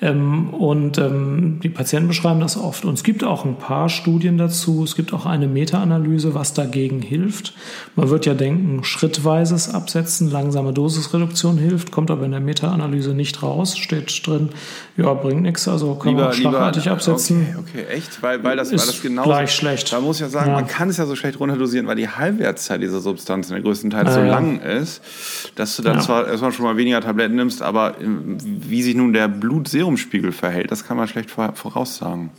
Ähm, 0.00 0.50
und 0.50 0.96
ähm, 0.98 1.58
die 1.60 1.68
Patienten 1.68 2.08
beschreiben 2.08 2.38
das 2.38 2.56
oft. 2.56 2.84
Und 2.84 2.94
es 2.94 3.02
gibt 3.02 3.24
auch 3.24 3.44
ein 3.44 3.56
paar 3.56 3.88
Studien 3.88 4.38
dazu. 4.38 4.84
Es 4.84 4.94
gibt 4.94 5.12
auch 5.12 5.26
eine 5.26 5.48
Meta-Analyse, 5.48 6.34
was 6.34 6.54
dagegen 6.54 7.02
hilft. 7.02 7.52
Man 7.96 8.08
wird 8.08 8.24
ja 8.24 8.34
denken, 8.34 8.84
schrittweises 8.84 9.74
Absetzen, 9.74 10.30
langsame 10.30 10.72
Dosisreduktion 10.72 11.58
hilft, 11.58 11.90
kommt 11.90 12.12
aber 12.12 12.24
in 12.24 12.30
der 12.30 12.40
Meta-Analyse 12.40 13.12
nicht 13.12 13.42
raus. 13.42 13.76
Steht 13.76 14.24
drin, 14.24 14.50
ja, 14.96 15.12
bringt 15.14 15.42
nichts, 15.42 15.66
also 15.66 15.96
kann 15.96 16.10
lieber, 16.10 16.26
man 16.26 16.32
schlagartig 16.32 16.84
lieber, 16.84 16.94
absetzen. 16.94 17.46
Okay, 17.58 17.82
okay, 17.82 17.96
echt? 17.96 18.22
Weil, 18.22 18.44
weil, 18.44 18.56
das, 18.56 18.70
weil 18.70 18.76
das 18.78 19.02
genau. 19.02 19.24
Gleich 19.24 19.50
schlecht. 19.52 19.92
Da 19.92 20.00
muss 20.00 20.16
ich 20.16 20.22
ja 20.22 20.28
sagen, 20.28 20.50
ja. 20.50 20.54
man 20.54 20.68
kann 20.68 20.88
es 20.90 20.96
ja 20.96 21.06
so 21.06 21.16
schlecht 21.16 21.40
runterdosieren, 21.40 21.88
weil 21.88 21.96
die 21.96 22.08
Halbwertszeit 22.08 22.80
dieser 22.80 23.00
Substanz 23.00 23.48
in 23.48 23.54
der 23.54 23.62
größten 23.62 23.90
Teil 23.90 24.06
ah, 24.06 24.12
so 24.12 24.20
lang 24.20 24.60
ist, 24.60 25.02
dass 25.56 25.76
du 25.76 25.82
dann 25.82 25.96
ja. 25.96 26.02
zwar 26.02 26.28
erstmal 26.28 26.52
schon 26.52 26.64
mal 26.64 26.76
weniger 26.76 27.00
Tabletten 27.00 27.34
nimmst, 27.34 27.62
aber 27.62 27.96
wie 27.98 28.82
sich 28.82 28.94
nun 28.94 29.12
der 29.12 29.26
Blutserum 29.26 29.87
Serumspiegel 29.88 30.32
verhält. 30.32 30.70
Das 30.70 30.86
kann 30.86 30.96
man 30.96 31.08
schlecht 31.08 31.30
voraussagen. 31.30 32.30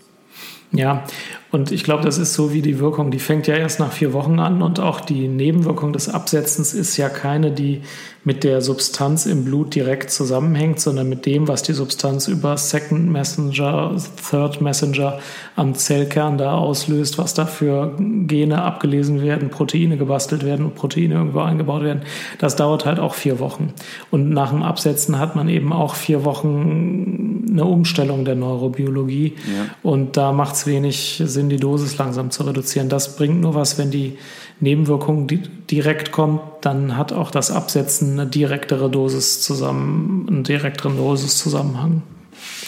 Ja, 0.72 1.04
und 1.52 1.72
ich 1.72 1.84
glaube, 1.84 2.04
das 2.04 2.20
ist 2.20 2.36
so 2.36 2.54
wie 2.54 2.62
die 2.62 2.78
Wirkung, 2.78 3.10
die 3.10 3.18
fängt 3.18 3.48
ja 3.48 3.56
erst 3.56 3.80
nach 3.80 3.92
vier 3.92 4.14
Wochen 4.14 4.40
an 4.40 4.62
und 4.62 4.80
auch 4.80 5.02
die 5.02 5.28
Nebenwirkung 5.28 5.94
des 5.94 6.10
Absetzens 6.10 6.76
ist 6.76 6.96
ja 6.98 7.10
keine, 7.10 7.52
die 7.52 7.82
mit 8.30 8.44
der 8.44 8.62
Substanz 8.62 9.26
im 9.26 9.44
Blut 9.44 9.74
direkt 9.74 10.12
zusammenhängt, 10.12 10.80
sondern 10.80 11.10
mit 11.10 11.26
dem, 11.26 11.48
was 11.48 11.64
die 11.64 11.74
Substanz 11.74 12.28
über 12.28 12.58
Second 12.58 13.10
Messenger, 13.10 13.96
Third 14.30 14.62
Messenger 14.62 15.18
am 15.56 15.74
Zellkern 15.74 16.38
da 16.38 16.54
auslöst, 16.54 17.18
was 17.18 17.34
da 17.34 17.48
für 17.48 17.96
Gene 17.98 18.62
abgelesen 18.62 19.24
werden, 19.24 19.50
Proteine 19.50 19.98
gebastelt 19.98 20.46
werden 20.46 20.64
und 20.64 20.76
Proteine 20.76 21.16
irgendwo 21.16 21.40
eingebaut 21.40 21.82
werden. 21.82 22.04
Das 22.38 22.56
dauert 22.56 22.86
halt 22.86 23.00
auch 23.00 23.16
vier 23.16 23.40
Wochen. 23.40 23.74
Und 24.12 24.30
nach 24.30 24.52
dem 24.52 24.62
Absetzen 24.62 25.18
hat 25.18 25.36
man 25.36 25.50
eben 25.50 25.74
auch 25.74 25.96
vier 25.96 26.24
Wochen 26.24 27.48
eine 27.50 27.66
Umstellung 27.66 28.26
der 28.26 28.36
Neurobiologie. 28.36 29.34
Ja. 29.38 29.74
Und 29.82 30.18
da 30.18 30.34
macht 30.34 30.54
es 30.54 30.68
wenig 30.68 31.24
Sinn, 31.26 31.50
die 31.50 31.58
Dosis 31.58 31.98
langsam 31.98 32.30
zu 32.30 32.44
reduzieren. 32.44 32.90
Das 32.90 33.16
bringt 33.16 33.42
nur 33.42 33.56
was, 33.56 33.80
wenn 33.80 33.90
die 33.90 34.20
Nebenwirkung 34.60 35.28
direkt 35.70 36.12
kommt, 36.12 36.42
dann 36.62 36.98
hat 36.98 37.14
auch 37.14 37.32
das 37.32 37.52
Absetzen 37.52 38.20
eine 38.20 38.30
direktere 38.30 38.90
Dosis 38.90 39.42
zusammen, 39.42 40.26
einen 40.28 40.44
direkteren 40.44 40.98
Dosiszusammenhang. 40.98 42.02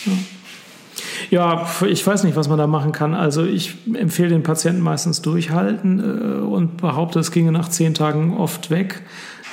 Ja. 0.05 0.13
Ja, 1.29 1.65
ich 1.87 2.05
weiß 2.05 2.25
nicht, 2.25 2.35
was 2.35 2.49
man 2.49 2.57
da 2.57 2.67
machen 2.67 2.91
kann. 2.91 3.13
Also 3.13 3.45
ich 3.45 3.75
empfehle 3.93 4.29
den 4.29 4.43
Patienten 4.43 4.81
meistens 4.81 5.21
durchhalten 5.21 5.99
äh, 5.99 6.41
und 6.41 6.77
behaupte, 6.77 7.19
es 7.19 7.31
ginge 7.31 7.53
nach 7.53 7.69
zehn 7.69 7.93
Tagen 7.93 8.35
oft 8.35 8.69
weg. 8.69 9.01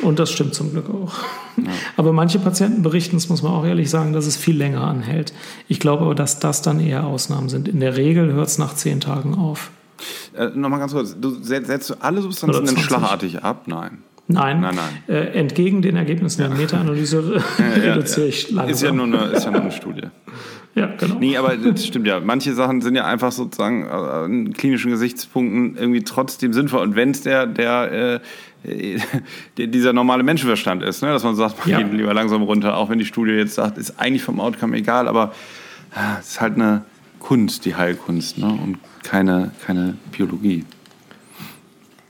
Und 0.03 0.19
das 0.19 0.31
stimmt 0.31 0.55
zum 0.55 0.73
Glück 0.73 0.91
auch. 0.91 1.15
Ja. 1.57 1.71
Aber 1.97 2.13
manche 2.13 2.39
Patienten 2.39 2.83
berichten, 2.83 3.17
das 3.17 3.29
muss 3.29 3.43
man 3.43 3.53
auch 3.53 3.65
ehrlich 3.65 3.91
sagen, 3.91 4.13
dass 4.13 4.27
es 4.27 4.37
viel 4.37 4.57
länger 4.57 4.83
anhält. 4.83 5.33
Ich 5.69 5.79
glaube 5.79 6.05
aber, 6.05 6.15
dass 6.15 6.41
das 6.41 6.63
dann 6.63 6.81
eher 6.81 7.07
Ausnahmen 7.07 7.49
sind. 7.49 7.69
In 7.69 7.81
der 7.81 7.97
Regel 7.97 8.33
hört 8.33 8.49
es 8.49 8.59
nach 8.59 8.75
zehn 8.75 9.01
Tagen 9.01 9.35
auf. 9.35 9.71
Äh, 10.37 10.49
Nochmal 10.55 10.81
ganz 10.81 10.93
kurz, 10.93 11.17
du 11.19 11.31
setzt 11.43 11.97
alle 12.03 12.23
Substanzen 12.23 12.67
denn 12.67 12.79
schlagartig 12.79 13.43
ab? 13.43 13.65
Nein. 13.67 13.99
Nein, 14.31 14.61
nein, 14.61 14.75
nein. 14.77 15.03
Äh, 15.09 15.39
entgegen 15.39 15.81
den 15.81 15.97
Ergebnissen 15.97 16.43
ja. 16.43 16.49
der 16.49 16.57
Meta-Analyse 16.59 17.43
ja, 17.59 17.93
reduziere 17.93 18.27
ich 18.27 18.51
langsam. 18.51 18.75
Ist 18.75 18.83
ja, 18.83 18.93
nur 18.93 19.07
eine, 19.07 19.17
ist 19.33 19.45
ja 19.45 19.51
nur 19.51 19.63
eine 19.63 19.73
Studie. 19.73 20.03
Ja, 20.75 20.87
genau. 20.99 21.17
Nee, 21.19 21.37
aber 21.39 21.57
das 21.57 21.87
stimmt 21.87 22.07
ja. 22.07 22.21
Manche 22.21 22.53
Sachen 22.53 22.83
sind 22.83 22.95
ja 22.95 23.07
einfach 23.07 23.33
sozusagen 23.33 23.87
äh, 23.87 24.25
in 24.27 24.53
klinischen 24.53 24.91
Gesichtspunkten 24.91 25.77
irgendwie 25.77 26.05
trotzdem 26.05 26.53
sinnvoll. 26.53 26.83
Und 26.83 26.95
wenn 26.95 27.11
es 27.13 27.23
der, 27.23 27.47
der, 27.47 28.21
äh, 28.65 28.99
dieser 29.67 29.95
normale 29.95 30.23
Menschenverstand 30.23 30.83
ist, 30.83 31.03
ne? 31.03 31.09
dass 31.09 31.25
man 31.25 31.35
sagt, 31.35 31.59
man 31.61 31.69
ja. 31.69 31.79
geht 31.79 31.93
lieber 31.93 32.13
langsam 32.13 32.43
runter, 32.43 32.77
auch 32.77 32.91
wenn 32.91 32.99
die 32.99 33.07
Studie 33.07 33.33
jetzt 33.33 33.55
sagt, 33.55 33.79
ist 33.79 33.99
eigentlich 33.99 34.23
vom 34.23 34.41
Outcome 34.41 34.77
egal, 34.77 35.09
aber 35.09 35.33
äh, 35.95 36.21
es 36.21 36.33
ist 36.33 36.41
halt 36.41 36.57
eine 36.57 36.83
Kunst, 37.29 37.67
die 37.67 37.77
Heilkunst, 37.77 38.39
ne? 38.39 38.47
und 38.47 38.79
keine, 39.03 39.51
keine 39.67 39.97
Biologie. 40.13 40.65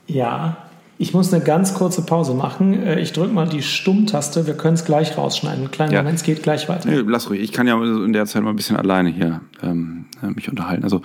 Ja, 0.07 0.59
ich 0.97 1.13
muss 1.13 1.35
eine 1.35 1.43
ganz 1.43 1.75
kurze 1.75 2.03
Pause 2.03 2.35
machen. 2.35 2.81
Äh, 2.81 3.01
ich 3.01 3.13
drücke 3.15 3.35
mal 3.35 3.49
die 3.49 3.63
Stummtaste. 3.63 4.47
Wir 4.47 4.55
können 4.55 4.75
es 4.75 4.85
gleich 4.85 5.19
rausschneiden. 5.19 5.63
Einen 5.63 5.71
kleinen 5.73 5.93
ja. 5.93 6.03
Moment, 6.03 6.19
es 6.19 6.23
geht 6.23 6.45
gleich 6.45 6.69
weiter. 6.69 6.89
Nee, 6.89 7.03
lass 7.05 7.29
ruhig. 7.29 7.41
Ich 7.41 7.51
kann 7.51 7.67
ja 7.67 7.83
in 7.83 8.13
der 8.13 8.27
Zeit 8.27 8.45
mal 8.45 8.51
ein 8.51 8.55
bisschen 8.55 8.77
alleine 8.77 9.09
hier 9.09 9.41
ähm, 9.61 10.05
äh, 10.23 10.29
mich 10.29 10.49
unterhalten. 10.49 10.85
Also 10.85 11.03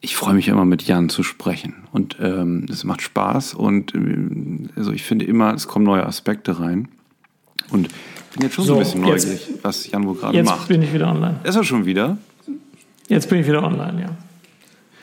ich 0.00 0.14
freue 0.14 0.34
mich 0.34 0.46
immer 0.46 0.64
mit 0.64 0.84
Jan 0.84 1.08
zu 1.08 1.24
sprechen 1.24 1.74
und 1.90 2.16
ähm, 2.20 2.66
es 2.70 2.84
macht 2.84 3.02
Spaß 3.02 3.54
und 3.54 3.92
äh, 3.92 4.68
also 4.76 4.92
ich 4.92 5.02
finde 5.02 5.24
immer, 5.24 5.52
es 5.52 5.66
kommen 5.66 5.84
neue 5.84 6.06
Aspekte 6.06 6.60
rein 6.60 6.86
und 7.70 7.88
bin 8.34 8.42
jetzt 8.42 8.54
schon 8.54 8.66
so, 8.66 8.74
so 8.74 8.78
ein 8.78 8.84
bisschen 8.84 9.00
neugierig, 9.00 9.48
jetzt, 9.48 9.64
was 9.64 9.90
Jan 9.90 10.06
wohl 10.06 10.14
gerade 10.14 10.40
macht. 10.44 10.60
Jetzt 10.60 10.68
bin 10.68 10.82
ich 10.82 10.92
wieder 10.92 11.10
online. 11.10 11.40
Ist 11.42 11.56
er 11.56 11.64
schon 11.64 11.86
wieder? 11.86 12.16
Jetzt 13.10 13.28
bin 13.28 13.40
ich 13.40 13.46
wieder 13.48 13.64
online, 13.64 14.02
ja. 14.02 14.08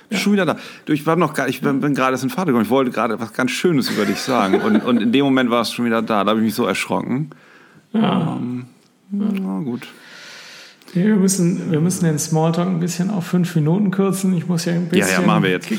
Ja. 0.09 0.17
Schon 0.17 0.31
wieder 0.31 0.45
da. 0.45 0.55
Du, 0.85 0.93
ich 0.93 1.05
war 1.05 1.17
noch 1.17 1.33
gar, 1.33 1.49
ich 1.49 1.59
bin, 1.59 1.81
bin 1.81 1.93
gerade 1.93 2.17
in 2.17 2.29
Vater 2.29 2.45
gekommen. 2.45 2.63
Ich 2.63 2.69
wollte 2.69 2.91
gerade 2.91 3.19
was 3.19 3.33
ganz 3.33 3.51
Schönes 3.51 3.89
über 3.89 4.05
dich 4.05 4.19
sagen. 4.19 4.61
Und, 4.61 4.77
und 4.77 5.01
in 5.01 5.11
dem 5.11 5.25
Moment 5.25 5.49
war 5.49 5.61
es 5.61 5.73
schon 5.73 5.83
wieder 5.83 6.01
da. 6.01 6.23
Da 6.23 6.29
habe 6.29 6.39
ich 6.39 6.45
mich 6.45 6.55
so 6.55 6.65
erschrocken. 6.65 7.31
Ja. 7.91 8.37
Ähm, 8.37 8.67
na 9.11 9.59
gut. 9.59 9.87
wir, 10.93 11.17
müssen, 11.17 11.69
wir 11.69 11.81
müssen 11.81 12.05
den 12.05 12.17
Smalltalk 12.17 12.69
ein 12.69 12.79
bisschen 12.79 13.09
auf 13.09 13.27
fünf 13.27 13.53
Minuten 13.55 13.91
kürzen. 13.91 14.33
Ich 14.37 14.47
muss 14.47 14.63
ja 14.63 14.73
ein 14.73 14.87
bisschen 14.87 15.09
ja, 15.09 15.19
ja, 15.19 15.27
machen 15.27 15.43
wir 15.43 15.49
jetzt. 15.49 15.69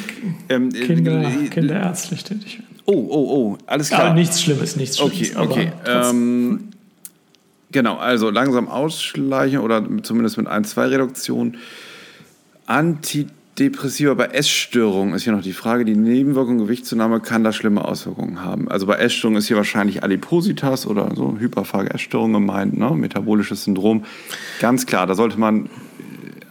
Ähm, 0.51 0.71
Kinder, 0.71 1.23
äh, 1.23 1.49
kinderärztlich 1.49 2.25
tätig 2.25 2.59
werden. 2.59 2.69
Oh, 2.85 2.93
oh, 2.93 3.31
oh, 3.31 3.59
alles 3.67 3.89
klar. 3.89 4.09
Ja, 4.09 4.13
nichts 4.13 4.43
Schlimmes, 4.43 4.77
nichts 4.77 4.99
Schlimmes. 4.99 5.35
Okay, 5.35 5.71
okay. 5.71 5.73
Ähm, 5.87 6.69
genau, 7.73 7.97
also 7.97 8.29
langsam 8.29 8.69
ausschleichen 8.69 9.61
oder 9.61 9.87
zumindest 10.03 10.37
mit 10.37 10.47
ein, 10.47 10.65
zwei 10.65 10.89
Reduktionen. 10.89 11.57
Anti 12.69 13.27
Depressiva 13.59 14.13
bei 14.13 14.27
Essstörungen 14.27 15.15
ist 15.15 15.25
hier 15.25 15.33
noch 15.33 15.41
die 15.41 15.55
Frage, 15.55 15.87
die 15.87 15.97
Nebenwirkung 15.97 16.59
Gewichtszunahme 16.59 17.21
kann 17.21 17.43
da 17.43 17.51
schlimme 17.51 17.83
Auswirkungen 17.83 18.45
haben. 18.45 18.69
Also 18.69 18.85
bei 18.85 18.97
Essstörungen 18.97 19.39
ist 19.39 19.49
hier 19.49 19.57
wahrscheinlich 19.57 20.05
Adipositas 20.05 20.87
oder 20.87 21.11
so 21.17 21.39
hyperphage 21.39 21.95
Essstörung 21.95 22.35
gemeint, 22.35 22.77
ne? 22.79 22.91
metabolisches 22.91 23.65
Syndrom. 23.65 24.05
Ganz 24.61 24.85
klar, 24.85 25.07
da 25.07 25.15
sollte 25.15 25.41
man 25.41 25.65
äh, 25.65 25.69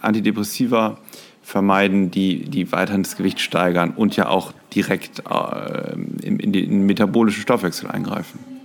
Antidepressiva 0.02 0.98
vermeiden, 1.44 2.10
die, 2.10 2.46
die 2.46 2.72
weiterhin 2.72 3.04
das 3.04 3.16
Gewicht 3.16 3.40
steigern 3.40 3.92
und 3.92 4.16
ja 4.16 4.28
auch 4.28 4.54
direkt 4.74 5.20
äh, 5.30 5.94
in, 6.24 6.40
in 6.40 6.52
den 6.52 6.88
metabolischen 6.88 7.44
Stoffwechsel 7.44 7.92
eingreifen. 7.92 8.57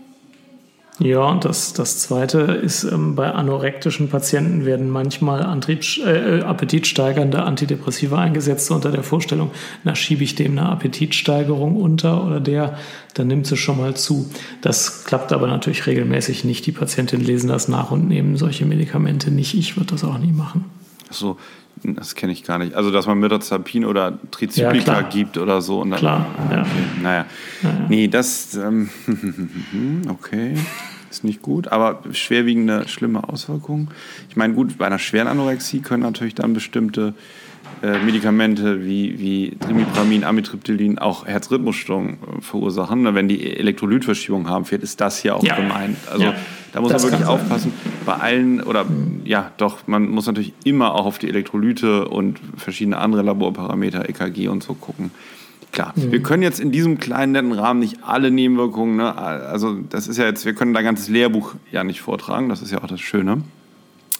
Ja, 0.99 1.24
und 1.24 1.45
das, 1.47 1.72
das 1.72 1.99
Zweite 1.99 2.40
ist, 2.40 2.84
ähm, 2.84 3.14
bei 3.14 3.32
anorektischen 3.32 4.11
Patienten 4.11 4.66
werden 4.66 4.90
manchmal 4.90 5.43
Antriebs 5.43 5.99
äh, 5.99 6.43
appetitsteigernde 6.45 7.43
Antidepressiva 7.43 8.18
eingesetzt 8.18 8.70
unter 8.70 8.90
der 8.90 9.03
Vorstellung, 9.03 9.51
na, 9.84 9.95
schiebe 9.95 10.22
ich 10.22 10.34
dem 10.34 10.53
eine 10.53 10.68
Appetitsteigerung 10.68 11.76
unter 11.76 12.24
oder 12.24 12.40
der, 12.40 12.76
dann 13.14 13.28
nimmt 13.28 13.47
sie 13.47 13.57
schon 13.57 13.78
mal 13.78 13.95
zu. 13.97 14.30
Das 14.61 15.05
klappt 15.05 15.32
aber 15.32 15.47
natürlich 15.47 15.86
regelmäßig 15.86 16.45
nicht. 16.45 16.66
Die 16.66 16.72
Patientinnen 16.72 17.24
lesen 17.24 17.49
das 17.49 17.68
nach 17.68 17.90
und 17.90 18.07
nehmen 18.07 18.36
solche 18.36 18.66
Medikamente 18.66 19.30
nicht. 19.30 19.55
Ich 19.55 19.76
würde 19.76 19.93
das 19.93 20.05
auch 20.05 20.18
nie 20.18 20.32
machen. 20.32 20.66
So, 21.11 21.38
das 21.85 22.14
kenne 22.14 22.33
ich 22.33 22.45
gar 22.45 22.59
nicht. 22.59 22.74
Also, 22.74 22.91
dass 22.91 23.07
man 23.07 23.18
Mirtazapin 23.18 23.85
oder 23.85 24.18
Trizyklika 24.30 25.01
ja, 25.01 25.03
gibt 25.03 25.39
oder 25.39 25.61
so. 25.61 25.80
Und 25.80 25.91
dann, 25.91 25.99
klar, 25.99 26.26
ja. 26.51 26.61
Okay. 26.61 26.70
Naja. 27.03 27.26
naja. 27.62 27.87
Nee, 27.89 28.09
das, 28.09 28.55
ähm, 28.55 28.89
okay, 30.09 30.55
ist 31.11 31.24
nicht 31.24 31.43
gut, 31.43 31.68
aber 31.68 32.03
schwerwiegende, 32.12 32.89
schlimme 32.89 33.28
Auswirkungen. 33.28 33.89
Ich 34.30 34.37
meine, 34.37 34.55
gut, 34.55 34.78
bei 34.78 34.87
einer 34.87 34.99
schweren 34.99 35.28
Anorexie 35.28 35.80
können 35.80 36.03
natürlich 36.03 36.35
dann 36.35 36.55
bestimmte 36.55 37.14
äh, 37.83 37.99
Medikamente 38.05 38.85
wie, 38.85 39.18
wie 39.18 39.57
Trimipramin, 39.59 40.25
Amitriptylin 40.25 40.99
auch 40.99 41.27
Herzrhythmusstörungen 41.27 42.14
äh, 42.14 42.41
verursachen. 42.41 43.14
Wenn 43.14 43.29
die 43.29 43.57
Elektrolytverschiebung 43.57 44.49
haben, 44.49 44.64
vielleicht 44.64 44.85
ist 44.85 45.01
das 45.01 45.18
hier 45.18 45.37
auch 45.37 45.43
ja. 45.43 45.57
gemeint. 45.57 45.97
Also 46.11 46.25
ja. 46.25 46.35
da 46.73 46.81
muss 46.81 46.93
das 46.93 47.03
man 47.03 47.12
wirklich 47.12 47.29
aufpassen. 47.29 47.73
Bei 48.07 48.14
allen, 48.14 48.62
oder 48.62 48.85
mhm. 48.85 49.23
ja, 49.25 49.51
doch, 49.57 49.87
man 49.87 50.09
muss 50.09 50.27
natürlich 50.27 50.53
immer 50.64 50.95
auch 50.95 51.07
auf 51.07 51.18
die 51.18 51.29
Elektrolyte 51.29 52.09
und 52.09 52.39
verschiedene 52.57 52.99
andere 52.99 53.23
Laborparameter, 53.23 54.09
EKG 54.09 54.49
und 54.49 54.62
so 54.62 54.75
gucken. 54.75 55.11
Klar, 55.73 55.95
mhm. 55.97 56.12
wir 56.12 56.23
können 56.23 56.43
jetzt 56.43 56.61
in 56.61 56.70
diesem 56.70 56.99
kleinen 56.99 57.33
netten 57.33 57.53
Rahmen 57.53 57.81
nicht 57.81 57.99
alle 58.05 58.31
Nebenwirkungen, 58.31 58.97
ne? 58.97 59.16
also 59.16 59.79
das 59.89 60.07
ist 60.07 60.18
ja 60.18 60.27
jetzt, 60.27 60.45
wir 60.45 60.55
können 60.55 60.75
da 60.75 60.81
ein 60.81 60.85
ganzes 60.85 61.09
Lehrbuch 61.09 61.55
ja 61.70 61.83
nicht 61.83 62.03
vortragen, 62.03 62.49
das 62.49 62.61
ist 62.61 62.70
ja 62.70 62.83
auch 62.83 62.87
das 62.87 63.01
Schöne. 63.01 63.43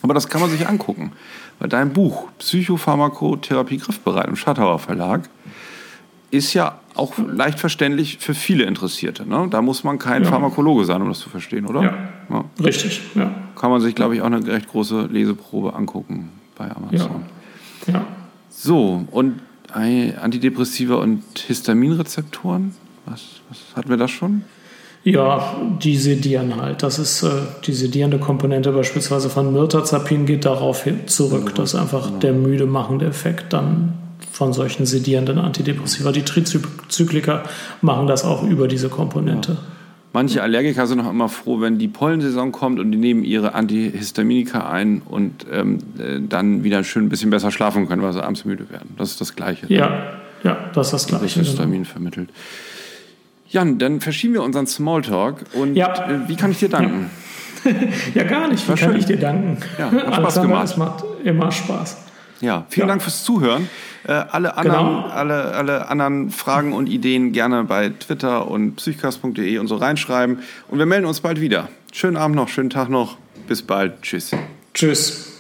Aber 0.03 0.15
das 0.15 0.29
kann 0.29 0.41
man 0.41 0.51
sich 0.51 0.67
angucken. 0.69 1.13
Weil 1.59 1.69
dein 1.69 1.93
Buch 1.93 2.29
Psychopharmakotherapie 2.39 3.79
griffbereit 3.79 4.27
im 4.27 4.37
Schattauer 4.37 4.79
Verlag 4.79 5.29
ist 6.31 6.55
ja 6.55 6.79
auch 6.95 7.15
leicht 7.19 7.61
verständlich 7.61 8.19
für 8.19 8.35
viele 8.35 8.65
Interessierte. 8.65 9.29
Ne? 9.29 9.47
Da 9.51 9.63
muss 9.63 9.85
man 9.85 9.99
kein 9.99 10.25
ja. 10.25 10.29
Pharmakologe 10.29 10.85
sein, 10.85 11.01
um 11.03 11.09
das 11.09 11.21
zu 11.21 11.29
verstehen, 11.29 11.67
oder? 11.67 11.83
Ja, 11.83 11.95
ja. 12.31 12.45
richtig. 12.65 13.03
Ja. 13.15 13.35
Kann 13.55 13.71
man 13.71 13.81
sich, 13.81 13.95
glaube 13.95 14.15
ich, 14.15 14.23
auch 14.23 14.27
eine 14.27 14.45
recht 14.47 14.69
große 14.69 15.09
Leseprobe 15.11 15.75
angucken 15.75 16.31
bei 16.57 16.71
Amazon. 16.75 17.23
Ja. 17.87 18.07
So, 18.51 19.07
und 19.11 19.41
Antidepressiva 19.73 20.97
und 20.97 21.23
Histaminrezeptoren, 21.39 22.75
was, 23.07 23.41
was 23.49 23.59
hatten 23.75 23.89
wir 23.89 23.97
das 23.97 24.11
schon? 24.11 24.45
Ja, 25.05 25.57
die 25.83 25.97
sedieren 25.97 26.61
halt. 26.61 26.83
Das 26.83 26.99
ist 26.99 27.23
äh, 27.25 27.31
die 27.67 27.73
sedierende 27.73 28.19
Komponente 28.19 28.71
beispielsweise 28.71 29.31
von 29.31 29.53
Mirtazapin 29.53 30.27
geht 30.27 30.45
darauf 30.45 30.87
zurück, 31.07 31.55
dass 31.57 31.75
einfach 31.75 32.19
der 32.21 32.33
müde 32.33 32.67
machende 32.67 33.07
Effekt 33.07 33.53
dann 33.53 33.95
von 34.31 34.53
solchen 34.53 34.87
sedierenden 34.87 35.39
Antidepressiva. 35.39 36.13
Die 36.13 36.23
Trizyklika 36.23 37.43
machen 37.81 38.07
das 38.07 38.25
auch 38.25 38.45
über 38.45 38.69
diese 38.69 38.89
Komponente. 38.89 39.53
Ja. 39.53 39.59
Manche 40.15 40.43
Allergiker 40.43 40.87
sind 40.87 41.01
auch 41.01 41.11
immer 41.11 41.29
froh, 41.29 41.61
wenn 41.61 41.79
die 41.79 41.89
Pollensaison 41.89 42.53
kommt 42.53 42.79
und 42.79 42.93
die 42.93 42.99
nehmen 42.99 43.25
ihre 43.25 43.55
Antihistaminika 43.55 44.71
ein 44.71 45.01
und 45.01 45.47
ähm, 45.51 45.79
äh, 45.99 46.21
dann 46.21 46.65
wieder 46.65 46.85
schön 46.85 47.07
ein 47.07 47.09
bisschen 47.09 47.31
besser 47.31 47.51
schlafen 47.51 47.89
können, 47.89 48.03
weil 48.03 48.13
sie 48.13 48.23
abends 48.23 48.45
müde 48.45 48.69
werden. 48.71 48.91
Das 48.99 49.11
ist 49.11 49.21
das 49.23 49.35
Gleiche. 49.35 49.67
Ja, 49.73 50.13
ja 50.45 50.71
das 50.75 50.89
ist 50.89 50.93
das 50.93 51.07
Gleiche. 51.07 51.25
Das 51.25 51.35
genau. 51.35 51.47
Histamin 51.47 51.83
genau. 51.83 51.93
vermittelt. 51.93 52.29
Jan, 53.53 53.79
dann 53.79 54.01
verschieben 54.01 54.33
wir 54.35 54.43
unseren 54.43 54.67
Smalltalk. 54.67 55.45
Und 55.53 55.77
ja. 55.77 56.11
Äh, 56.11 56.29
wie 56.29 56.37
kann 56.37 56.51
ich 56.51 56.59
dir 56.59 56.69
danken? 56.69 57.11
Ja, 58.15 58.25
gar 58.25 58.49
nicht. 58.49 58.65
Wie 58.65 58.71
War 58.71 58.77
kann 58.77 58.91
schön. 58.91 58.99
ich 58.99 59.07
dir 59.07 59.19
danken? 59.19 59.57
Ja, 59.79 59.85
hat 59.85 60.01
Spaß 60.01 60.15
Alexander, 60.17 60.49
gemacht. 60.49 60.65
Es 60.65 60.77
macht 60.77 61.05
immer 61.23 61.53
Spaß. 61.53 61.97
Ja, 62.41 62.67
vielen 62.71 62.89
ja. 62.89 62.93
Dank 62.95 63.03
fürs 63.03 63.23
Zuhören. 63.23 63.71
Äh, 64.03 64.15
alle, 64.15 64.57
anderen, 64.57 64.87
genau. 64.87 65.07
alle, 65.07 65.55
alle 65.55 65.89
anderen 65.89 66.31
Fragen 66.31 66.73
und 66.73 66.89
Ideen 66.89 67.31
gerne 67.31 67.63
bei 67.63 67.91
Twitter 67.91 68.51
und 68.51 68.75
psychcast.de 68.75 69.59
und 69.59 69.69
so 69.69 69.77
reinschreiben. 69.77 70.41
Und 70.67 70.79
wir 70.81 70.87
melden 70.87 71.07
uns 71.07 71.21
bald 71.21 71.41
wieder. 71.41 71.69
Schönen 71.93 72.17
Abend 72.17 72.35
noch, 72.35 72.49
schönen 72.49 72.71
Tag 72.71 72.89
noch. 72.89 73.17
Bis 73.47 73.63
bald. 73.63 74.03
Tschüss. 74.03 74.33
Tschüss. 74.75 75.32